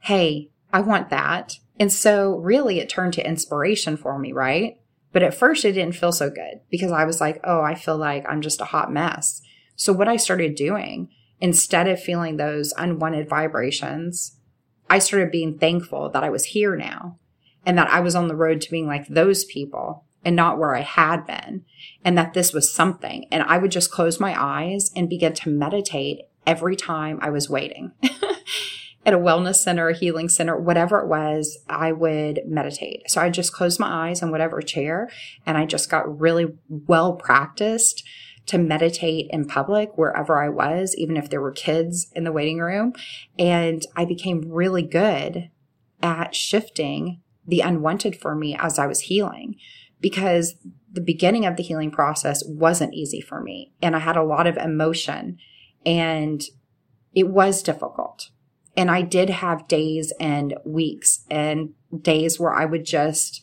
Hey, 0.00 0.50
I 0.72 0.80
want 0.80 1.08
that. 1.10 1.54
And 1.80 1.92
so 1.92 2.36
really 2.36 2.78
it 2.78 2.88
turned 2.88 3.14
to 3.14 3.26
inspiration 3.26 3.96
for 3.96 4.18
me, 4.18 4.32
right? 4.32 4.78
But 5.14 5.22
at 5.22 5.32
first 5.32 5.64
it 5.64 5.72
didn't 5.72 5.94
feel 5.94 6.12
so 6.12 6.28
good 6.28 6.60
because 6.70 6.90
I 6.90 7.04
was 7.04 7.20
like, 7.20 7.40
Oh, 7.44 7.62
I 7.62 7.76
feel 7.76 7.96
like 7.96 8.26
I'm 8.28 8.42
just 8.42 8.60
a 8.60 8.66
hot 8.66 8.92
mess. 8.92 9.40
So 9.76 9.92
what 9.92 10.08
I 10.08 10.16
started 10.16 10.56
doing 10.56 11.08
instead 11.40 11.88
of 11.88 12.02
feeling 12.02 12.36
those 12.36 12.74
unwanted 12.76 13.28
vibrations, 13.28 14.36
I 14.90 14.98
started 14.98 15.30
being 15.30 15.56
thankful 15.56 16.10
that 16.10 16.24
I 16.24 16.30
was 16.30 16.46
here 16.46 16.76
now 16.76 17.18
and 17.64 17.78
that 17.78 17.88
I 17.88 18.00
was 18.00 18.14
on 18.16 18.26
the 18.28 18.36
road 18.36 18.60
to 18.62 18.70
being 18.70 18.88
like 18.88 19.06
those 19.06 19.44
people 19.44 20.04
and 20.24 20.34
not 20.34 20.58
where 20.58 20.74
I 20.74 20.80
had 20.80 21.26
been 21.26 21.64
and 22.04 22.18
that 22.18 22.34
this 22.34 22.52
was 22.52 22.72
something. 22.72 23.26
And 23.30 23.44
I 23.44 23.58
would 23.58 23.70
just 23.70 23.92
close 23.92 24.18
my 24.18 24.34
eyes 24.36 24.90
and 24.96 25.08
begin 25.08 25.32
to 25.34 25.48
meditate 25.48 26.22
every 26.44 26.74
time 26.74 27.20
I 27.22 27.30
was 27.30 27.48
waiting 27.48 27.92
at 29.06 29.14
a 29.14 29.18
wellness 29.18 29.56
center, 29.56 29.88
a 29.88 29.96
healing 29.96 30.28
center, 30.28 30.58
whatever 30.58 30.98
it 31.00 31.08
was, 31.08 31.58
I 31.68 31.92
would 31.92 32.40
meditate. 32.46 33.10
So 33.10 33.20
I 33.20 33.30
just 33.30 33.52
closed 33.52 33.78
my 33.78 34.08
eyes 34.08 34.22
in 34.22 34.30
whatever 34.30 34.60
chair 34.62 35.10
and 35.44 35.58
I 35.58 35.66
just 35.66 35.90
got 35.90 36.20
really 36.20 36.46
well 36.68 37.14
practiced 37.14 38.02
to 38.46 38.58
meditate 38.58 39.26
in 39.30 39.46
public 39.46 39.96
wherever 39.96 40.42
I 40.42 40.48
was, 40.48 40.94
even 40.96 41.16
if 41.16 41.30
there 41.30 41.40
were 41.40 41.52
kids 41.52 42.10
in 42.14 42.24
the 42.24 42.32
waiting 42.32 42.58
room. 42.58 42.92
And 43.38 43.84
I 43.96 44.04
became 44.04 44.50
really 44.50 44.82
good 44.82 45.50
at 46.02 46.34
shifting 46.34 47.22
the 47.46 47.60
unwanted 47.60 48.16
for 48.16 48.34
me 48.34 48.56
as 48.58 48.78
I 48.78 48.86
was 48.86 49.00
healing 49.00 49.56
because 50.00 50.56
the 50.90 51.00
beginning 51.00 51.46
of 51.46 51.56
the 51.56 51.62
healing 51.62 51.90
process 51.90 52.42
wasn't 52.46 52.94
easy 52.94 53.20
for 53.20 53.40
me. 53.40 53.72
And 53.82 53.96
I 53.96 54.00
had 54.00 54.16
a 54.16 54.22
lot 54.22 54.46
of 54.46 54.56
emotion 54.56 55.38
and 55.84 56.42
it 57.14 57.28
was 57.28 57.62
difficult. 57.62 58.30
And 58.76 58.90
I 58.90 59.02
did 59.02 59.30
have 59.30 59.68
days 59.68 60.12
and 60.18 60.54
weeks 60.64 61.24
and 61.30 61.74
days 62.02 62.40
where 62.40 62.52
I 62.52 62.64
would 62.64 62.84
just 62.84 63.40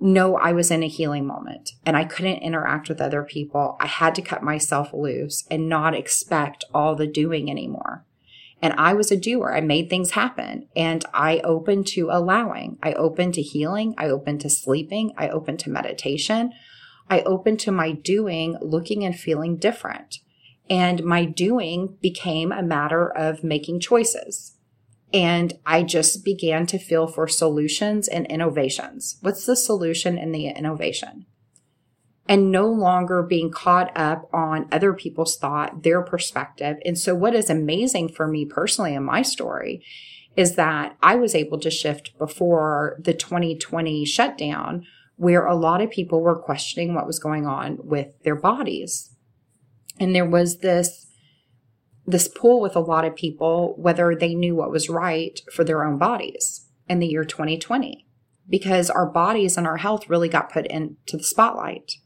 know 0.00 0.36
I 0.36 0.52
was 0.52 0.70
in 0.70 0.82
a 0.82 0.88
healing 0.88 1.26
moment 1.26 1.72
and 1.86 1.96
I 1.96 2.04
couldn't 2.04 2.42
interact 2.42 2.88
with 2.88 3.00
other 3.00 3.22
people. 3.22 3.76
I 3.80 3.86
had 3.86 4.14
to 4.16 4.22
cut 4.22 4.42
myself 4.42 4.92
loose 4.92 5.44
and 5.50 5.68
not 5.68 5.94
expect 5.94 6.64
all 6.74 6.94
the 6.94 7.06
doing 7.06 7.50
anymore. 7.50 8.04
And 8.60 8.74
I 8.74 8.94
was 8.94 9.10
a 9.10 9.16
doer. 9.16 9.52
I 9.54 9.60
made 9.60 9.90
things 9.90 10.12
happen 10.12 10.68
and 10.74 11.04
I 11.12 11.40
opened 11.40 11.86
to 11.88 12.08
allowing. 12.10 12.78
I 12.82 12.92
opened 12.94 13.34
to 13.34 13.42
healing. 13.42 13.94
I 13.98 14.08
opened 14.08 14.40
to 14.42 14.50
sleeping. 14.50 15.12
I 15.16 15.28
opened 15.28 15.60
to 15.60 15.70
meditation. 15.70 16.52
I 17.10 17.20
opened 17.22 17.60
to 17.60 17.72
my 17.72 17.92
doing, 17.92 18.56
looking 18.60 19.04
and 19.04 19.18
feeling 19.18 19.56
different. 19.56 20.20
And 20.68 21.04
my 21.04 21.24
doing 21.24 21.98
became 22.00 22.50
a 22.52 22.62
matter 22.62 23.08
of 23.08 23.44
making 23.44 23.80
choices. 23.80 24.56
And 25.12 25.52
I 25.64 25.82
just 25.82 26.24
began 26.24 26.66
to 26.66 26.78
feel 26.78 27.06
for 27.06 27.28
solutions 27.28 28.08
and 28.08 28.26
innovations. 28.26 29.18
What's 29.20 29.46
the 29.46 29.56
solution 29.56 30.18
and 30.18 30.34
the 30.34 30.48
innovation? 30.48 31.26
and 32.26 32.50
no 32.50 32.66
longer 32.66 33.22
being 33.22 33.50
caught 33.50 33.92
up 33.96 34.28
on 34.32 34.68
other 34.72 34.92
people's 34.92 35.36
thought, 35.36 35.82
their 35.82 36.02
perspective. 36.02 36.78
And 36.84 36.98
so 36.98 37.14
what 37.14 37.34
is 37.34 37.50
amazing 37.50 38.08
for 38.10 38.26
me 38.26 38.44
personally 38.44 38.94
in 38.94 39.04
my 39.04 39.22
story 39.22 39.84
is 40.36 40.56
that 40.56 40.96
I 41.02 41.16
was 41.16 41.34
able 41.34 41.60
to 41.60 41.70
shift 41.70 42.16
before 42.18 42.96
the 42.98 43.14
2020 43.14 44.04
shutdown 44.04 44.86
where 45.16 45.46
a 45.46 45.54
lot 45.54 45.80
of 45.80 45.90
people 45.90 46.20
were 46.20 46.34
questioning 46.34 46.94
what 46.94 47.06
was 47.06 47.20
going 47.20 47.46
on 47.46 47.78
with 47.82 48.08
their 48.24 48.34
bodies. 48.34 49.13
And 49.98 50.14
there 50.14 50.28
was 50.28 50.58
this 50.58 51.06
this 52.06 52.28
pull 52.28 52.60
with 52.60 52.76
a 52.76 52.80
lot 52.80 53.06
of 53.06 53.16
people 53.16 53.74
whether 53.78 54.14
they 54.14 54.34
knew 54.34 54.54
what 54.54 54.70
was 54.70 54.90
right 54.90 55.40
for 55.52 55.64
their 55.64 55.84
own 55.84 55.96
bodies 55.96 56.66
in 56.86 56.98
the 56.98 57.06
year 57.06 57.24
2020 57.24 58.06
because 58.48 58.90
our 58.90 59.06
bodies 59.06 59.56
and 59.56 59.66
our 59.66 59.78
health 59.78 60.08
really 60.10 60.28
got 60.28 60.52
put 60.52 60.66
into 60.66 61.16
the 61.16 61.22
spotlight. 61.22 61.96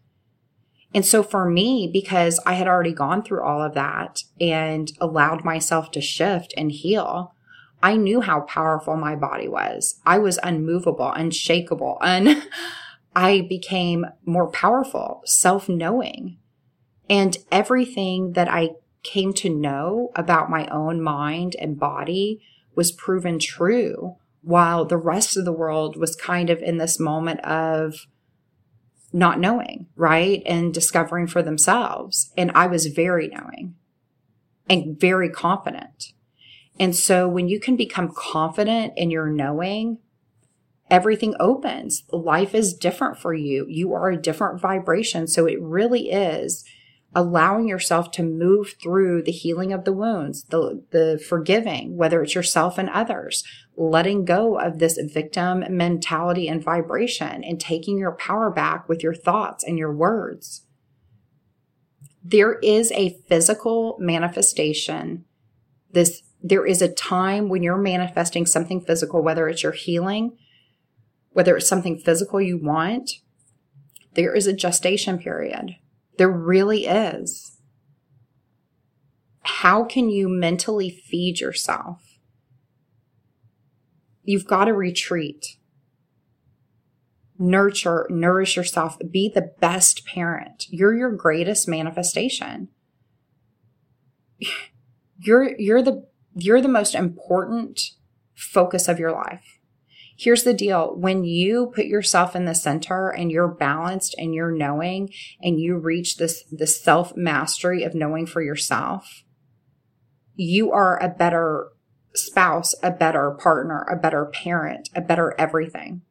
And 0.94 1.05
so 1.05 1.23
for 1.23 1.48
me, 1.48 1.90
because 1.93 2.40
I 2.47 2.55
had 2.55 2.66
already 2.66 2.93
gone 2.93 3.23
through 3.23 3.43
all 3.43 3.62
of 3.62 3.74
that 3.74 4.23
and 4.40 4.90
allowed 5.01 5.44
myself 5.44 5.90
to 5.93 6.01
shift 6.01 6.55
and 6.56 6.73
heal, 6.73 7.35
I 7.82 7.97
knew 7.97 8.20
how 8.20 8.40
powerful 8.40 8.97
my 8.97 9.15
body 9.15 9.48
was. 9.48 10.01
I 10.06 10.19
was 10.19 10.39
unmovable, 10.43 11.12
unshakable, 11.12 11.98
and 12.02 12.43
I 13.16 13.43
became 13.43 14.06
more 14.24 14.51
powerful, 14.51 15.23
self 15.24 15.69
knowing. 15.69 16.39
And 17.09 17.36
everything 17.51 18.32
that 18.32 18.48
I 18.48 18.70
came 19.02 19.32
to 19.35 19.48
know 19.48 20.10
about 20.14 20.51
my 20.51 20.66
own 20.68 21.01
mind 21.01 21.56
and 21.59 21.78
body 21.78 22.40
was 22.74 22.93
proven 22.93 23.39
true 23.39 24.16
while 24.43 24.85
the 24.85 24.97
rest 24.97 25.36
of 25.36 25.44
the 25.44 25.52
world 25.52 25.97
was 25.97 26.14
kind 26.14 26.51
of 26.51 26.60
in 26.62 26.78
this 26.78 27.01
moment 27.01 27.40
of 27.40 28.06
not 29.12 29.40
knowing, 29.40 29.86
right? 29.97 30.43
And 30.47 30.72
discovering 30.72 31.26
for 31.26 31.43
themselves. 31.43 32.32
And 32.36 32.51
I 32.55 32.66
was 32.66 32.86
very 32.86 33.28
knowing 33.28 33.74
and 34.68 34.98
very 34.98 35.30
confident. 35.30 36.12
And 36.78 36.94
so 36.94 37.26
when 37.28 37.48
you 37.48 37.59
can 37.59 37.76
become 37.76 38.12
confident 38.14 38.93
in 38.97 39.10
your 39.10 39.28
knowing, 39.28 39.98
everything 40.90 41.35
opens. 41.40 42.05
Life 42.12 42.55
is 42.55 42.74
different 42.74 43.18
for 43.18 43.35
you. 43.35 43.66
You 43.68 43.93
are 43.94 44.10
a 44.10 44.20
different 44.20 44.60
vibration. 44.60 45.26
So 45.26 45.47
it 45.47 45.60
really 45.60 46.10
is 46.10 46.64
allowing 47.14 47.66
yourself 47.66 48.10
to 48.10 48.22
move 48.22 48.74
through 48.80 49.22
the 49.22 49.32
healing 49.32 49.72
of 49.72 49.85
the 49.85 49.93
wounds, 49.93 50.44
the, 50.44 50.82
the 50.90 51.22
forgiving, 51.28 51.97
whether 51.97 52.22
it's 52.22 52.35
yourself 52.35 52.76
and 52.76 52.90
others, 52.90 53.43
letting 53.76 54.24
go 54.24 54.59
of 54.59 54.78
this 54.78 54.98
victim 55.12 55.64
mentality 55.70 56.48
and 56.48 56.62
vibration 56.62 57.43
and 57.43 57.59
taking 57.59 57.98
your 57.98 58.12
power 58.12 58.51
back 58.51 58.89
with 58.89 59.02
your 59.02 59.14
thoughts 59.14 59.64
and 59.64 59.78
your 59.78 59.93
words. 59.93 60.64
There 62.22 62.59
is 62.59 62.93
a 62.93 63.18
physical 63.26 63.97
manifestation. 63.98 65.24
This, 65.90 66.22
there 66.43 66.66
is 66.66 66.82
a 66.82 66.93
time 66.93 67.48
when 67.48 67.62
you're 67.62 67.78
manifesting 67.78 68.44
something 68.44 68.82
physical, 68.82 69.22
whether 69.22 69.48
it's 69.48 69.62
your 69.62 69.72
healing, 69.72 70.36
whether 71.30 71.56
it's 71.56 71.68
something 71.68 71.98
physical 71.98 72.40
you 72.40 72.59
want, 72.59 73.12
there 74.12 74.35
is 74.35 74.47
a 74.47 74.52
gestation 74.52 75.18
period 75.18 75.76
there 76.18 76.28
really 76.28 76.86
is. 76.86 77.58
How 79.42 79.84
can 79.84 80.10
you 80.10 80.28
mentally 80.28 80.90
feed 80.90 81.40
yourself? 81.40 82.18
You've 84.24 84.46
got 84.46 84.66
to 84.66 84.74
retreat. 84.74 85.56
Nurture, 87.38 88.06
nourish 88.10 88.56
yourself, 88.56 88.98
be 89.10 89.30
the 89.32 89.52
best 89.60 90.04
parent. 90.04 90.66
You're 90.68 90.94
your 90.94 91.12
greatest 91.12 91.66
manifestation. 91.68 92.68
You're, 95.20 95.58
you're 95.58 95.82
the, 95.82 96.06
you're 96.36 96.60
the 96.60 96.68
most 96.68 96.94
important 96.94 97.80
focus 98.36 98.86
of 98.86 99.00
your 99.00 99.10
life 99.10 99.57
here's 100.18 100.42
the 100.42 100.54
deal. 100.54 100.94
When 100.96 101.24
you 101.24 101.72
put 101.74 101.86
yourself 101.86 102.34
in 102.34 102.44
the 102.44 102.54
center 102.54 103.08
and 103.08 103.30
you're 103.30 103.48
balanced 103.48 104.14
and 104.18 104.34
you're 104.34 104.50
knowing 104.50 105.10
and 105.40 105.60
you 105.60 105.78
reach 105.78 106.16
this 106.16 106.44
this 106.50 106.82
self 106.82 107.16
mastery 107.16 107.82
of 107.84 107.94
knowing 107.94 108.26
for 108.26 108.42
yourself 108.42 109.24
you 110.34 110.70
are 110.70 111.02
a 111.02 111.08
better 111.08 111.68
spouse 112.14 112.74
a 112.82 112.90
better 112.90 113.36
partner 113.42 113.84
a 113.90 113.96
better 113.96 114.26
parent 114.26 114.88
a 114.94 115.00
better 115.00 115.34
everything. 115.38 116.02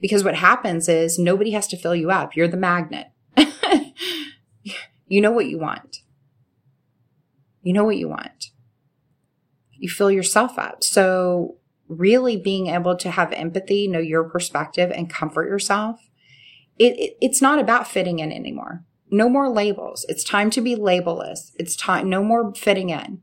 Because 0.00 0.22
what 0.22 0.36
happens 0.36 0.88
is 0.88 1.18
nobody 1.18 1.50
has 1.50 1.66
to 1.68 1.76
fill 1.76 1.94
you 1.94 2.10
up. 2.10 2.36
You're 2.36 2.46
the 2.46 2.56
magnet. 2.56 3.08
You 5.08 5.22
know 5.22 5.30
what 5.30 5.46
you 5.46 5.58
want. 5.58 5.98
You 7.62 7.72
know 7.72 7.84
what 7.84 7.96
you 7.96 8.08
want. 8.08 8.50
You 9.72 9.88
fill 9.88 10.10
yourself 10.10 10.58
up. 10.58 10.84
So 10.84 11.56
really 11.88 12.36
being 12.36 12.68
able 12.68 12.96
to 12.96 13.10
have 13.10 13.32
empathy, 13.32 13.88
know 13.88 13.98
your 13.98 14.24
perspective, 14.24 14.90
and 14.90 15.10
comfort 15.10 15.48
yourself, 15.48 16.08
it, 16.78 16.98
it, 16.98 17.16
it's 17.20 17.42
not 17.42 17.58
about 17.58 17.88
fitting 17.88 18.18
in 18.18 18.30
anymore. 18.30 18.84
No 19.10 19.28
more 19.28 19.48
labels. 19.48 20.04
It's 20.08 20.22
time 20.22 20.50
to 20.50 20.60
be 20.60 20.76
labelless. 20.76 21.52
It's 21.58 21.74
time, 21.74 22.10
no 22.10 22.22
more 22.22 22.54
fitting 22.54 22.90
in. 22.90 23.22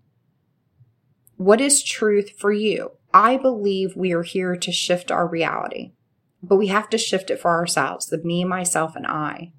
What 1.38 1.62
is 1.62 1.84
truth 1.84 2.32
for 2.38 2.52
you? 2.52 2.92
I 3.14 3.38
believe 3.38 3.96
we 3.96 4.12
are 4.14 4.24
here 4.24 4.56
to 4.56 4.72
shift 4.72 5.12
our 5.12 5.28
reality, 5.28 5.94
but 6.42 6.58
we 6.58 6.68
have 6.68 6.90
to 6.90 6.98
shift 6.98 7.30
it 7.30 7.40
for 7.40 7.52
ourselves, 7.52 8.08
the 8.08 8.18
me, 8.18 8.44
myself, 8.44 8.96
and 8.96 9.06
I. 9.06 9.54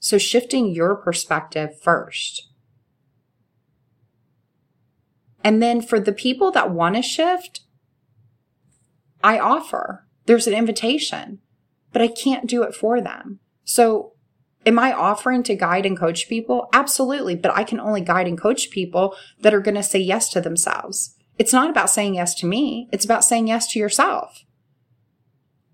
So 0.00 0.18
shifting 0.18 0.72
your 0.72 0.94
perspective 0.94 1.80
first. 1.80 2.48
And 5.42 5.62
then 5.62 5.80
for 5.80 5.98
the 5.98 6.12
people 6.12 6.50
that 6.52 6.70
want 6.70 6.96
to 6.96 7.02
shift, 7.02 7.62
I 9.22 9.38
offer. 9.38 10.06
There's 10.26 10.46
an 10.46 10.54
invitation, 10.54 11.40
but 11.92 12.02
I 12.02 12.08
can't 12.08 12.48
do 12.48 12.62
it 12.62 12.74
for 12.74 13.00
them. 13.00 13.40
So 13.64 14.12
am 14.66 14.78
I 14.78 14.92
offering 14.92 15.42
to 15.44 15.54
guide 15.54 15.86
and 15.86 15.98
coach 15.98 16.28
people? 16.28 16.68
Absolutely. 16.72 17.34
But 17.34 17.56
I 17.56 17.64
can 17.64 17.80
only 17.80 18.00
guide 18.00 18.28
and 18.28 18.40
coach 18.40 18.70
people 18.70 19.16
that 19.40 19.54
are 19.54 19.60
going 19.60 19.74
to 19.74 19.82
say 19.82 19.98
yes 19.98 20.28
to 20.30 20.40
themselves. 20.40 21.16
It's 21.38 21.52
not 21.52 21.70
about 21.70 21.90
saying 21.90 22.14
yes 22.14 22.34
to 22.36 22.46
me. 22.46 22.88
It's 22.92 23.04
about 23.04 23.24
saying 23.24 23.48
yes 23.48 23.66
to 23.72 23.78
yourself. 23.78 24.44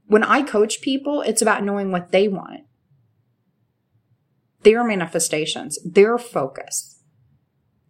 When 0.07 0.23
I 0.23 0.43
coach 0.43 0.83
people, 0.83 1.23
it's 1.23 1.41
about 1.41 1.65
knowing 1.65 1.91
what 1.91 2.13
they 2.13 2.29
want, 2.29 2.65
their 4.63 4.85
manifestations, 4.85 5.79
their 5.85 6.19
focus. 6.19 7.01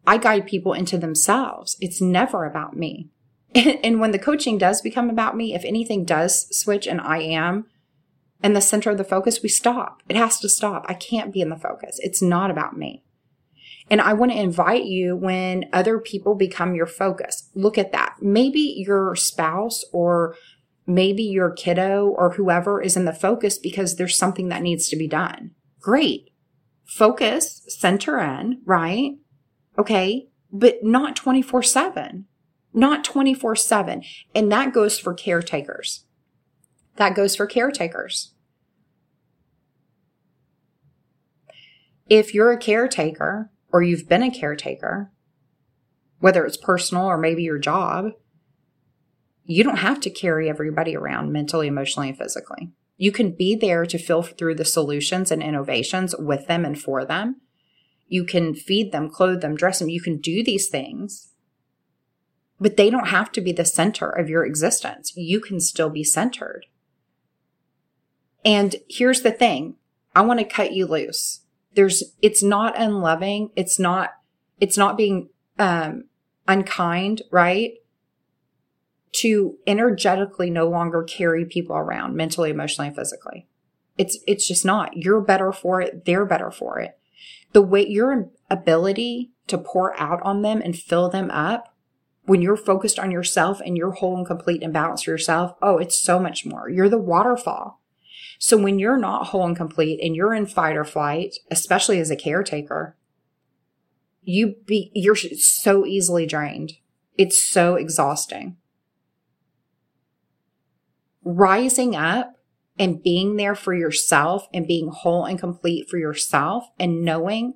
I 0.07 0.19
guide 0.19 0.47
people 0.47 0.73
into 0.73 0.99
themselves. 0.99 1.77
It's 1.81 2.01
never 2.01 2.45
about 2.45 2.77
me. 2.77 3.11
And 3.85 4.01
when 4.01 4.11
the 4.11 4.19
coaching 4.19 4.59
does 4.59 4.83
become 4.83 5.09
about 5.09 5.37
me, 5.37 5.55
if 5.55 5.65
anything 5.65 6.05
does 6.05 6.49
switch 6.57 6.87
and 6.87 7.01
I 7.01 7.19
am 7.19 7.67
in 8.43 8.53
the 8.53 8.61
center 8.61 8.91
of 8.91 8.99
the 8.99 9.05
focus, 9.05 9.43
we 9.43 9.49
stop. 9.49 10.03
It 10.09 10.17
has 10.17 10.41
to 10.41 10.49
stop. 10.49 10.85
I 10.89 10.95
can't 10.95 11.33
be 11.33 11.41
in 11.41 11.51
the 11.51 11.57
focus. 11.57 11.99
It's 12.03 12.21
not 12.21 12.51
about 12.51 12.77
me. 12.77 13.05
And 13.91 14.01
I 14.01 14.13
want 14.15 14.33
to 14.33 14.39
invite 14.39 14.85
you 14.85 15.15
when 15.15 15.67
other 15.73 15.99
people 15.99 16.35
become 16.35 16.75
your 16.75 16.87
focus. 16.87 17.51
Look 17.55 17.79
at 17.79 17.93
that. 17.93 18.17
Maybe 18.21 18.61
your 18.61 19.15
spouse 19.15 19.85
or 19.93 20.37
maybe 20.87 21.23
your 21.23 21.51
kiddo 21.51 22.09
or 22.09 22.31
whoever 22.31 22.83
is 22.83 22.97
in 22.97 23.05
the 23.05 23.13
focus 23.13 23.59
because 23.59 23.97
there's 23.97 24.17
something 24.17 24.49
that 24.49 24.63
needs 24.63 24.89
to 24.89 24.97
be 24.97 25.07
done. 25.07 25.53
Great. 25.81 26.31
Focus, 26.85 27.63
center 27.69 28.19
in, 28.19 28.63
right? 28.65 29.13
Okay. 29.79 30.29
But 30.51 30.83
not 30.83 31.17
24 31.17 31.63
seven 31.63 32.27
not 32.75 33.05
24 33.05 33.57
7. 33.57 34.03
And 34.35 34.53
that 34.53 34.75
goes 34.75 34.99
for 34.99 35.15
caretakers. 35.15 36.05
That 36.97 37.15
goes 37.15 37.37
for 37.37 37.47
caretakers. 37.47 38.35
If 42.09 42.35
you're 42.35 42.53
a 42.53 42.59
caretaker 42.59 43.51
or 43.73 43.83
you've 43.83 44.09
been 44.09 44.23
a 44.23 44.31
caretaker, 44.31 45.11
whether 46.19 46.45
it's 46.45 46.57
personal 46.57 47.07
or 47.07 47.17
maybe 47.17 47.43
your 47.43 47.59
job, 47.59 48.11
you 49.45 49.63
don't 49.63 49.79
have 49.79 50.01
to 50.01 50.11
carry 50.11 50.49
everybody 50.49 50.97
around 50.97 51.33
mentally, 51.33 51.67
emotionally, 51.67 52.11
and 52.11 52.19
physically. 52.19 52.73
You 52.97 53.13
can 53.13 53.33
be 53.33 53.57
there 53.57 53.87
to 53.87 53.99
fill 53.99 54.23
through 54.23 54.55
the 54.57 54.65
solutions 54.65 55.31
and 55.31 55.43
innovations 55.43 56.15
with 56.19 56.47
them 56.47 56.65
and 56.65 56.81
for 56.81 57.05
them. 57.05 57.41
You 58.07 58.25
can 58.25 58.55
feed 58.55 58.93
them, 58.93 59.11
clothe 59.11 59.41
them, 59.41 59.57
dress 59.57 59.79
them. 59.79 59.89
You 59.89 60.01
can 60.01 60.19
do 60.19 60.45
these 60.45 60.69
things 60.69 61.34
but 62.61 62.77
they 62.77 62.91
don't 62.91 63.09
have 63.09 63.33
to 63.33 63.41
be 63.41 63.53
the 63.53 63.65
center 63.65 64.09
of 64.09 64.29
your 64.29 64.45
existence. 64.45 65.13
You 65.17 65.41
can 65.41 65.61
still 65.61 65.91
be 65.91 66.05
centered. 66.05 66.67
And 68.45 68.77
here's 68.89 69.23
the 69.23 69.33
thing. 69.33 69.77
I 70.15 70.21
want 70.21 70.39
to 70.41 70.45
cut 70.45 70.73
you 70.73 70.87
loose. 70.87 71.41
There's, 71.75 72.05
it's 72.23 72.43
not 72.43 72.79
unloving. 72.81 73.51
It's 73.57 73.79
not, 73.79 74.11
it's 74.61 74.79
not 74.79 74.97
being, 74.97 75.31
um, 75.59 76.05
unkind, 76.47 77.23
right? 77.33 77.73
To 79.13 79.57
energetically 79.67 80.51
no 80.51 80.69
longer 80.69 81.03
carry 81.03 81.45
people 81.45 81.77
around 81.77 82.15
mentally, 82.15 82.51
emotionally, 82.51 82.89
and 82.89 82.97
physically. 82.97 83.49
It's, 83.97 84.19
it's 84.27 84.47
just 84.47 84.65
not. 84.65 84.97
You're 84.97 85.21
better 85.21 85.53
for 85.53 85.81
it. 85.81 86.05
They're 86.05 86.27
better 86.27 86.51
for 86.51 86.79
it. 86.79 86.99
The 87.53 87.63
way 87.63 87.87
your 87.87 88.31
ability 88.51 89.31
to 89.47 89.59
pour 89.59 89.99
out 90.01 90.21
on 90.23 90.43
them 90.43 90.61
and 90.63 90.77
fill 90.77 91.09
them 91.09 91.31
up 91.31 91.74
when 92.27 92.41
you're 92.41 92.57
focused 92.57 92.99
on 92.99 93.11
yourself 93.11 93.61
and 93.61 93.77
you're 93.77 93.93
whole 93.93 94.17
and 94.17 94.27
complete 94.27 94.63
and 94.63 94.73
balanced 94.73 95.05
for 95.05 95.11
yourself, 95.11 95.55
oh, 95.61 95.79
it's 95.79 95.99
so 95.99 96.19
much 96.19 96.47
more. 96.47 96.69
You're 96.69 96.89
the 96.89 96.99
waterfall. 96.99 97.81
So 98.39 98.57
when 98.57 98.79
you're 98.79 98.99
not 98.99 99.29
whole 99.29 99.47
and 99.47 99.57
complete 99.57 100.01
and 100.03 100.17
you're 100.17 100.35
in 100.35 100.47
fight 100.47 100.77
or 100.77 100.85
flight, 100.85 101.37
especially 101.51 102.01
as 102.01 102.11
a 102.11 102.17
caretaker, 102.17 102.97
you 104.23 104.57
be, 104.67 104.91
you're 104.95 105.17
so 105.17 105.85
easily 105.85 106.27
drained. 106.27 106.73
It's 107.17 107.43
so 107.43 107.77
exhausting. 107.77 108.57
Rising 111.23 111.95
up 111.95 112.37
and 112.79 113.03
being 113.03 113.37
there 113.37 113.55
for 113.55 113.75
yourself 113.75 114.49
and 114.53 114.67
being 114.67 114.89
whole 114.89 115.25
and 115.25 115.39
complete 115.39 115.89
for 115.89 115.99
yourself 115.99 116.65
and 116.79 117.05
knowing 117.05 117.55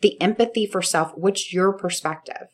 the 0.00 0.20
empathy 0.20 0.64
for 0.64 0.80
self, 0.80 1.12
what's 1.16 1.52
your 1.52 1.72
perspective? 1.72 2.48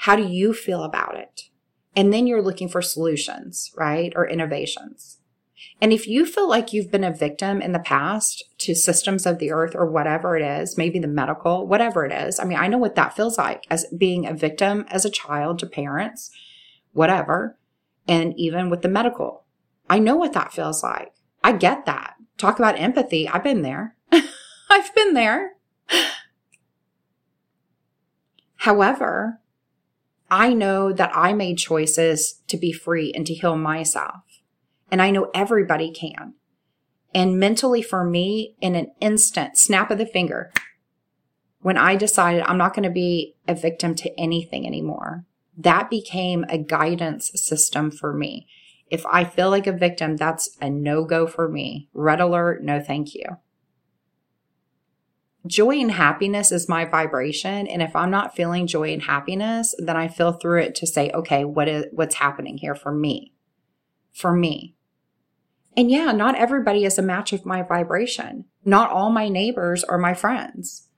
How 0.00 0.16
do 0.16 0.26
you 0.26 0.54
feel 0.54 0.82
about 0.82 1.14
it? 1.14 1.50
And 1.94 2.10
then 2.10 2.26
you're 2.26 2.40
looking 2.40 2.70
for 2.70 2.80
solutions, 2.80 3.70
right? 3.76 4.14
Or 4.16 4.26
innovations. 4.26 5.18
And 5.78 5.92
if 5.92 6.06
you 6.06 6.24
feel 6.24 6.48
like 6.48 6.72
you've 6.72 6.90
been 6.90 7.04
a 7.04 7.14
victim 7.14 7.60
in 7.60 7.72
the 7.72 7.80
past 7.80 8.44
to 8.60 8.74
systems 8.74 9.26
of 9.26 9.38
the 9.38 9.50
earth 9.50 9.74
or 9.74 9.84
whatever 9.84 10.38
it 10.38 10.42
is, 10.42 10.78
maybe 10.78 10.98
the 10.98 11.06
medical, 11.06 11.66
whatever 11.66 12.06
it 12.06 12.12
is. 12.12 12.40
I 12.40 12.44
mean, 12.44 12.56
I 12.56 12.66
know 12.66 12.78
what 12.78 12.94
that 12.94 13.14
feels 13.14 13.36
like 13.36 13.66
as 13.70 13.84
being 13.94 14.26
a 14.26 14.32
victim 14.32 14.86
as 14.88 15.04
a 15.04 15.10
child 15.10 15.58
to 15.58 15.66
parents, 15.66 16.30
whatever. 16.92 17.58
And 18.08 18.32
even 18.38 18.70
with 18.70 18.80
the 18.80 18.88
medical, 18.88 19.44
I 19.90 19.98
know 19.98 20.16
what 20.16 20.32
that 20.32 20.54
feels 20.54 20.82
like. 20.82 21.12
I 21.44 21.52
get 21.52 21.84
that. 21.84 22.14
Talk 22.38 22.58
about 22.58 22.80
empathy. 22.80 23.28
I've 23.28 23.44
been 23.44 23.60
there. 23.60 23.96
I've 24.70 24.94
been 24.94 25.12
there. 25.12 25.56
However, 28.56 29.39
I 30.30 30.52
know 30.52 30.92
that 30.92 31.10
I 31.14 31.32
made 31.32 31.58
choices 31.58 32.40
to 32.46 32.56
be 32.56 32.72
free 32.72 33.12
and 33.14 33.26
to 33.26 33.34
heal 33.34 33.56
myself. 33.56 34.22
And 34.90 35.02
I 35.02 35.10
know 35.10 35.30
everybody 35.34 35.90
can. 35.90 36.34
And 37.12 37.38
mentally 37.38 37.82
for 37.82 38.04
me, 38.04 38.54
in 38.60 38.76
an 38.76 38.92
instant, 39.00 39.58
snap 39.58 39.90
of 39.90 39.98
the 39.98 40.06
finger, 40.06 40.52
when 41.60 41.76
I 41.76 41.96
decided 41.96 42.44
I'm 42.46 42.58
not 42.58 42.74
going 42.74 42.84
to 42.84 42.90
be 42.90 43.34
a 43.48 43.54
victim 43.54 43.94
to 43.96 44.20
anything 44.20 44.66
anymore. 44.66 45.24
That 45.58 45.90
became 45.90 46.44
a 46.48 46.58
guidance 46.58 47.32
system 47.34 47.90
for 47.90 48.14
me. 48.14 48.46
If 48.88 49.04
I 49.06 49.24
feel 49.24 49.50
like 49.50 49.66
a 49.66 49.72
victim, 49.72 50.16
that's 50.16 50.56
a 50.60 50.70
no 50.70 51.04
go 51.04 51.26
for 51.26 51.48
me. 51.48 51.88
Red 51.92 52.20
alert, 52.20 52.62
no 52.62 52.80
thank 52.80 53.14
you. 53.14 53.24
Joy 55.46 55.78
and 55.80 55.90
happiness 55.90 56.52
is 56.52 56.68
my 56.68 56.84
vibration. 56.84 57.66
And 57.66 57.80
if 57.80 57.96
I'm 57.96 58.10
not 58.10 58.36
feeling 58.36 58.66
joy 58.66 58.92
and 58.92 59.02
happiness, 59.02 59.74
then 59.78 59.96
I 59.96 60.08
feel 60.08 60.32
through 60.32 60.62
it 60.62 60.74
to 60.76 60.86
say, 60.86 61.10
okay, 61.14 61.44
what 61.44 61.68
is, 61.68 61.86
what's 61.92 62.16
happening 62.16 62.58
here 62.58 62.74
for 62.74 62.92
me? 62.92 63.32
For 64.12 64.32
me. 64.32 64.74
And 65.76 65.90
yeah, 65.90 66.12
not 66.12 66.34
everybody 66.34 66.84
is 66.84 66.98
a 66.98 67.02
match 67.02 67.32
of 67.32 67.46
my 67.46 67.62
vibration. 67.62 68.44
Not 68.64 68.90
all 68.90 69.10
my 69.10 69.28
neighbors 69.28 69.82
are 69.84 69.98
my 69.98 70.14
friends. 70.14 70.88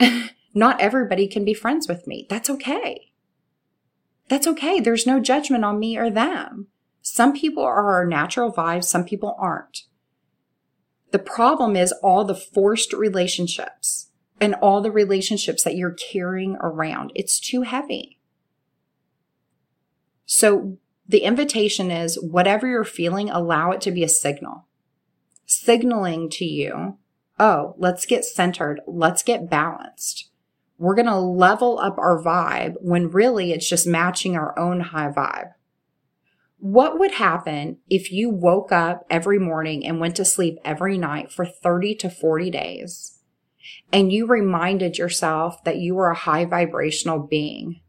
not 0.54 0.80
everybody 0.80 1.28
can 1.28 1.44
be 1.44 1.52
friends 1.52 1.88
with 1.88 2.06
me. 2.06 2.26
That's 2.30 2.48
okay. 2.48 3.12
That's 4.28 4.46
okay. 4.46 4.80
There's 4.80 5.06
no 5.06 5.20
judgment 5.20 5.64
on 5.64 5.78
me 5.78 5.98
or 5.98 6.10
them. 6.10 6.68
Some 7.02 7.32
people 7.32 7.64
are 7.64 7.92
our 7.92 8.06
natural 8.06 8.52
vibes, 8.52 8.84
some 8.84 9.04
people 9.04 9.36
aren't. 9.38 9.82
The 11.12 11.18
problem 11.18 11.76
is 11.76 11.92
all 12.02 12.24
the 12.24 12.34
forced 12.34 12.92
relationships 12.92 14.08
and 14.40 14.54
all 14.56 14.80
the 14.80 14.90
relationships 14.90 15.62
that 15.62 15.76
you're 15.76 15.92
carrying 15.92 16.56
around. 16.60 17.12
It's 17.14 17.38
too 17.38 17.62
heavy. 17.62 18.18
So 20.24 20.78
the 21.06 21.20
invitation 21.20 21.90
is 21.90 22.18
whatever 22.20 22.66
you're 22.66 22.84
feeling, 22.84 23.28
allow 23.28 23.70
it 23.72 23.80
to 23.82 23.92
be 23.92 24.02
a 24.02 24.08
signal, 24.08 24.66
signaling 25.46 26.30
to 26.30 26.44
you, 26.44 26.96
oh, 27.38 27.74
let's 27.76 28.06
get 28.06 28.24
centered. 28.24 28.80
Let's 28.86 29.22
get 29.22 29.50
balanced. 29.50 30.30
We're 30.78 30.94
going 30.94 31.06
to 31.06 31.18
level 31.18 31.78
up 31.78 31.98
our 31.98 32.20
vibe 32.22 32.74
when 32.80 33.10
really 33.10 33.52
it's 33.52 33.68
just 33.68 33.86
matching 33.86 34.36
our 34.36 34.58
own 34.58 34.80
high 34.80 35.10
vibe. 35.10 35.52
What 36.62 36.96
would 37.00 37.10
happen 37.10 37.78
if 37.90 38.12
you 38.12 38.30
woke 38.30 38.70
up 38.70 39.04
every 39.10 39.40
morning 39.40 39.84
and 39.84 39.98
went 39.98 40.14
to 40.14 40.24
sleep 40.24 40.58
every 40.64 40.96
night 40.96 41.32
for 41.32 41.44
30 41.44 41.96
to 41.96 42.08
40 42.08 42.52
days 42.52 43.18
and 43.92 44.12
you 44.12 44.28
reminded 44.28 44.96
yourself 44.96 45.64
that 45.64 45.78
you 45.78 45.96
were 45.96 46.10
a 46.10 46.14
high 46.14 46.44
vibrational 46.44 47.18
being 47.18 47.80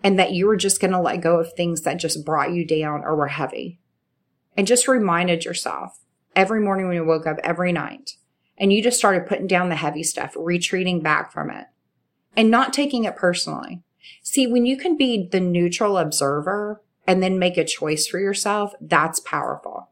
and 0.00 0.16
that 0.16 0.30
you 0.30 0.46
were 0.46 0.56
just 0.56 0.80
going 0.80 0.92
to 0.92 1.00
let 1.00 1.22
go 1.22 1.40
of 1.40 1.54
things 1.54 1.82
that 1.82 1.98
just 1.98 2.24
brought 2.24 2.52
you 2.52 2.64
down 2.64 3.02
or 3.02 3.16
were 3.16 3.26
heavy 3.26 3.80
and 4.56 4.68
just 4.68 4.86
reminded 4.86 5.44
yourself 5.44 6.04
every 6.36 6.60
morning 6.60 6.86
when 6.86 6.94
you 6.94 7.04
woke 7.04 7.26
up 7.26 7.38
every 7.42 7.72
night 7.72 8.12
and 8.56 8.72
you 8.72 8.80
just 8.80 8.96
started 8.96 9.26
putting 9.26 9.48
down 9.48 9.70
the 9.70 9.74
heavy 9.74 10.04
stuff, 10.04 10.36
retreating 10.36 11.02
back 11.02 11.32
from 11.32 11.50
it 11.50 11.66
and 12.36 12.48
not 12.48 12.72
taking 12.72 13.02
it 13.02 13.16
personally. 13.16 13.82
See, 14.22 14.46
when 14.46 14.66
you 14.66 14.76
can 14.76 14.96
be 14.96 15.28
the 15.32 15.40
neutral 15.40 15.98
observer 15.98 16.80
and 17.06 17.22
then 17.22 17.38
make 17.38 17.56
a 17.56 17.64
choice 17.64 18.06
for 18.06 18.18
yourself, 18.18 18.74
that's 18.80 19.20
powerful. 19.20 19.90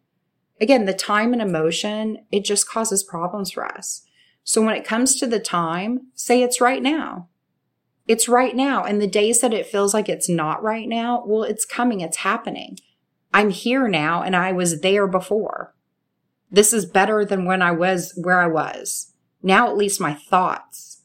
Again, 0.61 0.85
the 0.85 0.95
time 0.95 1.33
and 1.33 1.41
emotion, 1.41 2.19
it 2.31 2.45
just 2.45 2.69
causes 2.69 3.03
problems 3.03 3.51
for 3.53 3.65
us. 3.65 4.03
So 4.45 4.63
when 4.63 4.77
it 4.77 4.85
comes 4.85 5.17
to 5.17 5.27
the 5.27 5.41
time, 5.41 6.09
say 6.15 6.43
it's 6.43 6.61
right 6.61 6.83
now. 6.83 7.29
It's 8.07 8.29
right 8.29 8.55
now. 8.55 8.85
And 8.85 9.01
the 9.01 9.07
days 9.07 9.41
that 9.41 9.55
it 9.55 9.67
feels 9.67 9.95
like 9.95 10.09
it's 10.09 10.29
not 10.29 10.63
right 10.63 10.89
now, 10.89 11.23
well, 11.27 11.45
it's 11.45 11.65
coming, 11.65 12.01
it's 12.01 12.19
happening. 12.19 12.79
I'm 13.33 13.51
here 13.51 13.89
now 13.89 14.23
and 14.23 14.35
I 14.35 14.53
was 14.53 14.81
there 14.81 15.07
before. 15.07 15.75
This 16.51 16.73
is 16.73 16.85
better 16.85 17.25
than 17.25 17.45
when 17.45 17.63
I 17.63 17.71
was 17.71 18.13
where 18.17 18.41
I 18.41 18.49
was. 18.49 19.13
Now 19.43 19.69
at 19.69 19.77
least 19.77 20.01
my 20.01 20.15
thoughts 20.15 21.03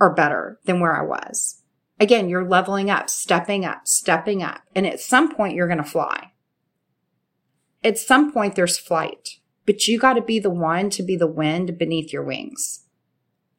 are 0.00 0.12
better 0.12 0.58
than 0.64 0.80
where 0.80 0.96
I 0.96 1.02
was. 1.02 1.59
Again, 2.00 2.30
you're 2.30 2.48
leveling 2.48 2.88
up, 2.88 3.10
stepping 3.10 3.66
up, 3.66 3.86
stepping 3.86 4.42
up. 4.42 4.62
And 4.74 4.86
at 4.86 5.00
some 5.00 5.34
point, 5.34 5.54
you're 5.54 5.68
going 5.68 5.78
to 5.78 5.84
fly. 5.84 6.32
At 7.84 7.98
some 7.98 8.32
point, 8.32 8.56
there's 8.56 8.78
flight, 8.78 9.36
but 9.66 9.86
you 9.86 9.98
got 9.98 10.14
to 10.14 10.22
be 10.22 10.38
the 10.38 10.50
one 10.50 10.88
to 10.90 11.02
be 11.02 11.14
the 11.14 11.26
wind 11.26 11.76
beneath 11.78 12.12
your 12.12 12.24
wings. 12.24 12.86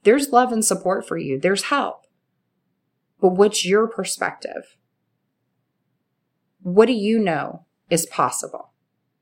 There's 0.03 0.31
love 0.31 0.51
and 0.51 0.65
support 0.65 1.07
for 1.07 1.17
you. 1.17 1.39
There's 1.39 1.65
help. 1.65 2.07
But 3.19 3.33
what's 3.33 3.63
your 3.63 3.87
perspective? 3.87 4.75
What 6.63 6.87
do 6.87 6.93
you 6.93 7.19
know 7.19 7.65
is 7.91 8.07
possible? 8.07 8.70